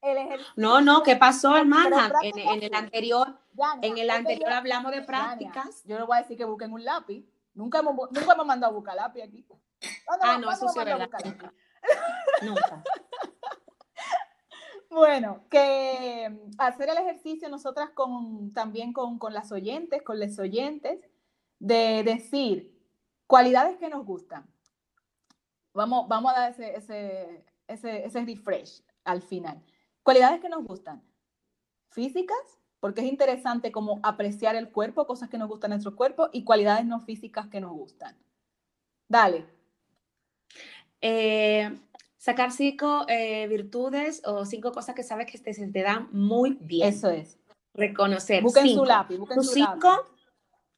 no, 0.57 0.81
no, 0.81 1.03
¿qué 1.03 1.17
pasó, 1.17 1.57
hermana? 1.57 2.11
En, 2.23 2.63
el 2.63 2.75
anterior, 2.75 3.39
en 3.83 3.99
el 3.99 4.11
anterior 4.11 4.53
hablamos 4.53 4.93
de 4.93 5.03
prácticas. 5.03 5.85
yo 5.85 5.99
le 5.99 6.05
voy 6.05 6.17
a 6.17 6.23
decir 6.23 6.37
que 6.37 6.45
busquen 6.45 6.73
un 6.73 6.85
lápiz. 6.85 7.25
Nunca 7.55 7.81
hemos, 7.81 7.95
nunca 8.11 8.33
hemos 8.33 8.47
mandado 8.47 8.73
a 8.73 8.77
buscar 8.77 8.97
lápiz 8.97 9.23
aquí. 9.23 9.47
ah, 10.23 10.39
no, 10.39 10.51
eso 10.51 10.69
sí 10.69 10.79
verdad. 10.79 11.09
Nunca. 12.43 12.83
Bueno, 14.91 15.45
que 15.49 16.37
hacer 16.59 16.89
el 16.89 16.99
ejercicio 16.99 17.49
nosotras 17.49 17.91
con, 17.91 18.53
también 18.53 18.93
con, 18.93 19.21
con 19.21 19.33
las 19.33 19.53
oyentes, 19.53 20.03
con 20.03 20.19
les 20.19 20.37
oyentes, 20.41 20.99
de 21.61 22.03
decir 22.03 22.80
cualidades 23.31 23.77
que 23.79 23.89
nos 23.89 24.05
gustan. 24.05 24.45
Vamos, 25.73 26.09
vamos 26.09 26.33
a 26.33 26.41
dar 26.41 26.51
ese, 26.51 26.75
ese, 26.75 27.45
ese, 27.69 28.05
ese 28.05 28.25
refresh 28.25 28.83
al 29.05 29.23
final. 29.23 29.63
Cualidades 30.03 30.41
que 30.41 30.49
nos 30.49 30.65
gustan. 30.65 31.01
Físicas, 31.93 32.59
porque 32.81 33.03
es 33.03 33.07
interesante 33.07 33.71
como 33.71 34.01
apreciar 34.03 34.57
el 34.57 34.73
cuerpo, 34.73 35.07
cosas 35.07 35.29
que 35.29 35.39
nos 35.39 35.49
gustan 35.49 35.71
en 35.71 35.77
nuestro 35.77 35.95
cuerpo, 35.95 36.29
y 36.33 36.43
cualidades 36.43 36.85
no 36.87 36.99
físicas 36.99 37.47
que 37.47 37.61
nos 37.61 37.71
gustan. 37.71 38.19
Dale. 39.09 39.47
Eh, 41.01 41.71
sacar 42.17 42.51
cinco 42.51 43.07
eh, 43.07 43.47
virtudes 43.47 44.23
o 44.27 44.45
cinco 44.45 44.73
cosas 44.73 44.97
que 44.97 45.05
sabes 45.05 45.31
que 45.31 45.39
te, 45.39 45.55
se 45.55 45.69
te 45.69 45.83
dan 45.83 46.09
muy 46.11 46.59
bien. 46.61 46.89
Eso 46.89 47.09
es. 47.11 47.39
Reconocer. 47.75 48.43
Busquen 48.43 48.75
su 48.75 48.85
lápiz. 48.85 49.19
Busquen 49.19 49.45
su 49.45 49.53
cinco 49.53 50.05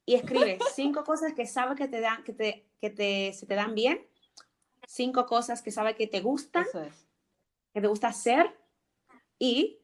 y 0.05 0.15
escribe 0.15 0.59
cinco 0.75 1.03
cosas 1.03 1.33
que 1.33 1.45
sabes 1.45 1.77
que 1.77 1.87
te 1.87 2.01
dan, 2.01 2.23
que 2.23 2.33
te, 2.33 2.65
que 2.79 2.89
te, 2.89 3.33
se 3.33 3.45
te 3.45 3.55
dan 3.55 3.75
bien, 3.75 4.05
cinco 4.87 5.25
cosas 5.25 5.61
que 5.61 5.71
sabes 5.71 5.95
que 5.95 6.07
te 6.07 6.21
gustan, 6.21 6.65
que 7.73 7.81
te 7.81 7.87
gusta 7.87 8.09
hacer 8.09 8.57
y 9.39 9.79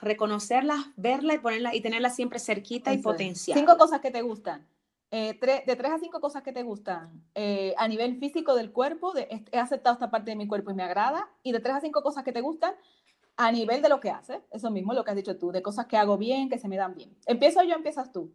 reconocerlas, 0.00 0.86
verlas 0.96 1.36
y 1.36 1.38
ponerlas 1.38 1.74
y 1.74 1.80
tenerlas 1.80 2.16
siempre 2.16 2.38
cerquita 2.38 2.92
y 2.92 2.98
potencial. 2.98 3.58
Cinco 3.58 3.76
cosas 3.76 4.00
que 4.00 4.10
te 4.10 4.22
gustan. 4.22 4.66
Eh, 5.10 5.38
de 5.40 5.76
tres 5.76 5.92
a 5.92 5.98
cinco 5.98 6.20
cosas 6.20 6.42
que 6.42 6.52
te 6.52 6.64
gustan 6.64 7.22
eh, 7.36 7.72
a 7.76 7.86
nivel 7.86 8.18
físico 8.18 8.56
del 8.56 8.72
cuerpo, 8.72 9.12
de, 9.12 9.44
he 9.52 9.58
aceptado 9.58 9.94
esta 9.94 10.10
parte 10.10 10.32
de 10.32 10.36
mi 10.36 10.48
cuerpo 10.48 10.72
y 10.72 10.74
me 10.74 10.82
agrada, 10.82 11.30
y 11.44 11.52
de 11.52 11.60
tres 11.60 11.76
a 11.76 11.80
cinco 11.80 12.02
cosas 12.02 12.24
que 12.24 12.32
te 12.32 12.40
gustan 12.40 12.74
a 13.36 13.52
nivel 13.52 13.80
de 13.80 13.88
lo 13.88 14.00
que 14.00 14.10
haces, 14.10 14.40
eso 14.50 14.72
mismo, 14.72 14.92
lo 14.92 15.04
que 15.04 15.10
has 15.10 15.16
dicho 15.16 15.36
tú, 15.36 15.52
de 15.52 15.62
cosas 15.62 15.86
que 15.86 15.96
hago 15.96 16.18
bien, 16.18 16.48
que 16.48 16.58
se 16.58 16.66
me 16.66 16.76
dan 16.76 16.96
bien. 16.96 17.16
¿Empiezo 17.26 17.62
yo 17.62 17.74
empiezas 17.74 18.10
tú? 18.10 18.32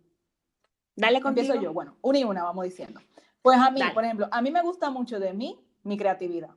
Dale 0.99 1.21
contigo. 1.21 1.45
Empiezo 1.45 1.61
yo, 1.61 1.73
bueno, 1.73 1.95
una 2.01 2.19
y 2.19 2.23
una 2.23 2.43
vamos 2.43 2.65
diciendo. 2.65 2.99
Pues 3.41 3.57
a 3.57 3.71
mí, 3.71 3.79
por 3.93 4.03
ejemplo, 4.03 4.27
a 4.31 4.41
mí 4.41 4.51
me 4.51 4.61
gusta 4.61 4.89
mucho 4.89 5.19
de 5.19 5.33
mí 5.33 5.59
mi 5.83 5.97
creatividad. 5.97 6.49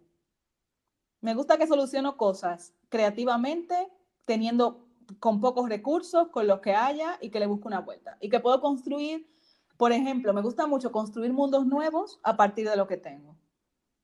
Me 1.21 1.35
gusta 1.35 1.57
que 1.57 1.69
soluciono 1.69 2.17
cosas 2.17 2.75
creativamente, 2.89 3.89
teniendo 4.25 4.89
con 5.21 5.41
pocos 5.41 5.69
recursos, 5.69 6.29
con 6.29 6.49
los 6.49 6.61
que 6.61 6.75
haya 6.75 7.19
y 7.21 7.31
que 7.31 7.39
le 7.39 7.47
busco 7.47 7.69
una 7.69 7.81
vuelta. 7.81 8.17
Y 8.21 8.29
que 8.29 8.41
puedo 8.41 8.61
construir, 8.61 9.29
por 9.77 9.93
ejemplo, 9.93 10.33
me 10.35 10.43
gusta 10.43 10.67
mucho 10.67 10.91
construir 10.91 11.33
mundos 11.33 11.65
nuevos 11.65 12.19
a 12.25 12.37
partir 12.37 12.69
de 12.69 12.77
lo 12.77 12.89
que 12.89 12.97
tengo. 12.97 13.37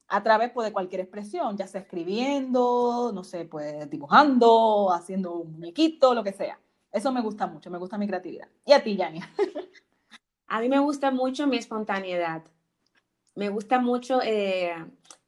A 0.07 0.23
través 0.23 0.53
pues, 0.53 0.69
de 0.69 0.73
cualquier 0.73 1.01
expresión, 1.01 1.57
ya 1.57 1.67
sea 1.67 1.81
escribiendo, 1.81 3.11
no 3.13 3.25
sé, 3.25 3.45
pues 3.45 3.91
dibujando, 3.91 4.93
haciendo 4.93 5.35
un 5.35 5.53
muñequito, 5.55 6.15
lo 6.15 6.23
que 6.23 6.33
sea. 6.33 6.61
Eso 6.93 7.11
me 7.11 7.21
gusta 7.21 7.47
mucho, 7.49 7.71
me 7.71 7.79
gusta 7.79 7.99
mi 7.99 8.07
creatividad. 8.07 8.49
¿Y 8.65 8.73
a 8.73 8.83
ti, 8.83 8.97
Yania? 8.97 9.29
A 10.49 10.61
mí 10.61 10.69
me 10.69 10.79
gusta 10.79 11.11
mucho 11.11 11.47
mi 11.47 11.59
espontaneidad. 11.59 12.43
Me 13.35 13.51
gusta 13.51 13.79
mucho 13.79 14.21
eh, 14.23 14.75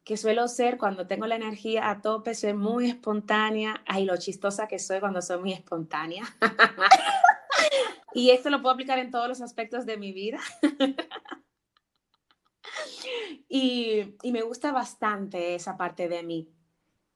que 0.02 0.16
suelo 0.16 0.48
ser 0.48 0.78
cuando 0.78 1.06
tengo 1.06 1.26
la 1.26 1.36
energía 1.36 1.90
a 1.90 2.00
tope, 2.00 2.34
soy 2.34 2.54
muy 2.54 2.88
espontánea. 2.88 3.82
Ay, 3.86 4.06
lo 4.06 4.16
chistosa 4.16 4.66
que 4.66 4.78
soy 4.78 4.98
cuando 4.98 5.20
soy 5.20 5.38
muy 5.38 5.52
espontánea. 5.52 6.24
y 8.14 8.30
esto 8.30 8.48
lo 8.48 8.62
puedo 8.62 8.72
aplicar 8.72 8.98
en 8.98 9.10
todos 9.10 9.28
los 9.28 9.42
aspectos 9.42 9.84
de 9.84 9.98
mi 9.98 10.12
vida. 10.12 10.40
y, 13.48 14.16
y, 14.22 14.32
me 14.32 14.42
gusta 14.42 14.72
bastante 14.72 15.54
esa 15.54 15.76
parte 15.76 16.08
de 16.08 16.22
mí, 16.22 16.50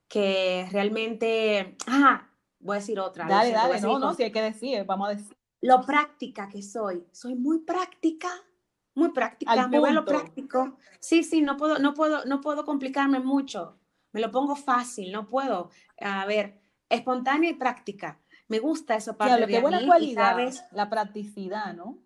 que 0.09 0.69
realmente... 0.71 1.77
Ah, 1.87 2.29
voy 2.61 2.77
a 2.77 2.81
decir 2.81 3.01
otra. 3.01 3.27
Dale, 3.27 3.51
dale, 3.51 3.81
no, 3.81 3.99
no, 3.99 4.13
si 4.13 4.25
hay 4.25 4.33
que 4.33 4.43
decir, 4.43 4.85
vamos 4.85 5.09
a 5.09 5.15
decir 5.15 5.37
lo 5.65 5.81
práctica 5.81 6.49
que 6.49 6.63
soy. 6.63 7.07
Soy 7.11 7.35
muy 7.35 7.61
práctica, 7.61 8.29
muy 8.95 9.13
práctica, 9.13 9.67
me 9.67 9.79
vuelvo 9.79 10.05
práctico. 10.05 10.77
Sí, 11.01 11.25
sí, 11.25 11.41
no 11.41 11.57
puedo, 11.57 11.79
no 11.79 11.95
puedo, 11.95 12.25
no 12.27 12.41
puedo 12.41 12.65
complicarme 12.65 13.19
mucho. 13.19 13.79
Me 14.13 14.21
lo 14.21 14.31
pongo 14.31 14.57
fácil, 14.57 15.11
no 15.11 15.27
puedo. 15.27 15.71
A 16.01 16.27
ver, 16.27 16.61
espontánea 16.89 17.51
y 17.51 17.55
práctica. 17.55 18.21
Me 18.47 18.59
gusta 18.59 18.95
eso 18.95 19.17
para 19.17 19.37
claro, 19.37 19.51
qué 19.51 19.61
buena 19.61 19.85
cualidad, 19.87 20.39
la 20.73 20.91
practicidad, 20.91 21.75
¿no? 21.75 21.99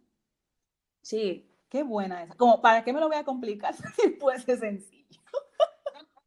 Sí. 1.03 1.45
Qué 1.69 1.83
buena 1.83 2.23
esa. 2.23 2.35
Como, 2.35 2.63
¿para 2.63 2.83
qué 2.83 2.95
me 2.95 3.01
lo 3.01 3.09
voy 3.09 3.17
a 3.17 3.25
complicar 3.25 3.75
si 3.75 4.11
puede 4.11 4.39
ser 4.41 4.59
sencillo? 4.59 5.21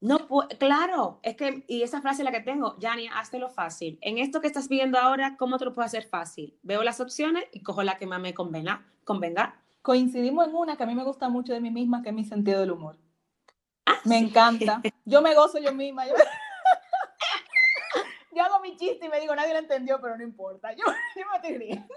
No, 0.01 0.27
claro, 0.57 1.19
es 1.21 1.35
que, 1.35 1.63
y 1.67 1.83
esa 1.83 2.01
frase 2.01 2.23
es 2.23 2.25
la 2.25 2.31
que 2.31 2.39
tengo, 2.39 2.75
Yani, 2.79 3.07
lo 3.33 3.49
fácil. 3.51 3.99
En 4.01 4.17
esto 4.17 4.41
que 4.41 4.47
estás 4.47 4.67
viendo 4.67 4.97
ahora, 4.97 5.37
¿cómo 5.37 5.59
te 5.59 5.65
lo 5.65 5.73
puedo 5.73 5.85
hacer 5.85 6.05
fácil? 6.05 6.57
Veo 6.63 6.81
las 6.81 6.99
opciones 6.99 7.43
y 7.51 7.61
cojo 7.61 7.83
la 7.83 7.99
que 7.99 8.07
más 8.07 8.19
me 8.19 8.33
convenga. 8.33 8.83
convenga. 9.03 9.61
Coincidimos 9.83 10.47
en 10.47 10.55
una 10.55 10.75
que 10.75 10.83
a 10.83 10.87
mí 10.87 10.95
me 10.95 11.03
gusta 11.03 11.29
mucho 11.29 11.53
de 11.53 11.61
mí 11.61 11.69
misma, 11.69 12.01
que 12.01 12.09
es 12.09 12.15
mi 12.15 12.25
sentido 12.25 12.61
del 12.61 12.71
humor. 12.71 12.97
Ah, 13.85 13.99
me 14.05 14.17
encanta. 14.17 14.81
Yo 15.05 15.21
me 15.21 15.35
gozo 15.35 15.59
yo 15.59 15.71
misma. 15.71 16.07
Yo... 16.07 16.15
hago 18.43 18.59
mi 18.61 18.75
chiste 18.77 19.05
y 19.05 19.09
me 19.09 19.19
digo, 19.19 19.35
nadie 19.35 19.53
lo 19.53 19.59
entendió, 19.59 20.01
pero 20.01 20.17
no 20.17 20.23
importa. 20.23 20.73
Yo, 20.73 20.83
me 21.15 21.35
estoy 21.35 21.59
riendo. 21.59 21.93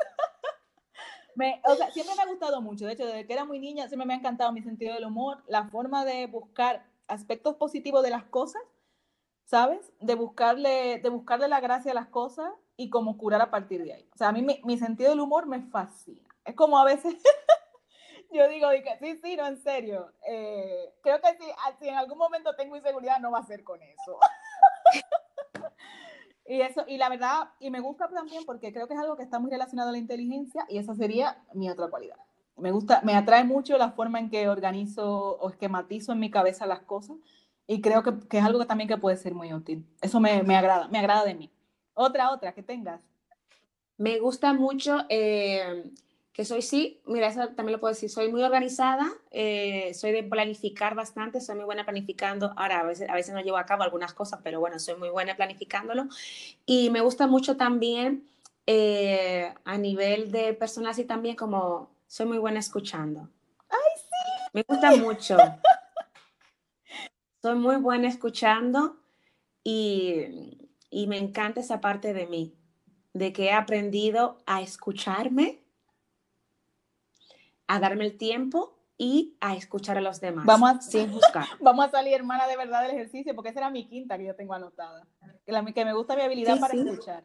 o 1.64 1.74
sea, 1.74 1.90
siempre 1.90 2.14
me 2.16 2.22
ha 2.22 2.26
gustado 2.26 2.60
mucho. 2.60 2.84
De 2.84 2.92
hecho, 2.92 3.06
desde 3.06 3.26
que 3.26 3.32
era 3.32 3.46
muy 3.46 3.58
niña, 3.58 3.88
siempre 3.88 4.06
me 4.06 4.12
ha 4.12 4.18
encantado 4.18 4.52
mi 4.52 4.62
sentido 4.62 4.92
del 4.92 5.06
humor, 5.06 5.42
la 5.48 5.68
forma 5.68 6.04
de 6.04 6.26
buscar 6.26 6.84
aspectos 7.08 7.56
positivos 7.56 8.02
de 8.02 8.10
las 8.10 8.24
cosas, 8.24 8.62
¿sabes? 9.44 9.92
De 10.00 10.14
buscarle, 10.14 11.00
de 11.00 11.08
buscarle 11.08 11.48
la 11.48 11.60
gracia 11.60 11.92
a 11.92 11.94
las 11.94 12.08
cosas 12.08 12.52
y 12.76 12.90
como 12.90 13.18
curar 13.18 13.40
a 13.42 13.50
partir 13.50 13.84
de 13.84 13.92
ahí. 13.92 14.08
O 14.14 14.16
sea, 14.16 14.28
a 14.28 14.32
mí 14.32 14.42
mi, 14.42 14.78
sentido 14.78 15.10
del 15.10 15.20
humor 15.20 15.46
me 15.46 15.62
fascina. 15.62 16.28
Es 16.44 16.54
como 16.54 16.78
a 16.78 16.84
veces 16.84 17.14
yo 18.32 18.48
digo, 18.48 18.68
sí, 19.00 19.20
sí, 19.22 19.36
no, 19.36 19.46
en 19.46 19.62
serio. 19.62 20.12
Eh, 20.28 20.94
creo 21.02 21.20
que 21.20 21.28
si, 21.38 21.50
ah, 21.50 21.76
si 21.78 21.88
en 21.88 21.96
algún 21.96 22.18
momento 22.18 22.54
tengo 22.56 22.76
inseguridad, 22.76 23.20
no 23.20 23.30
va 23.30 23.38
a 23.38 23.46
ser 23.46 23.62
con 23.64 23.80
eso. 23.82 24.18
y 26.46 26.60
eso, 26.60 26.84
y 26.86 26.96
la 26.96 27.08
verdad, 27.08 27.50
y 27.60 27.70
me 27.70 27.80
gusta 27.80 28.08
también 28.08 28.44
porque 28.44 28.72
creo 28.72 28.88
que 28.88 28.94
es 28.94 29.00
algo 29.00 29.16
que 29.16 29.22
está 29.22 29.38
muy 29.38 29.50
relacionado 29.50 29.90
a 29.90 29.92
la 29.92 29.98
inteligencia 29.98 30.66
y 30.68 30.78
esa 30.78 30.94
sería 30.94 31.44
mi 31.52 31.70
otra 31.70 31.88
cualidad 31.88 32.18
me 32.56 32.70
gusta, 32.70 33.00
me 33.02 33.14
atrae 33.14 33.44
mucho 33.44 33.76
la 33.78 33.90
forma 33.90 34.18
en 34.18 34.30
que 34.30 34.48
organizo 34.48 35.36
o 35.38 35.50
esquematizo 35.50 36.12
en 36.12 36.20
mi 36.20 36.30
cabeza 36.30 36.66
las 36.66 36.80
cosas 36.80 37.16
y 37.66 37.80
creo 37.80 38.02
que, 38.02 38.18
que, 38.28 38.38
es 38.38 38.44
algo 38.44 38.60
que 38.60 38.66
también 38.66 38.88
que 38.88 38.96
puede 38.96 39.16
ser 39.16 39.34
muy 39.34 39.52
útil. 39.52 39.86
Eso 40.00 40.20
me, 40.20 40.42
me, 40.42 40.56
agrada, 40.56 40.88
me 40.88 40.98
agrada 40.98 41.24
de 41.24 41.34
mí. 41.34 41.50
Otra, 41.94 42.30
otra, 42.30 42.52
que 42.52 42.62
tengas. 42.62 43.00
Me 43.96 44.18
gusta 44.18 44.52
mucho 44.52 45.04
eh, 45.08 45.90
que 46.32 46.44
soy, 46.44 46.62
sí, 46.62 47.00
mira, 47.06 47.28
eso 47.28 47.46
también 47.50 47.74
lo 47.74 47.80
puedo 47.80 47.94
decir, 47.94 48.10
soy 48.10 48.30
muy 48.30 48.42
organizada, 48.42 49.08
eh, 49.30 49.94
soy 49.94 50.10
de 50.10 50.24
planificar 50.24 50.96
bastante, 50.96 51.40
soy 51.40 51.54
muy 51.54 51.64
buena 51.64 51.84
planificando, 51.84 52.52
ahora 52.56 52.80
a 52.80 52.82
veces, 52.82 53.08
a 53.08 53.14
veces 53.14 53.34
no 53.34 53.40
llevo 53.40 53.56
a 53.56 53.66
cabo 53.66 53.84
algunas 53.84 54.12
cosas, 54.14 54.40
pero 54.42 54.58
bueno, 54.58 54.80
soy 54.80 54.96
muy 54.96 55.10
buena 55.10 55.36
planificándolo. 55.36 56.08
Y 56.66 56.90
me 56.90 57.00
gusta 57.02 57.28
mucho 57.28 57.56
también 57.56 58.28
eh, 58.66 59.54
a 59.64 59.78
nivel 59.78 60.32
de 60.32 60.54
personal, 60.54 60.98
y 60.98 61.04
también 61.04 61.36
como 61.36 61.93
soy 62.14 62.26
muy 62.26 62.38
buena 62.38 62.60
escuchando. 62.60 63.28
¡Ay, 63.68 63.78
sí! 63.96 64.50
Me 64.52 64.64
gusta 64.68 64.94
mucho. 64.94 65.36
soy 67.42 67.56
muy 67.56 67.74
buena 67.74 68.06
escuchando 68.06 69.00
y, 69.64 70.68
y 70.90 71.08
me 71.08 71.18
encanta 71.18 71.58
esa 71.58 71.80
parte 71.80 72.14
de 72.14 72.28
mí, 72.28 72.54
de 73.14 73.32
que 73.32 73.46
he 73.46 73.52
aprendido 73.52 74.38
a 74.46 74.62
escucharme 74.62 75.64
a 77.66 77.80
darme 77.80 78.04
el 78.04 78.16
tiempo 78.16 78.78
y 78.96 79.36
a 79.40 79.56
escuchar 79.56 79.98
a 79.98 80.00
los 80.00 80.20
demás. 80.20 80.46
Vamos 80.46 80.70
a, 80.70 80.80
sin 80.80 81.10
buscar. 81.10 81.46
Vamos 81.60 81.86
a 81.86 81.90
salir, 81.90 82.14
hermana, 82.14 82.46
de 82.46 82.56
verdad 82.56 82.82
del 82.82 82.92
ejercicio, 82.92 83.34
porque 83.34 83.48
esa 83.48 83.58
era 83.58 83.70
mi 83.70 83.88
quinta 83.88 84.16
que 84.18 84.26
yo 84.26 84.36
tengo 84.36 84.54
anotada. 84.54 85.04
Que, 85.44 85.50
la, 85.50 85.64
que 85.64 85.84
me 85.84 85.92
gusta 85.92 86.14
mi 86.14 86.22
habilidad 86.22 86.60
para 86.60 86.74
escuchar. 86.74 87.24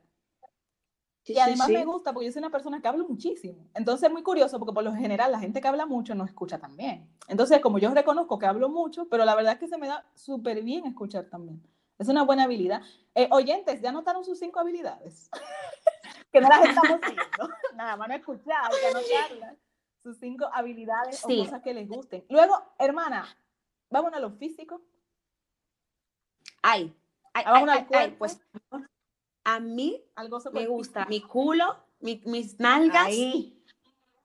Y 1.33 1.39
además 1.39 1.69
me 1.69 1.85
gusta 1.85 2.13
porque 2.13 2.27
yo 2.27 2.31
soy 2.31 2.39
una 2.39 2.49
persona 2.49 2.81
que 2.81 2.87
hablo 2.87 3.07
muchísimo. 3.07 3.67
Entonces 3.73 4.07
es 4.07 4.11
muy 4.11 4.23
curioso 4.23 4.59
porque 4.59 4.73
por 4.73 4.83
lo 4.83 4.93
general 4.93 5.31
la 5.31 5.39
gente 5.39 5.61
que 5.61 5.67
habla 5.67 5.85
mucho 5.85 6.15
no 6.15 6.25
escucha 6.25 6.57
tan 6.59 6.75
bien. 6.75 7.09
Entonces, 7.27 7.59
como 7.61 7.79
yo 7.79 7.93
reconozco 7.93 8.39
que 8.39 8.45
hablo 8.45 8.69
mucho, 8.69 9.07
pero 9.09 9.25
la 9.25 9.35
verdad 9.35 9.53
es 9.53 9.59
que 9.59 9.67
se 9.67 9.77
me 9.77 9.87
da 9.87 10.05
súper 10.15 10.63
bien 10.63 10.85
escuchar 10.85 11.25
también. 11.25 11.61
Es 11.97 12.07
una 12.07 12.23
buena 12.23 12.43
habilidad. 12.43 12.81
Eh, 13.13 13.27
oyentes, 13.31 13.81
¿ya 13.81 13.91
notaron 13.91 14.23
sus 14.23 14.39
cinco 14.39 14.59
habilidades? 14.59 15.29
que 16.31 16.41
no 16.41 16.47
las 16.47 16.69
estamos 16.69 16.99
viendo. 17.01 17.55
Nada 17.75 17.97
más 17.97 18.07
no 18.07 18.15
escuchar, 18.15 18.71
que 18.71 18.87
anotarlas 18.87 19.57
sus 20.01 20.17
cinco 20.17 20.49
habilidades 20.53 21.23
o 21.23 21.27
cosas 21.27 21.61
que 21.61 21.73
les 21.73 21.87
gusten. 21.87 22.25
Luego, 22.29 22.55
hermana, 22.77 23.27
vamos 23.89 24.13
a 24.13 24.19
lo 24.19 24.31
físico. 24.31 24.81
Ay, 26.61 26.93
ay, 27.33 27.43
ay, 27.45 27.87
ay, 27.93 28.15
pues 28.17 28.41
a 29.43 29.59
mí 29.59 30.03
Algo 30.15 30.39
me 30.53 30.67
gusta 30.67 31.05
mi 31.05 31.21
culo, 31.21 31.77
mis 31.99 32.59
nalgas 32.59 33.09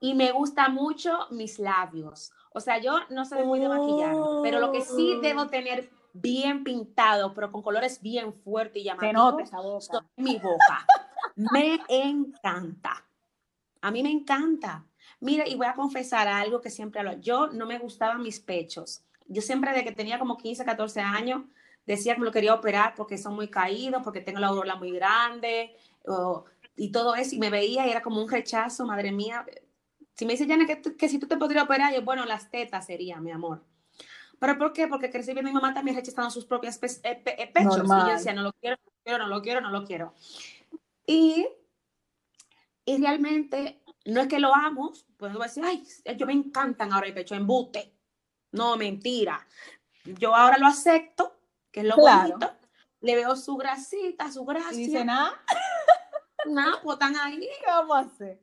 y 0.05 0.13
me 0.13 0.31
gusta 0.31 0.69
mucho 0.69 1.27
mis 1.31 1.57
labios. 1.59 2.31
O 2.53 2.59
sea, 2.59 2.79
yo 2.79 2.99
no 3.09 3.25
soy 3.25 3.43
muy 3.43 3.59
de 3.59 3.67
maquillar, 3.67 4.15
pero 4.43 4.59
lo 4.59 4.71
que 4.71 4.81
sí 4.81 5.19
debo 5.21 5.41
oh. 5.41 5.47
tener 5.47 5.89
bien 6.13 6.63
pintado, 6.63 7.33
pero 7.33 7.51
con 7.51 7.61
colores 7.61 8.01
bien 8.01 8.33
fuertes 8.33 8.81
y 8.81 8.85
llamativos, 8.85 9.89
boca. 9.89 10.05
mi 10.15 10.37
boca. 10.37 10.85
me 11.35 11.81
encanta. 11.89 13.05
A 13.81 13.91
mí 13.91 14.01
me 14.03 14.11
encanta. 14.11 14.85
Mira, 15.19 15.47
y 15.47 15.55
voy 15.55 15.67
a 15.67 15.75
confesar 15.75 16.27
algo 16.27 16.61
que 16.61 16.69
siempre 16.69 17.01
hablo. 17.01 17.19
Yo 17.19 17.47
no 17.47 17.65
me 17.65 17.77
gustaban 17.77 18.21
mis 18.21 18.39
pechos. 18.39 19.03
Yo 19.27 19.41
siempre, 19.41 19.71
desde 19.71 19.83
que 19.83 19.91
tenía 19.91 20.19
como 20.19 20.37
15, 20.37 20.63
14 20.63 21.01
años, 21.01 21.43
decía 21.85 22.13
que 22.13 22.19
me 22.19 22.25
lo 22.25 22.31
quería 22.31 22.53
operar 22.53 22.93
porque 22.95 23.17
son 23.17 23.35
muy 23.35 23.49
caídos, 23.49 24.01
porque 24.03 24.21
tengo 24.21 24.39
la 24.39 24.47
aureola 24.47 24.75
muy 24.75 24.91
grande 24.91 25.75
y 26.75 26.91
todo 26.91 27.15
eso. 27.15 27.35
Y 27.35 27.39
me 27.39 27.49
veía 27.49 27.87
y 27.87 27.91
era 27.91 28.01
como 28.01 28.21
un 28.21 28.29
rechazo, 28.29 28.85
madre 28.85 29.11
mía. 29.11 29.45
Si 30.15 30.25
me 30.25 30.33
dice, 30.33 30.47
Jana, 30.47 30.65
que, 30.65 30.81
que 30.81 31.09
si 31.09 31.19
tú 31.19 31.27
te 31.27 31.37
podrías 31.37 31.65
operar, 31.65 31.93
yo, 31.93 32.01
bueno, 32.01 32.25
las 32.25 32.49
tetas 32.49 32.85
sería, 32.85 33.19
mi 33.19 33.31
amor. 33.31 33.63
¿Pero 34.39 34.57
por 34.57 34.73
qué? 34.73 34.87
Porque 34.87 35.09
crecí 35.09 35.33
viendo 35.33 35.49
a 35.49 35.53
mi 35.53 35.55
mamá 35.55 35.73
también 35.73 35.95
rechazando 35.95 36.29
sus 36.29 36.45
propias 36.45 36.77
pe 36.77 36.87
eh, 36.87 37.23
eh, 37.25 37.51
pechos. 37.53 37.83
Y 37.83 37.87
yo 37.87 38.07
decía, 38.07 38.33
no 38.33 38.43
lo 38.43 38.53
quiero, 38.53 38.77
no 38.77 38.87
lo 38.87 39.01
quiero, 39.03 39.17
no 39.17 39.27
lo 39.27 39.41
quiero, 39.41 39.61
no 39.61 39.69
lo 39.71 39.85
quiero. 39.85 40.13
Y, 41.05 41.47
y 42.85 42.97
realmente 42.97 43.81
no 44.05 44.21
es 44.21 44.27
que 44.27 44.39
lo 44.39 44.53
amo, 44.53 44.93
pues 45.17 45.33
voy 45.33 45.43
a 45.43 45.47
decir, 45.47 45.63
ay, 45.65 45.83
yo 46.17 46.25
me 46.25 46.33
encantan 46.33 46.93
ahora 46.93 47.07
el 47.07 47.13
pecho, 47.13 47.35
embute. 47.35 47.93
No, 48.51 48.77
mentira. 48.77 49.45
Yo 50.03 50.35
ahora 50.35 50.57
lo 50.57 50.67
acepto, 50.67 51.34
que 51.75 51.81
es 51.81 51.87
lo 51.87 51.97
bonito. 51.97 52.53
Le 53.01 53.15
veo 53.15 53.35
su 53.35 53.57
grasita, 53.57 54.31
su 54.31 54.45
gracia. 54.45 54.71
¿Y 54.71 54.85
dice 54.85 55.03
nada? 55.03 55.33
Nada, 56.45 56.79
pues 56.81 56.93
están 56.93 57.17
ahí. 57.17 57.39
¿Qué 57.59 57.67
vamos 57.67 57.97
a 57.97 57.99
hacer? 57.99 58.39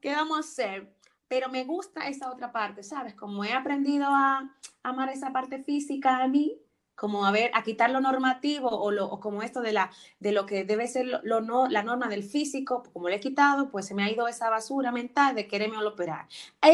¿Qué 0.00 0.14
vamos 0.14 0.36
a 0.38 0.40
hacer? 0.40 0.96
Pero 1.28 1.50
me 1.50 1.64
gusta 1.64 2.08
esa 2.08 2.30
otra 2.32 2.50
parte, 2.50 2.82
¿sabes? 2.82 3.14
Como 3.14 3.44
he 3.44 3.52
aprendido 3.52 4.06
a 4.08 4.50
amar 4.82 5.10
esa 5.10 5.34
parte 5.34 5.62
física 5.62 6.20
de 6.20 6.28
mí, 6.28 6.58
como 6.94 7.26
a 7.26 7.30
ver, 7.30 7.50
a 7.52 7.62
quitar 7.62 7.90
lo 7.90 8.00
normativo 8.00 8.70
o, 8.70 8.90
lo, 8.90 9.06
o 9.06 9.20
como 9.20 9.42
esto 9.42 9.60
de, 9.60 9.72
la, 9.72 9.90
de 10.18 10.32
lo 10.32 10.46
que 10.46 10.64
debe 10.64 10.86
ser 10.88 11.20
lo, 11.22 11.40
no, 11.42 11.68
la 11.68 11.82
norma 11.82 12.08
del 12.08 12.22
físico, 12.22 12.84
como 12.94 13.10
lo 13.10 13.14
he 13.14 13.20
quitado, 13.20 13.70
pues 13.70 13.86
se 13.86 13.94
me 13.94 14.02
ha 14.02 14.10
ido 14.10 14.28
esa 14.28 14.48
basura 14.48 14.92
mental 14.92 15.34
de 15.34 15.46
quererme 15.46 15.76
operar. 15.84 16.26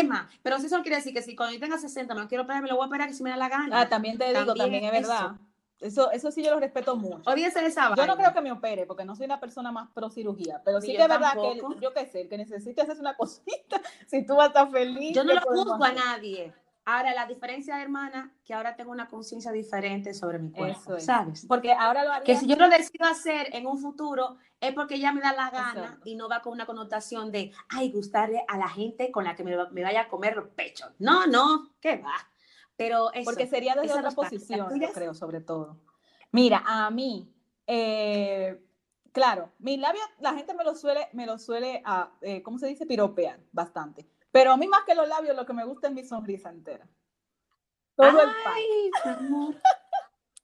Más, 0.06 0.28
pero 0.44 0.56
eso 0.56 0.76
no 0.76 0.82
quiere 0.82 0.98
decir 0.98 1.12
que 1.12 1.22
si 1.22 1.34
cuando 1.34 1.54
yo 1.54 1.60
tenga 1.60 1.78
60 1.78 2.14
me 2.14 2.28
quiero 2.28 2.44
operar, 2.44 2.62
me 2.62 2.68
lo 2.68 2.76
voy 2.76 2.84
a 2.84 2.86
operar 2.86 3.08
que 3.08 3.14
si 3.14 3.24
me 3.24 3.30
da 3.30 3.36
la 3.36 3.48
gana. 3.48 3.80
Ah, 3.80 3.88
también 3.88 4.16
te 4.16 4.28
digo, 4.28 4.54
también, 4.54 4.84
es 4.84 4.92
verdad. 4.92 5.32
Eso. 5.34 5.47
Eso. 5.80 6.30
sí 6.30 6.42
yo 6.42 6.50
lo 6.50 6.60
respeto 6.60 6.96
mucho. 6.96 7.30
Olvídese 7.30 7.60
de 7.60 7.66
esa 7.66 7.94
Yo 7.94 8.06
no 8.06 8.16
creo 8.16 8.32
que 8.32 8.40
me 8.40 8.52
opere, 8.52 8.86
porque 8.86 9.04
no 9.04 9.14
soy 9.14 9.26
una 9.26 9.40
persona 9.40 9.72
más 9.72 9.88
pro 9.90 10.10
cirugía, 10.10 10.60
pero 10.64 10.80
sí 10.80 10.94
que 10.94 11.02
es 11.02 11.08
verdad 11.08 11.34
que 11.34 11.60
yo 11.80 11.92
qué 11.92 12.06
sé, 12.06 12.22
el 12.22 12.28
que 12.28 12.38
necesite 12.38 12.82
hacer 12.82 12.98
una 12.98 13.16
cosita, 13.16 13.80
si 14.06 14.24
tú 14.26 14.36
vas 14.36 14.46
a 14.46 14.48
estar 14.48 14.70
feliz. 14.70 15.14
Yo 15.14 15.24
no 15.24 15.34
lo 15.34 15.40
juzgo 15.40 15.84
a 15.84 15.92
nadie. 15.92 16.52
Ahora, 16.90 17.12
la 17.12 17.26
diferencia, 17.26 17.82
hermana, 17.82 18.32
que 18.46 18.54
ahora 18.54 18.74
tengo 18.74 18.90
una 18.92 19.08
conciencia 19.08 19.52
diferente 19.52 20.14
sobre 20.14 20.38
mi 20.38 20.50
cuerpo, 20.50 20.98
¿sabes? 20.98 21.44
Porque 21.46 21.70
ahora 21.70 22.02
lo 22.02 22.12
haría... 22.12 22.24
Que 22.24 22.34
si 22.34 22.46
yo 22.46 22.56
lo 22.56 22.66
decido 22.66 23.06
hacer 23.06 23.54
en 23.54 23.66
un 23.66 23.76
futuro, 23.76 24.38
es 24.58 24.72
porque 24.72 24.98
ya 24.98 25.12
me 25.12 25.20
da 25.20 25.34
la 25.34 25.50
gana 25.50 26.00
y 26.06 26.16
no 26.16 26.30
va 26.30 26.40
con 26.40 26.54
una 26.54 26.64
connotación 26.64 27.30
de, 27.30 27.52
ay, 27.68 27.92
gustarle 27.92 28.42
a 28.48 28.56
la 28.56 28.70
gente 28.70 29.10
con 29.10 29.24
la 29.24 29.36
que 29.36 29.44
me, 29.44 29.54
vaya 29.54 30.00
a 30.00 30.08
comer 30.08 30.34
los 30.34 30.48
pechos. 30.48 30.88
No, 30.98 31.26
no, 31.26 31.74
¿qué 31.78 31.98
va? 31.98 32.14
Pero 32.78 33.12
eso, 33.12 33.24
Porque 33.24 33.48
sería 33.48 33.74
desde 33.74 33.92
otra 33.92 34.12
posición, 34.12 34.80
yo 34.80 34.92
creo, 34.92 35.12
sobre 35.12 35.40
todo. 35.40 35.76
Mira, 36.30 36.62
a 36.64 36.88
mí, 36.90 37.28
eh, 37.66 38.64
claro, 39.10 39.50
mis 39.58 39.80
labios, 39.80 40.04
la 40.20 40.32
gente 40.34 40.54
me 40.54 40.62
lo 40.62 40.76
suele, 40.76 41.08
me 41.12 41.26
lo 41.26 41.40
suele, 41.40 41.82
ah, 41.84 42.12
eh, 42.20 42.40
¿cómo 42.40 42.60
se 42.60 42.68
dice? 42.68 42.86
Piropear 42.86 43.40
bastante. 43.50 44.08
Pero 44.30 44.52
a 44.52 44.56
mí 44.56 44.68
más 44.68 44.84
que 44.84 44.94
los 44.94 45.08
labios, 45.08 45.34
lo 45.34 45.44
que 45.44 45.54
me 45.54 45.64
gusta 45.64 45.88
es 45.88 45.92
mi 45.92 46.04
sonrisa 46.04 46.50
entera. 46.50 46.86
Todo 47.96 48.20
el 48.20 48.28
pack. 48.44 49.60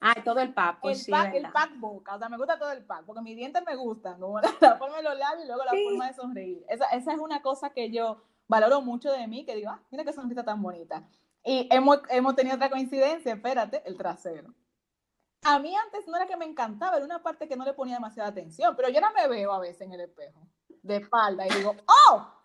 Ay, 0.00 0.22
todo 0.24 0.40
el 0.40 0.52
pack, 0.52 0.80
pues 0.80 1.06
el 1.06 1.12
pack, 1.12 1.34
el 1.34 1.52
pack 1.52 1.78
boca, 1.78 2.16
o 2.16 2.18
sea, 2.18 2.28
me 2.28 2.36
gusta 2.36 2.58
todo 2.58 2.72
el 2.72 2.84
pack, 2.84 3.04
porque 3.06 3.22
mis 3.22 3.36
dientes 3.36 3.62
me 3.64 3.76
gustan, 3.76 4.18
como 4.18 4.40
la, 4.60 4.76
forma 4.76 4.96
de 4.96 5.04
los 5.04 5.16
labios 5.16 5.44
y 5.44 5.46
luego 5.46 5.64
la 5.64 5.70
forma 5.70 6.08
de 6.08 6.14
sonreír. 6.14 6.64
Esa, 6.68 6.86
esa, 6.86 7.12
es 7.12 7.18
una 7.20 7.42
cosa 7.42 7.70
que 7.70 7.92
yo 7.92 8.24
valoro 8.48 8.82
mucho 8.82 9.12
de 9.12 9.28
mí, 9.28 9.46
que 9.46 9.54
digo, 9.54 9.70
ah, 9.70 9.80
mira 9.92 10.04
qué 10.04 10.12
sonrisa 10.12 10.44
tan 10.44 10.60
bonita. 10.60 11.08
Y 11.44 11.68
hemos, 11.70 11.98
hemos 12.08 12.34
tenido 12.34 12.56
otra 12.56 12.70
coincidencia, 12.70 13.34
espérate, 13.34 13.82
el 13.86 13.96
trasero. 13.96 14.54
A 15.42 15.58
mí 15.58 15.76
antes 15.76 16.08
no 16.08 16.16
era 16.16 16.26
que 16.26 16.38
me 16.38 16.46
encantaba, 16.46 16.96
era 16.96 17.04
una 17.04 17.22
parte 17.22 17.46
que 17.46 17.56
no 17.56 17.64
le 17.64 17.74
ponía 17.74 17.96
demasiada 17.96 18.30
atención, 18.30 18.74
pero 18.74 18.88
yo 18.88 19.00
no 19.00 19.12
me 19.12 19.28
veo 19.28 19.52
a 19.52 19.58
veces 19.58 19.82
en 19.82 19.92
el 19.92 20.00
espejo, 20.00 20.40
de 20.82 20.96
espalda, 20.96 21.46
y 21.46 21.50
digo, 21.50 21.76
¡oh! 21.86 22.40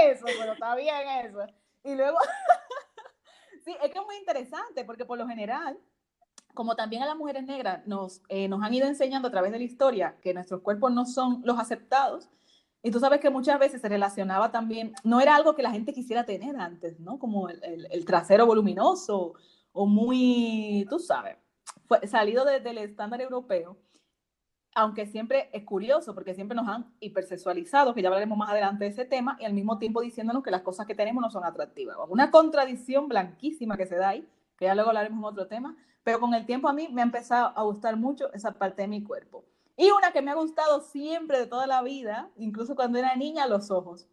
eso, 0.00 0.24
pero 0.26 0.52
está 0.52 0.74
bien 0.74 1.08
eso. 1.24 1.40
Y 1.84 1.94
luego, 1.94 2.18
sí, 3.64 3.76
es 3.82 3.90
que 3.90 3.98
es 3.98 4.04
muy 4.04 4.16
interesante 4.16 4.84
porque 4.84 5.04
por 5.04 5.18
lo 5.18 5.26
general, 5.26 5.78
como 6.54 6.76
también 6.76 7.02
a 7.02 7.06
las 7.06 7.16
mujeres 7.16 7.44
negras 7.44 7.86
nos, 7.86 8.22
eh, 8.28 8.48
nos 8.48 8.62
han 8.62 8.74
ido 8.74 8.86
enseñando 8.86 9.28
a 9.28 9.30
través 9.30 9.52
de 9.52 9.58
la 9.58 9.64
historia 9.64 10.16
que 10.20 10.34
nuestros 10.34 10.62
cuerpos 10.62 10.92
no 10.92 11.06
son 11.06 11.40
los 11.44 11.58
aceptados, 11.58 12.28
y 12.82 12.90
tú 12.90 13.00
sabes 13.00 13.20
que 13.20 13.30
muchas 13.30 13.58
veces 13.58 13.80
se 13.80 13.88
relacionaba 13.88 14.50
también, 14.50 14.92
no 15.04 15.20
era 15.20 15.34
algo 15.36 15.54
que 15.54 15.62
la 15.62 15.70
gente 15.70 15.92
quisiera 15.92 16.24
tener 16.24 16.56
antes, 16.56 17.00
¿no? 17.00 17.18
Como 17.18 17.48
el, 17.48 17.86
el, 17.90 18.04
trasero 18.04 18.46
voluminoso 18.46 19.34
o 19.72 19.86
muy, 19.86 20.86
tú 20.88 20.98
sabes, 20.98 21.36
fue, 21.86 22.06
salido 22.06 22.44
del 22.44 22.78
estándar 22.78 23.20
europeo 23.20 23.78
aunque 24.78 25.06
siempre 25.06 25.50
es 25.52 25.64
curioso 25.64 26.14
porque 26.14 26.34
siempre 26.34 26.54
nos 26.54 26.68
han 26.68 26.86
hipersexualizado, 27.00 27.94
que 27.94 28.02
ya 28.02 28.08
hablaremos 28.08 28.38
más 28.38 28.50
adelante 28.50 28.84
de 28.84 28.90
ese 28.90 29.04
tema, 29.04 29.36
y 29.40 29.44
al 29.44 29.52
mismo 29.52 29.78
tiempo 29.78 30.00
diciéndonos 30.00 30.42
que 30.42 30.52
las 30.52 30.62
cosas 30.62 30.86
que 30.86 30.94
tenemos 30.94 31.20
no 31.20 31.30
son 31.30 31.44
atractivas. 31.44 31.96
Una 32.08 32.30
contradicción 32.30 33.08
blanquísima 33.08 33.76
que 33.76 33.86
se 33.86 33.96
da 33.96 34.10
ahí, 34.10 34.28
que 34.56 34.66
ya 34.66 34.76
luego 34.76 34.90
hablaremos 34.90 35.18
en 35.18 35.24
otro 35.24 35.48
tema, 35.48 35.76
pero 36.04 36.20
con 36.20 36.32
el 36.32 36.46
tiempo 36.46 36.68
a 36.68 36.72
mí 36.72 36.88
me 36.92 37.00
ha 37.00 37.04
empezado 37.04 37.52
a 37.56 37.62
gustar 37.64 37.96
mucho 37.96 38.32
esa 38.32 38.52
parte 38.52 38.82
de 38.82 38.88
mi 38.88 39.02
cuerpo. 39.02 39.44
Y 39.78 39.92
una 39.92 40.10
que 40.10 40.20
me 40.20 40.32
ha 40.32 40.34
gustado 40.34 40.80
siempre 40.80 41.38
de 41.38 41.46
toda 41.46 41.68
la 41.68 41.82
vida, 41.82 42.30
incluso 42.36 42.74
cuando 42.74 42.98
era 42.98 43.14
niña, 43.14 43.46
los 43.46 43.70
ojos. 43.70 44.08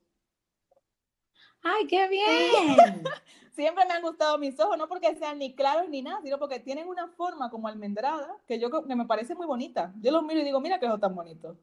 ¡Ay, 1.63 1.87
qué 1.87 2.07
bien! 2.07 3.03
siempre 3.51 3.83
me 3.85 3.93
han 3.93 4.03
gustado 4.03 4.37
mis 4.37 4.59
ojos, 4.59 4.77
no 4.77 4.87
porque 4.87 5.15
sean 5.15 5.39
ni 5.39 5.55
claros 5.55 5.89
ni 5.89 6.03
nada, 6.03 6.21
sino 6.21 6.37
porque 6.37 6.59
tienen 6.59 6.87
una 6.87 7.07
forma 7.07 7.49
como 7.49 7.67
almendrada 7.67 8.37
que 8.47 8.59
yo 8.59 8.69
que 8.69 8.95
me 8.95 9.05
parece 9.05 9.33
muy 9.33 9.47
bonita. 9.47 9.91
Yo 10.01 10.11
los 10.11 10.23
miro 10.23 10.41
y 10.41 10.43
digo, 10.43 10.61
mira 10.61 10.79
qué 10.79 10.85
ojos 10.85 10.99
tan 10.99 11.15
bonitos. 11.15 11.57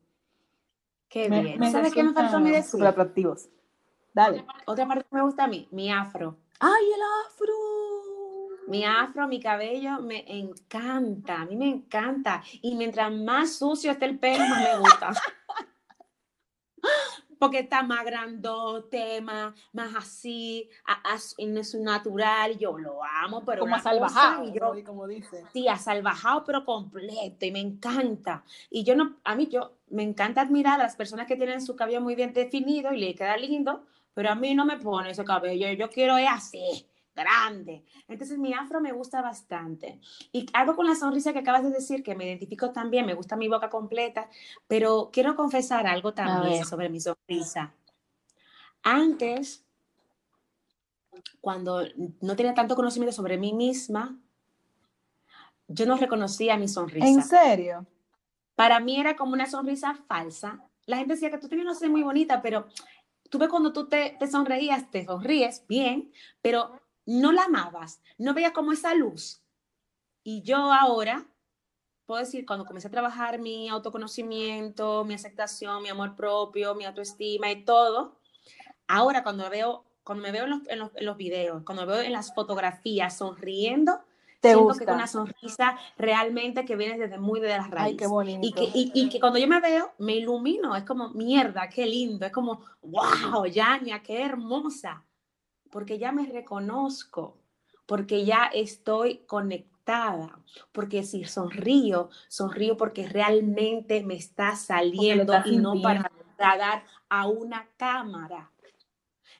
Qué 1.09 1.29
bien. 1.29 1.71
¿Sabes 1.71 1.95
qué 1.95 2.03
me 2.03 2.13
faltó 2.13 2.39
a 2.39 2.41
mí 2.41 2.51
decir? 2.51 2.71
Súper 2.73 2.89
atractivos. 2.89 3.51
Dale. 4.13 4.45
Otra 4.67 4.89
parte 4.89 5.05
que 5.05 5.15
me 5.15 5.23
gusta 5.23 5.45
a 5.45 5.47
mí, 5.47 5.69
mi 5.71 5.93
afro. 5.93 6.37
¡Ay, 6.59 6.87
el 6.93 7.01
afro! 7.29 7.55
Mi 8.67 8.85
afro, 8.85 9.27
mi 9.27 9.41
cabello, 9.41 10.01
me 10.01 10.25
encanta, 10.27 11.43
a 11.43 11.47
mí 11.47 11.57
me 11.57 11.69
encanta. 11.69 12.43
Y 12.61 12.75
mientras 12.75 13.13
más 13.13 13.57
sucio 13.57 13.91
esté 13.91 14.07
el 14.07 14.19
pelo, 14.19 14.47
más 14.47 14.63
me 14.63 14.79
gusta. 14.79 15.13
Porque 17.39 17.61
está 17.61 17.83
más 17.83 18.05
grandote, 18.05 19.21
más, 19.21 19.53
más 19.73 19.97
así, 19.97 20.71
en 21.39 21.59
es 21.59 21.75
natural, 21.75 22.57
yo 22.57 22.79
lo 22.79 23.03
amo, 23.03 23.45
pero 23.45 23.63
como 23.63 23.81
salvajado, 23.81 24.45
yo, 24.55 24.73
como 24.85 25.09
dice. 25.09 25.45
Sí, 25.53 25.67
a 25.67 25.77
salvajado, 25.77 26.45
pero 26.45 26.65
completo, 26.65 27.45
y 27.45 27.51
me 27.51 27.59
encanta. 27.59 28.45
Y 28.71 28.85
yo 28.85 28.95
no, 28.95 29.17
a 29.25 29.35
mí 29.35 29.49
yo, 29.49 29.73
me 29.89 30.05
encanta 30.05 30.43
admirar 30.43 30.81
a 30.81 30.85
las 30.85 30.95
personas 30.95 31.27
que 31.27 31.35
tienen 31.35 31.61
su 31.61 31.75
cabello 31.75 32.01
muy 32.01 32.15
bien 32.15 32.33
definido 32.33 32.93
y 32.93 33.01
le 33.01 33.17
queda 33.17 33.37
lindo, 33.37 33.87
pero 34.15 34.31
a 34.31 34.37
mí 34.37 34.55
no 34.55 34.65
me 34.65 34.77
pone 34.77 35.11
ese 35.11 35.25
cabello, 35.25 35.69
yo 35.73 35.91
quiero 35.91 36.17
es 36.19 36.29
así 36.31 36.87
grande. 37.15 37.85
Entonces 38.09 38.39
mi 38.39 38.53
afro 38.53 38.81
me 38.81 38.93
gusta 38.93 39.23
bastante. 39.23 40.01
Y 40.33 40.47
algo 40.53 40.77
con 40.77 40.87
la 40.87 40.95
sonrisa 40.95 41.33
que 41.33 41.41
acabas 41.41 41.63
de 41.63 41.71
decir, 41.71 42.03
que 42.03 42.15
me 42.15 42.27
identifico 42.27 42.73
también, 42.73 43.07
me 43.07 43.15
gusta 43.15 43.37
mi 43.37 43.49
boca 43.49 43.71
completa, 43.71 44.29
pero 44.67 45.11
quiero 45.13 45.37
confesar 45.37 45.87
algo 45.87 46.15
también 46.15 46.65
sobre 46.65 46.89
mi 46.89 47.01
sonrisa. 47.01 47.75
Antes, 48.83 49.65
cuando 51.41 51.85
no 52.21 52.37
tenía 52.37 52.55
tanto 52.55 52.75
conocimiento 52.75 53.15
sobre 53.15 53.39
mí 53.39 53.53
misma, 53.53 54.19
yo 55.69 55.87
no 55.87 55.97
reconocía 55.97 56.57
mi 56.57 56.69
sonrisa. 56.69 57.07
¿En 57.07 57.23
serio? 57.23 57.87
Para 58.57 58.81
mí 58.81 59.01
era 59.01 59.17
como 59.17 59.33
una 59.33 59.47
sonrisa 59.47 59.95
falsa. 60.07 60.61
La 60.87 60.99
gente 60.99 61.15
decía 61.15 61.31
que 61.31 61.39
tú 61.39 61.49
tienes 61.49 61.65
una 61.65 61.75
sonrisa 61.75 61.93
muy 61.93 62.03
bonita, 62.03 62.43
pero 62.43 62.67
tú 63.31 63.39
ves 63.39 63.49
cuando 63.49 63.73
tú 63.73 63.89
te, 63.89 64.17
te 64.19 64.27
sonreías, 64.27 64.91
te 64.91 65.05
sonríes 65.05 65.65
bien, 65.67 66.13
pero 66.43 66.82
no 67.07 67.33
la 67.33 67.45
amabas, 67.45 68.01
no 68.19 68.35
veía 68.35 68.53
como 68.53 68.73
esa 68.73 68.95
luz. 68.95 69.43
Y 70.23 70.43
yo 70.43 70.57
ahora, 70.73 71.27
puedo 72.07 72.21
decir, 72.21 72.47
cuando 72.47 72.65
comencé 72.65 72.89
a 72.89 72.93
trabajar 72.93 73.39
mi 73.39 73.69
autoconocimiento, 73.69 75.05
mi 75.05 75.15
aceptación, 75.15 75.83
mi 75.83 75.89
amor 75.89 76.15
propio, 76.15 76.75
mi 76.75 76.85
autoestima 76.85 77.51
y 77.51 77.65
todo, 77.65 78.19
ahora 78.87 79.23
cuando 79.23 79.49
veo, 79.51 79.85
cuando 80.05 80.23
me 80.23 80.33
veo 80.33 80.45
en 80.45 80.51
los, 80.51 80.69
en 80.69 80.79
los, 80.79 80.91
en 80.95 81.07
los 81.07 81.17
videos, 81.17 81.65
cuando 81.65 81.87
me 81.87 81.93
veo 81.93 82.03
en 82.03 82.13
las 82.13 82.35
fotografías 82.35 83.17
sonriendo, 83.17 84.01
¿Te 84.41 84.49
siento 84.49 84.65
gusta? 84.65 84.85
que 84.85 84.91
es 84.91 84.97
una 84.97 85.07
sonrisa 85.07 85.79
realmente 85.97 86.65
que 86.65 86.75
viene 86.75 86.99
desde 86.99 87.17
muy 87.17 87.39
de 87.39 87.49
las 87.51 87.71
raíces. 87.71 87.93
Ay, 87.93 87.97
qué 87.97 88.07
bonito. 88.09 88.41
Y 88.43 88.53
que, 88.53 88.65
y, 88.65 88.91
y 88.93 89.09
que, 89.09 89.21
cuando 89.21 89.39
yo 89.39 89.47
me 89.47 89.61
veo, 89.61 89.93
me 89.99 90.17
ilumino, 90.17 90.75
es 90.75 90.83
como, 90.83 91.11
mierda, 91.11 91.69
qué 91.69 91.87
lindo, 91.87 92.27
es 92.27 92.33
como, 92.33 92.61
wow, 92.83 93.47
Yania, 93.47 94.03
qué 94.03 94.21
hermosa 94.21 95.05
porque 95.73 95.99
ya 95.99 96.13
me 96.13 96.27
reconozco, 96.27 97.39
porque 97.87 98.27
ya 98.27 98.45
estoy 98.53 99.25
conectada, 99.27 100.39
porque 100.71 101.03
si 101.03 101.25
sonrío, 101.25 102.11
sonrío 102.29 102.77
porque 102.77 103.09
realmente 103.09 104.05
me 104.05 104.15
está 104.15 104.55
saliendo 104.55 105.35
y 105.47 105.57
no 105.57 105.81
para 105.81 106.13
dar 106.39 106.85
a 107.09 107.27
una 107.27 107.67
cámara. 107.79 108.51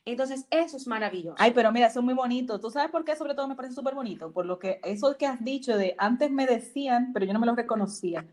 Entonces, 0.07 0.47
eso 0.51 0.79
es 0.79 0.87
maravilloso. 0.87 1.37
Ay, 1.39 1.53
pero 1.53 1.71
mira, 1.71 1.87
eso 1.89 2.01
es 2.01 2.05
muy 2.05 2.15
bonito. 2.15 2.59
¿Tú 2.59 2.71
sabes 2.71 2.91
por 2.91 3.05
qué 3.05 3.15
sobre 3.15 3.35
todo 3.35 3.47
me 3.47 3.55
parece 3.55 3.75
súper 3.75 3.95
bonito? 3.95 4.33
Por 4.33 4.47
lo 4.47 4.59
que 4.59 4.81
eso 4.85 5.17
que 5.19 5.27
has 5.27 5.45
dicho 5.45 5.77
de 5.77 5.95
antes 5.99 6.31
me 6.31 6.47
decían, 6.47 7.13
pero 7.13 7.27
yo 7.27 7.35
no 7.35 7.41
me 7.41 7.47
lo 7.47 7.55
reconocía. 7.55 8.27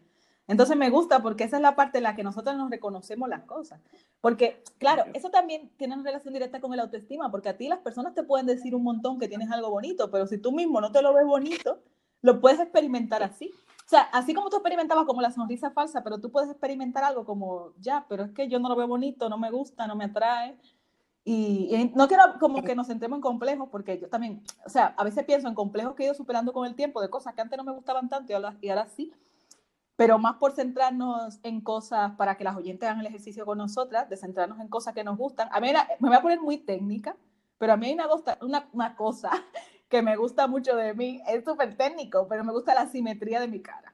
Entonces 0.50 0.76
me 0.76 0.90
gusta 0.90 1.22
porque 1.22 1.44
esa 1.44 1.58
es 1.58 1.62
la 1.62 1.76
parte 1.76 2.00
en 2.00 2.06
la 2.06 2.16
que 2.16 2.24
nosotros 2.24 2.58
nos 2.58 2.72
reconocemos 2.72 3.30
las 3.30 3.44
cosas. 3.44 3.80
Porque, 4.20 4.64
claro, 4.80 5.06
eso 5.14 5.30
también 5.30 5.70
tiene 5.78 5.94
una 5.94 6.04
relación 6.04 6.34
directa 6.34 6.60
con 6.60 6.74
el 6.74 6.80
autoestima, 6.80 7.30
porque 7.30 7.50
a 7.50 7.56
ti 7.56 7.68
las 7.68 7.78
personas 7.80 8.16
te 8.16 8.24
pueden 8.24 8.48
decir 8.48 8.74
un 8.74 8.82
montón 8.82 9.20
que 9.20 9.28
tienes 9.28 9.52
algo 9.52 9.70
bonito, 9.70 10.10
pero 10.10 10.26
si 10.26 10.40
tú 10.40 10.52
mismo 10.52 10.82
no 10.82 10.92
te 10.92 11.04
lo 11.04 11.14
ves 11.14 11.24
bonito, 11.24 11.84
lo 12.24 12.42
puedes 12.42 12.60
experimentar 12.60 13.22
así. 13.22 13.52
O 13.86 13.90
sea, 13.90 14.02
así 14.12 14.34
como 14.34 14.50
tú 14.50 14.56
experimentabas 14.56 15.06
como 15.06 15.22
la 15.22 15.30
sonrisa 15.30 15.70
falsa, 15.70 16.04
pero 16.04 16.20
tú 16.20 16.32
puedes 16.32 16.50
experimentar 16.50 17.04
algo 17.04 17.26
como, 17.26 17.74
ya, 17.80 18.08
pero 18.10 18.24
es 18.24 18.32
que 18.32 18.48
yo 18.48 18.58
no 18.58 18.70
lo 18.70 18.76
veo 18.76 18.88
bonito, 18.88 19.30
no 19.30 19.38
me 19.38 19.52
gusta, 19.52 19.86
no 19.86 19.96
me 19.96 20.06
atrae. 20.06 20.58
Y, 21.24 21.92
no 21.94 22.08
quiero 22.08 22.24
como 22.40 22.64
que 22.64 22.74
nos 22.74 22.88
centremos 22.88 23.18
en 23.18 23.22
complejos, 23.22 23.70
porque 23.70 24.00
yo 24.00 24.10
también, 24.10 24.42
o 24.66 24.70
sea, 24.70 24.96
a 24.98 25.04
veces 25.04 25.26
pienso 25.26 25.48
en 25.48 25.54
complejos 25.54 25.94
que 25.94 26.02
he 26.02 26.06
ido 26.08 26.16
superando 26.16 26.54
con 26.54 26.66
el 26.66 26.74
tiempo, 26.74 27.02
de 27.02 27.10
cosas 27.12 27.36
que 27.36 27.42
antes 27.42 27.56
no 27.56 27.64
me 27.64 27.72
gustaban 27.72 28.10
tanto 28.10 28.32
y 28.32 28.36
ahora, 28.36 28.58
y 28.62 28.70
ahora 28.70 28.88
sí 28.88 29.14
pero 30.00 30.18
más 30.18 30.38
por 30.38 30.54
centrarnos 30.54 31.42
en 31.44 31.60
cosas 31.60 32.14
para 32.16 32.38
que 32.38 32.46
las 32.46 32.56
oyentes 32.56 32.88
hagan 32.88 33.02
el 33.02 33.08
ejercicio 33.08 33.46
con 33.46 33.58
nosotras, 33.58 34.10
de 34.10 34.16
centrarnos 34.16 34.62
en 34.62 34.70
cosas 34.70 34.94
que 34.94 35.04
nos 35.04 35.18
gustan. 35.18 35.50
A 35.52 35.60
mí 35.60 35.74
me 36.00 36.08
voy 36.08 36.16
a 36.16 36.22
poner 36.22 36.40
muy 36.40 36.58
técnica, 36.58 37.18
pero 37.58 37.74
a 37.74 37.76
mí 37.76 37.88
hay 37.88 37.96
una, 37.96 38.08
una, 38.40 38.70
una 38.72 38.96
cosa 38.96 39.30
que 39.90 40.02
me 40.02 40.16
gusta 40.16 40.48
mucho 40.48 40.74
de 40.78 40.94
mí, 40.94 41.22
es 41.28 41.44
súper 41.44 41.76
técnico, 41.76 42.30
pero 42.30 42.46
me 42.46 42.54
gusta 42.54 42.74
la 42.74 42.88
simetría 42.88 43.42
de 43.42 43.50
mi 43.50 43.62
cara. 43.62 43.94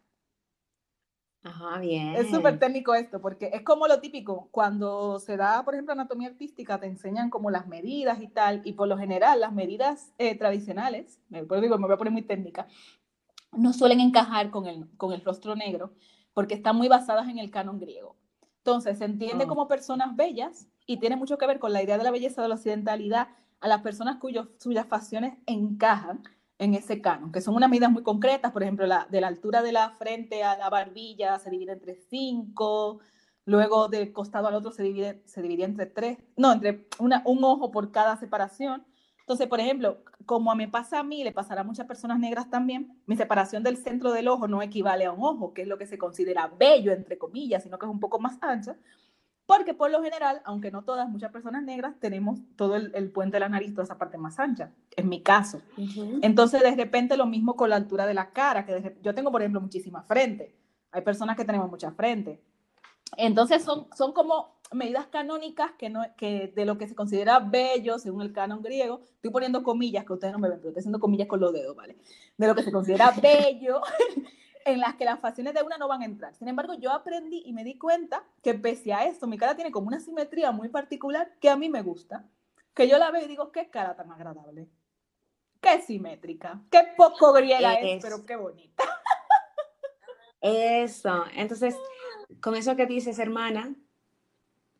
Ajá, 1.41 1.79
bien. 1.79 2.15
Es 2.15 2.29
súper 2.29 2.59
técnico 2.59 2.93
esto, 2.93 3.19
porque 3.19 3.49
es 3.51 3.63
como 3.63 3.87
lo 3.87 3.99
típico, 3.99 4.47
cuando 4.51 5.19
se 5.19 5.37
da, 5.37 5.65
por 5.65 5.73
ejemplo, 5.73 5.93
anatomía 5.93 6.27
artística, 6.27 6.79
te 6.79 6.85
enseñan 6.85 7.31
como 7.31 7.49
las 7.49 7.65
medidas 7.65 8.21
y 8.21 8.27
tal, 8.27 8.61
y 8.63 8.73
por 8.73 8.87
lo 8.87 8.99
general 8.99 9.39
las 9.39 9.53
medidas 9.53 10.13
eh, 10.19 10.37
tradicionales, 10.37 11.19
por 11.47 11.61
digo, 11.61 11.79
me 11.79 11.87
voy 11.87 11.95
a 11.95 11.97
poner 11.97 12.13
muy 12.13 12.21
técnica, 12.21 12.67
no 13.57 13.73
suelen 13.73 13.99
encajar 13.99 14.49
con 14.49 14.67
el, 14.67 14.87
con 14.97 15.13
el 15.13 15.21
rostro 15.21 15.55
negro 15.55 15.93
porque 16.33 16.53
están 16.53 16.75
muy 16.75 16.87
basadas 16.87 17.29
en 17.29 17.39
el 17.39 17.51
canon 17.51 17.79
griego. 17.79 18.17
Entonces, 18.57 18.97
se 18.97 19.05
entiende 19.05 19.45
oh. 19.45 19.47
como 19.47 19.67
personas 19.67 20.15
bellas 20.15 20.67
y 20.85 20.97
tiene 20.97 21.15
mucho 21.15 21.37
que 21.37 21.47
ver 21.47 21.59
con 21.59 21.71
la 21.71 21.83
idea 21.83 21.97
de 21.97 22.03
la 22.03 22.11
belleza 22.11 22.41
de 22.41 22.49
la 22.49 22.55
occidentalidad 22.55 23.29
a 23.59 23.67
las 23.67 23.81
personas 23.81 24.17
cuyos, 24.17 24.47
cuyas 24.61 24.87
facciones 24.87 25.37
encajan 25.45 26.23
en 26.57 26.73
ese 26.73 27.01
canon, 27.01 27.31
que 27.31 27.41
son 27.41 27.55
unas 27.55 27.69
medidas 27.69 27.91
muy 27.91 28.03
concretas, 28.03 28.51
por 28.51 28.63
ejemplo, 28.63 28.85
la, 28.85 29.07
de 29.09 29.19
la 29.21 29.27
altura 29.27 29.61
de 29.61 29.71
la 29.71 29.89
frente 29.91 30.43
a 30.43 30.57
la 30.57 30.69
barbilla 30.69 31.37
se 31.39 31.49
divide 31.49 31.73
entre 31.73 31.95
cinco, 31.95 32.99
luego 33.45 33.87
del 33.87 34.13
costado 34.13 34.47
al 34.47 34.55
otro 34.55 34.71
se 34.71 34.83
divide, 34.83 35.21
se 35.25 35.41
divide 35.41 35.65
entre 35.65 35.85
tres, 35.85 36.17
no, 36.37 36.53
entre 36.53 36.87
una, 36.99 37.21
un 37.25 37.43
ojo 37.43 37.71
por 37.71 37.91
cada 37.91 38.15
separación, 38.17 38.85
entonces, 39.25 39.47
por 39.47 39.59
ejemplo, 39.59 39.97
como 40.27 40.53
me 40.55 40.67
pasa 40.67 40.99
a 40.99 41.03
mí, 41.03 41.23
le 41.23 41.31
pasará 41.31 41.61
a 41.61 41.63
muchas 41.63 41.87
personas 41.87 42.19
negras 42.19 42.47
también, 42.47 42.95
mi 43.07 43.17
separación 43.17 43.63
del 43.63 43.77
centro 43.77 44.11
del 44.11 44.27
ojo 44.27 44.47
no 44.47 44.61
equivale 44.61 45.05
a 45.05 45.11
un 45.11 45.23
ojo, 45.23 45.51
que 45.51 45.63
es 45.63 45.67
lo 45.67 45.79
que 45.79 45.87
se 45.87 45.97
considera 45.97 46.47
bello, 46.59 46.91
entre 46.91 47.17
comillas, 47.17 47.63
sino 47.63 47.79
que 47.79 47.87
es 47.87 47.91
un 47.91 47.99
poco 47.99 48.19
más 48.19 48.37
ancha, 48.41 48.77
porque 49.47 49.73
por 49.73 49.89
lo 49.89 50.03
general, 50.03 50.43
aunque 50.45 50.69
no 50.69 50.83
todas, 50.83 51.09
muchas 51.09 51.31
personas 51.31 51.63
negras 51.63 51.95
tenemos 51.99 52.39
todo 52.55 52.75
el, 52.75 53.11
puente 53.11 53.37
de 53.37 53.39
la 53.39 53.49
nariz, 53.49 53.71
toda 53.71 53.85
esa 53.85 53.97
parte 53.97 54.19
más 54.19 54.37
ancha, 54.37 54.71
en 54.95 55.09
mi 55.09 55.23
caso. 55.23 55.59
Entonces, 56.21 56.61
de 56.61 56.75
repente, 56.75 57.17
lo 57.17 57.25
mismo 57.25 57.55
con 57.55 57.71
la 57.71 57.77
altura 57.77 58.05
de 58.05 58.13
la 58.13 58.29
cara, 58.29 58.63
que 58.63 58.95
yo 59.01 59.15
tengo, 59.15 59.31
por 59.31 59.41
ejemplo, 59.41 59.59
muchísima 59.59 60.03
frente. 60.03 60.55
Hay 60.91 61.01
personas 61.01 61.35
que 61.35 61.45
tenemos 61.45 61.67
mucha 61.67 61.91
frente. 61.91 62.43
Entonces, 63.17 63.63
son, 63.63 63.87
son 63.95 64.13
como 64.13 64.54
medidas 64.73 65.07
canónicas 65.07 65.71
que, 65.77 65.89
no, 65.89 66.03
que 66.17 66.51
de 66.55 66.65
lo 66.65 66.77
que 66.77 66.87
se 66.87 66.95
considera 66.95 67.39
bello 67.39 67.99
según 67.99 68.21
el 68.21 68.33
canon 68.33 68.61
griego, 68.61 69.01
estoy 69.15 69.31
poniendo 69.31 69.63
comillas 69.63 70.05
que 70.05 70.13
ustedes 70.13 70.33
no 70.33 70.39
me 70.39 70.49
ven, 70.49 70.59
pero 70.59 70.69
estoy 70.69 70.81
haciendo 70.81 70.99
comillas 70.99 71.27
con 71.27 71.39
los 71.39 71.53
dedos, 71.53 71.75
¿vale? 71.75 71.97
De 72.37 72.47
lo 72.47 72.55
que 72.55 72.63
se 72.63 72.71
considera 72.71 73.11
bello, 73.21 73.81
en 74.65 74.79
las 74.79 74.95
que 74.95 75.05
las 75.05 75.19
facciones 75.19 75.53
de 75.53 75.63
una 75.63 75.77
no 75.77 75.87
van 75.87 76.01
a 76.01 76.05
entrar. 76.05 76.33
Sin 76.35 76.47
embargo, 76.47 76.73
yo 76.73 76.91
aprendí 76.91 77.43
y 77.45 77.53
me 77.53 77.63
di 77.63 77.77
cuenta 77.77 78.23
que 78.41 78.55
pese 78.55 78.93
a 78.93 79.05
esto, 79.05 79.27
mi 79.27 79.37
cara 79.37 79.55
tiene 79.55 79.71
como 79.71 79.87
una 79.87 79.99
simetría 79.99 80.51
muy 80.51 80.69
particular 80.69 81.31
que 81.39 81.49
a 81.49 81.55
mí 81.55 81.69
me 81.69 81.81
gusta, 81.81 82.25
que 82.73 82.87
yo 82.87 82.97
la 82.97 83.11
veo 83.11 83.23
y 83.23 83.27
digo, 83.27 83.51
qué 83.51 83.69
cara 83.69 83.95
tan 83.95 84.11
agradable, 84.11 84.67
qué 85.61 85.81
simétrica, 85.81 86.61
qué 86.71 86.81
poco 86.97 87.31
griega 87.33 87.75
es, 87.75 87.97
es 87.97 88.03
pero 88.03 88.25
qué 88.25 88.35
bonita. 88.35 88.83
Eso, 90.41 91.25
entonces, 91.33 91.75
con 92.39 92.55
eso 92.55 92.75
que 92.75 92.85
dices, 92.85 93.17
hermana, 93.17 93.73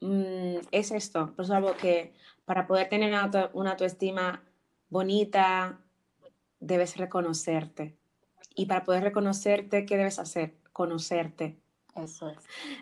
Mm, 0.06 0.58
es 0.72 0.92
esto, 0.92 1.34
por 1.36 1.46
eso 1.46 1.56
algo 1.56 1.76
que 1.76 2.14
para 2.46 2.68
poder 2.68 2.90
tener 2.90 3.10
una, 3.54 3.72
autoestima 3.72 4.44
bonita, 4.88 5.80
debes 6.60 6.98
reconocerte. 6.98 7.98
Y 8.54 8.68
para 8.68 8.84
poder 8.84 9.04
reconocerte, 9.04 9.86
¿qué 9.88 9.98
debes 9.98 10.20
hacer? 10.20 10.54
Conocerte. 10.72 11.58
Eso 11.96 12.30
es. 12.30 12.38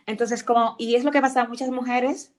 Entonces, 0.06 0.44
como, 0.44 0.76
y 0.78 0.96
es 0.96 1.06
lo 1.06 1.12
que 1.12 1.22
pasa 1.22 1.44
a 1.44 1.48
muchas 1.48 1.70
mujeres, 1.70 2.34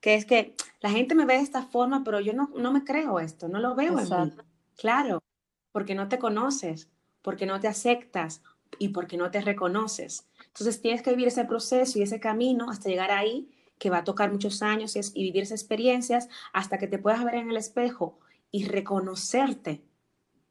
que 0.00 0.14
es 0.14 0.24
que 0.24 0.54
la 0.80 0.90
gente 0.90 1.16
me 1.16 1.24
ve 1.24 1.34
de 1.34 1.40
esta 1.40 1.62
forma, 1.62 2.04
pero 2.04 2.20
yo 2.20 2.32
no, 2.32 2.50
no 2.54 2.72
me 2.72 2.84
creo 2.84 3.18
esto, 3.18 3.48
no 3.48 3.58
lo 3.58 3.74
veo 3.74 3.98
en 3.98 4.08
mí. 4.08 4.32
Claro, 4.76 5.24
porque 5.72 5.96
no 5.96 6.08
te 6.08 6.20
conoces, 6.20 6.88
porque 7.20 7.46
no 7.46 7.58
te 7.58 7.66
aceptas 7.66 8.42
y 8.78 8.90
porque 8.90 9.16
no 9.16 9.32
te 9.32 9.40
reconoces. 9.40 10.28
Entonces, 10.46 10.80
tienes 10.80 11.02
que 11.02 11.10
vivir 11.10 11.28
ese 11.28 11.44
proceso 11.44 11.98
y 11.98 12.02
ese 12.02 12.20
camino 12.20 12.70
hasta 12.70 12.88
llegar 12.88 13.10
ahí 13.10 13.50
que 13.80 13.90
va 13.90 13.98
a 13.98 14.04
tocar 14.04 14.30
muchos 14.30 14.62
años 14.62 14.94
y, 14.94 15.22
vivir 15.24 15.42
esas 15.42 15.62
experiencias 15.62 16.28
hasta 16.52 16.78
que 16.78 16.86
te 16.86 16.98
puedas 16.98 17.24
ver 17.24 17.36
en 17.36 17.50
el 17.50 17.56
espejo 17.56 18.20
y 18.52 18.66
reconocerte 18.66 19.82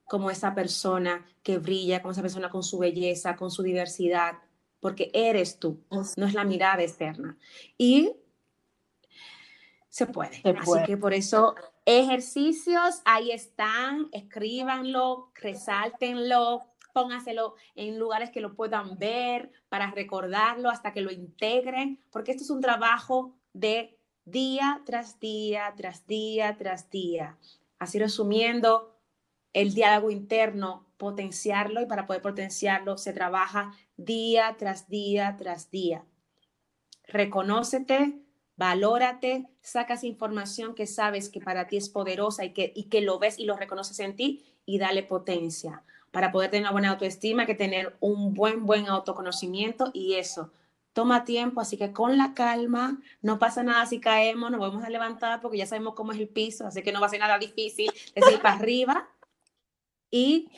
como 0.06 0.32
esa 0.32 0.56
persona 0.56 1.24
que 1.44 1.60
brilla, 1.60 2.02
como 2.02 2.12
esa 2.12 2.24
persona 2.24 2.50
con 2.50 2.64
su 2.64 2.80
belleza, 2.80 3.36
con 3.36 3.52
su 3.52 3.62
diversidad, 3.62 4.40
porque 4.80 5.12
eres 5.14 5.60
tú, 5.60 5.86
no 5.92 6.26
es 6.26 6.34
la 6.34 6.44
mirada 6.44 6.82
externa. 6.82 7.38
Y 7.78 8.14
Se 9.90 10.08
puede. 10.08 10.42
Así 10.58 10.84
que 10.88 10.98
por 10.98 11.14
eso, 11.14 11.54
ejercicios, 11.86 13.02
ahí 13.06 13.32
están, 13.32 14.10
escríbanlo, 14.12 15.32
resáltenlo, 15.36 16.64
póngaselo 16.94 17.56
en 17.76 18.00
lugares 18.00 18.30
que 18.30 18.42
lo 18.42 18.56
puedan 18.56 18.98
ver 18.98 19.52
para 19.70 19.92
recordarlo 19.92 20.70
hasta 20.70 20.94
que 20.94 21.02
lo 21.02 21.12
integren, 21.12 22.00
porque 22.12 22.32
esto 22.32 22.44
es 22.44 22.50
un 22.50 22.62
trabajo 22.62 23.36
de 23.54 23.98
día 24.26 24.82
tras 24.86 25.20
día, 25.20 25.74
tras 25.76 26.06
día, 26.06 26.56
tras 26.58 26.90
día. 26.90 27.38
Así 27.80 28.00
resumiendo, 28.00 28.96
el 29.54 29.74
diálogo 29.74 30.12
interno, 30.12 30.86
potenciarlo 30.98 31.82
y 31.82 31.86
para 31.86 32.06
poder 32.06 32.22
potenciarlo 32.22 32.98
se 32.98 33.14
trabaja 33.14 33.74
día 33.98 34.56
tras 34.58 34.90
día 34.90 35.36
tras 35.38 35.72
día. 35.72 36.06
Reconócete, 37.08 38.20
valórate, 38.56 39.50
sacas 39.62 40.04
información 40.04 40.76
que 40.76 40.86
sabes 40.86 41.30
que 41.30 41.40
para 41.40 41.68
ti 41.68 41.78
es 41.78 41.90
poderosa 41.90 42.46
y 42.46 42.54
que, 42.54 42.72
y 42.76 42.90
que 42.90 43.02
lo 43.02 43.18
ves 43.18 43.40
y 43.40 43.46
lo 43.46 43.56
reconoces 43.56 44.00
en 44.00 44.16
ti 44.16 44.46
y 44.66 44.78
dale 44.78 45.04
potencia 45.04 45.84
para 46.12 46.32
poder 46.32 46.50
tener 46.50 46.64
una 46.64 46.72
buena 46.72 46.90
autoestima, 46.92 47.46
que 47.46 47.56
tener 47.56 47.96
un 48.00 48.34
buen, 48.34 48.66
buen 48.66 48.88
autoconocimiento 48.88 49.92
y 49.94 50.16
eso. 50.16 50.52
Toma 50.94 51.24
tiempo, 51.24 51.62
así 51.62 51.78
que 51.78 51.94
con 51.94 52.18
la 52.18 52.34
calma, 52.34 53.00
no 53.22 53.38
pasa 53.40 53.64
nada 53.64 53.86
si 53.86 54.00
caemos, 54.00 54.52
nos 54.52 54.60
vamos 54.60 54.84
a 54.84 54.90
levantar 54.90 55.40
porque 55.40 55.58
ya 55.58 55.66
sabemos 55.66 55.94
cómo 55.94 56.12
es 56.12 56.20
el 56.20 56.28
piso, 56.28 56.66
así 56.66 56.82
que 56.82 56.92
no 56.92 57.00
va 57.00 57.08
a 57.08 57.10
ser 57.10 57.20
nada 57.20 57.38
difícil, 57.38 57.92
es 58.16 58.32
ir 58.32 58.42
para 58.42 58.56
arriba 58.56 59.08
y 60.10 60.50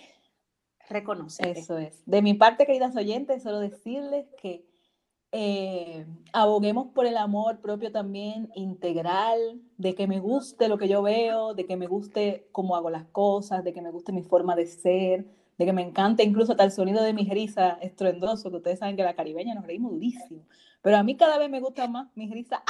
reconocer. 0.90 1.58
Eso 1.58 1.78
es. 1.78 2.02
De 2.06 2.22
mi 2.22 2.34
parte, 2.34 2.66
queridas 2.66 2.96
oyentes, 2.96 3.44
solo 3.44 3.60
decirles 3.60 4.26
que 4.42 4.66
eh, 5.34 6.06
aboguemos 6.34 6.88
por 6.88 7.06
el 7.06 7.16
amor 7.16 7.60
propio 7.62 7.92
también 7.92 8.50
integral, 8.54 9.62
de 9.78 9.96
que 9.96 10.08
me 10.08 10.20
guste 10.20 10.68
lo 10.68 10.78
que 10.78 10.90
yo 10.90 11.02
veo, 11.02 11.54
de 11.54 11.66
que 11.66 11.78
me 11.78 11.88
guste 11.88 12.48
cómo 12.52 12.76
hago 12.76 12.90
las 12.90 13.06
cosas, 13.06 13.64
de 13.64 13.74
que 13.74 13.82
me 13.82 13.92
guste 13.92 14.12
mi 14.12 14.24
forma 14.24 14.56
de 14.56 14.68
ser, 14.68 15.26
de 15.62 15.66
que 15.68 15.74
me 15.74 15.84
encante 15.84 16.24
incluso 16.24 16.54
hasta 16.54 16.64
el 16.64 16.72
sonido 16.72 17.04
de 17.04 17.14
mi 17.14 17.30
risa 17.30 17.78
estruendoso, 17.82 18.50
que 18.50 18.58
ustedes 18.58 18.80
saben 18.80 18.96
que 18.96 19.04
la 19.04 19.16
caribeña 19.16 19.54
nos 19.54 19.66
reímos 19.66 19.92
durísimo. 19.92 20.44
Pero 20.82 20.98
a 20.98 21.04
mí 21.04 21.16
cada 21.16 21.38
vez 21.38 21.50
me 21.50 21.60
gusta 21.60 21.88
más 21.88 22.10
mi 22.16 22.28
risa 22.32 22.64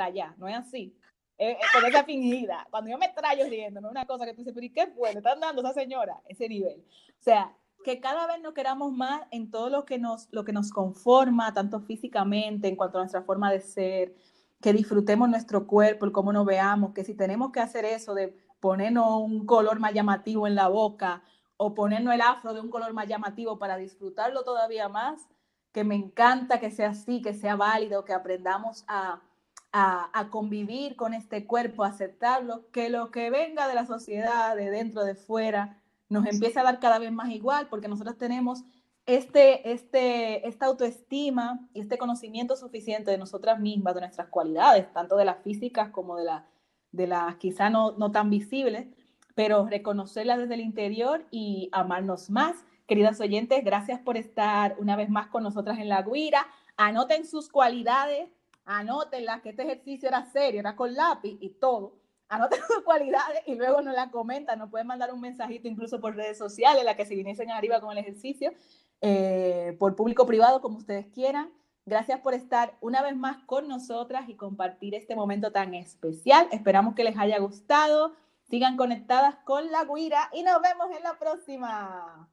allá, 0.00 0.34
no 0.38 0.48
es 0.48 0.56
así. 0.56 0.96
Eh, 1.38 1.52
eh, 1.52 1.56
con 1.72 1.84
esa 1.84 2.04
fingida. 2.04 2.66
Cuando 2.70 2.90
yo 2.90 2.98
me 2.98 3.08
traigo 3.08 3.44
es 3.44 3.72
una 3.72 4.06
cosa 4.06 4.24
que 4.24 4.32
tú 4.32 4.38
dices, 4.38 4.54
pero 4.54 4.66
¿y 4.66 4.70
qué 4.70 4.86
fue? 4.88 5.12
¿Le 5.12 5.18
están 5.18 5.40
dando 5.40 5.60
esa 5.60 5.72
señora? 5.72 6.20
Ese 6.28 6.48
nivel. 6.48 6.84
O 7.18 7.22
sea, 7.22 7.54
que 7.84 8.00
cada 8.00 8.26
vez 8.26 8.40
nos 8.40 8.54
queramos 8.54 8.92
más 8.92 9.22
en 9.30 9.50
todo 9.50 9.68
lo 9.68 9.84
que 9.84 9.98
nos, 9.98 10.28
lo 10.30 10.44
que 10.44 10.52
nos 10.52 10.70
conforma, 10.70 11.52
tanto 11.52 11.80
físicamente, 11.80 12.68
en 12.68 12.76
cuanto 12.76 12.98
a 12.98 13.02
nuestra 13.02 13.22
forma 13.22 13.50
de 13.50 13.60
ser, 13.60 14.14
que 14.60 14.72
disfrutemos 14.72 15.28
nuestro 15.28 15.66
cuerpo, 15.66 16.06
el 16.06 16.12
cómo 16.12 16.32
nos 16.32 16.46
veamos, 16.46 16.92
que 16.92 17.04
si 17.04 17.14
tenemos 17.14 17.50
que 17.50 17.60
hacer 17.60 17.84
eso 17.84 18.14
de 18.14 18.36
ponernos 18.60 19.20
un 19.20 19.44
color 19.44 19.80
más 19.80 19.92
llamativo 19.92 20.46
en 20.46 20.54
la 20.54 20.68
boca 20.68 21.24
o 21.64 21.74
ponernos 21.74 22.12
el 22.12 22.20
afro 22.20 22.54
de 22.54 22.60
un 22.60 22.70
color 22.70 22.92
más 22.92 23.06
llamativo 23.06 23.56
para 23.56 23.76
disfrutarlo 23.76 24.42
todavía 24.42 24.88
más, 24.88 25.28
que 25.70 25.84
me 25.84 25.94
encanta 25.94 26.58
que 26.58 26.72
sea 26.72 26.88
así, 26.88 27.22
que 27.22 27.34
sea 27.34 27.54
válido, 27.54 28.04
que 28.04 28.12
aprendamos 28.12 28.84
a, 28.88 29.22
a, 29.70 30.10
a, 30.12 30.28
convivir 30.28 30.96
con 30.96 31.14
este 31.14 31.46
cuerpo, 31.46 31.84
aceptarlo, 31.84 32.68
que 32.72 32.88
lo 32.88 33.12
que 33.12 33.30
venga 33.30 33.68
de 33.68 33.76
la 33.76 33.86
sociedad, 33.86 34.56
de 34.56 34.70
dentro, 34.70 35.04
de 35.04 35.14
fuera, 35.14 35.80
nos 36.08 36.26
empieza 36.26 36.62
a 36.62 36.64
dar 36.64 36.80
cada 36.80 36.98
vez 36.98 37.12
más 37.12 37.30
igual, 37.30 37.68
porque 37.68 37.86
nosotros 37.86 38.18
tenemos 38.18 38.64
este, 39.06 39.70
este, 39.70 40.48
esta 40.48 40.66
autoestima 40.66 41.68
y 41.74 41.80
este 41.80 41.96
conocimiento 41.96 42.56
suficiente 42.56 43.12
de 43.12 43.18
nosotras 43.18 43.60
mismas, 43.60 43.94
de 43.94 44.00
nuestras 44.00 44.26
cualidades, 44.26 44.92
tanto 44.92 45.16
de 45.16 45.26
las 45.26 45.38
físicas 45.44 45.90
como 45.90 46.16
de, 46.16 46.24
la, 46.24 46.46
de 46.90 47.06
las 47.06 47.36
quizá 47.36 47.70
no, 47.70 47.92
no 47.92 48.10
tan 48.10 48.30
visibles, 48.30 48.88
pero 49.34 49.66
reconocerlas 49.66 50.38
desde 50.38 50.54
el 50.54 50.60
interior 50.60 51.24
y 51.30 51.68
amarnos 51.72 52.30
más. 52.30 52.56
Queridas 52.86 53.20
oyentes, 53.20 53.64
gracias 53.64 54.00
por 54.00 54.16
estar 54.16 54.76
una 54.78 54.96
vez 54.96 55.08
más 55.08 55.28
con 55.28 55.42
nosotras 55.42 55.78
en 55.78 55.88
La 55.88 56.02
Guira. 56.02 56.46
Anoten 56.76 57.26
sus 57.26 57.48
cualidades, 57.48 58.28
anótenlas, 58.64 59.42
que 59.42 59.50
este 59.50 59.62
ejercicio 59.62 60.08
era 60.08 60.24
serio, 60.24 60.60
era 60.60 60.76
con 60.76 60.94
lápiz 60.94 61.36
y 61.40 61.50
todo 61.50 62.02
anoten 62.32 62.60
sus 62.66 62.82
cualidades 62.82 63.42
y 63.46 63.54
luego 63.54 63.82
nos 63.82 63.94
la 63.94 64.10
comentan, 64.10 64.58
nos 64.58 64.70
pueden 64.70 64.86
mandar 64.86 65.12
un 65.12 65.20
mensajito 65.20 65.68
incluso 65.68 66.00
por 66.00 66.16
redes 66.16 66.38
sociales, 66.38 66.84
la 66.84 66.96
que 66.96 67.04
se 67.04 67.14
viniesen 67.14 67.50
arriba 67.50 67.80
con 67.80 67.92
el 67.92 67.98
ejercicio, 67.98 68.52
eh, 69.00 69.76
por 69.78 69.94
público 69.94 70.26
privado, 70.26 70.60
como 70.60 70.78
ustedes 70.78 71.06
quieran. 71.08 71.52
Gracias 71.84 72.20
por 72.20 72.32
estar 72.32 72.76
una 72.80 73.02
vez 73.02 73.16
más 73.16 73.38
con 73.44 73.68
nosotras 73.68 74.28
y 74.28 74.36
compartir 74.36 74.94
este 74.94 75.16
momento 75.16 75.50
tan 75.52 75.74
especial. 75.74 76.48
Esperamos 76.52 76.94
que 76.94 77.04
les 77.04 77.18
haya 77.18 77.38
gustado. 77.38 78.14
Sigan 78.52 78.76
conectadas 78.76 79.36
con 79.46 79.72
la 79.72 79.86
guira 79.86 80.28
y 80.30 80.42
nos 80.42 80.60
vemos 80.60 80.94
en 80.94 81.02
la 81.02 81.18
próxima. 81.18 82.28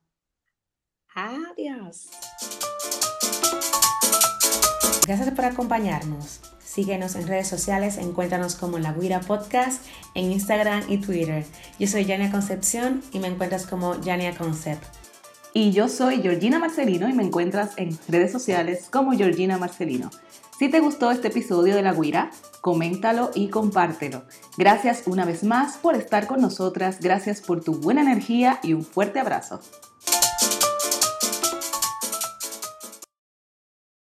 Adiós. 1.15 2.09
Gracias 5.07 5.31
por 5.31 5.45
acompañarnos. 5.45 6.41
Síguenos 6.59 7.15
en 7.15 7.25
redes 7.25 7.47
sociales, 7.47 7.97
encuéntranos 7.97 8.55
como 8.55 8.79
La 8.79 8.91
Guira 8.91 9.21
Podcast 9.21 9.81
en 10.13 10.33
Instagram 10.33 10.83
y 10.89 10.97
Twitter. 10.97 11.45
Yo 11.79 11.87
soy 11.87 12.03
Yania 12.03 12.31
Concepción 12.31 13.01
y 13.13 13.19
me 13.19 13.29
encuentras 13.29 13.65
como 13.65 13.95
Yania 14.01 14.35
Concept. 14.37 14.83
Y 15.53 15.71
yo 15.71 15.87
soy 15.87 16.21
Georgina 16.21 16.59
Marcelino 16.59 17.07
y 17.07 17.13
me 17.13 17.23
encuentras 17.23 17.77
en 17.77 17.97
redes 18.09 18.33
sociales 18.33 18.89
como 18.91 19.13
Georgina 19.13 19.57
Marcelino. 19.57 20.09
Si 20.59 20.67
te 20.67 20.81
gustó 20.81 21.09
este 21.11 21.29
episodio 21.29 21.73
de 21.73 21.81
La 21.81 21.93
Guira, 21.93 22.31
coméntalo 22.59 23.31
y 23.33 23.47
compártelo. 23.47 24.23
Gracias 24.57 25.03
una 25.05 25.23
vez 25.23 25.45
más 25.45 25.77
por 25.77 25.95
estar 25.95 26.27
con 26.27 26.41
nosotras, 26.41 26.99
gracias 26.99 27.39
por 27.39 27.63
tu 27.63 27.75
buena 27.75 28.01
energía 28.01 28.59
y 28.61 28.73
un 28.73 28.83
fuerte 28.83 29.21
abrazo. 29.21 29.61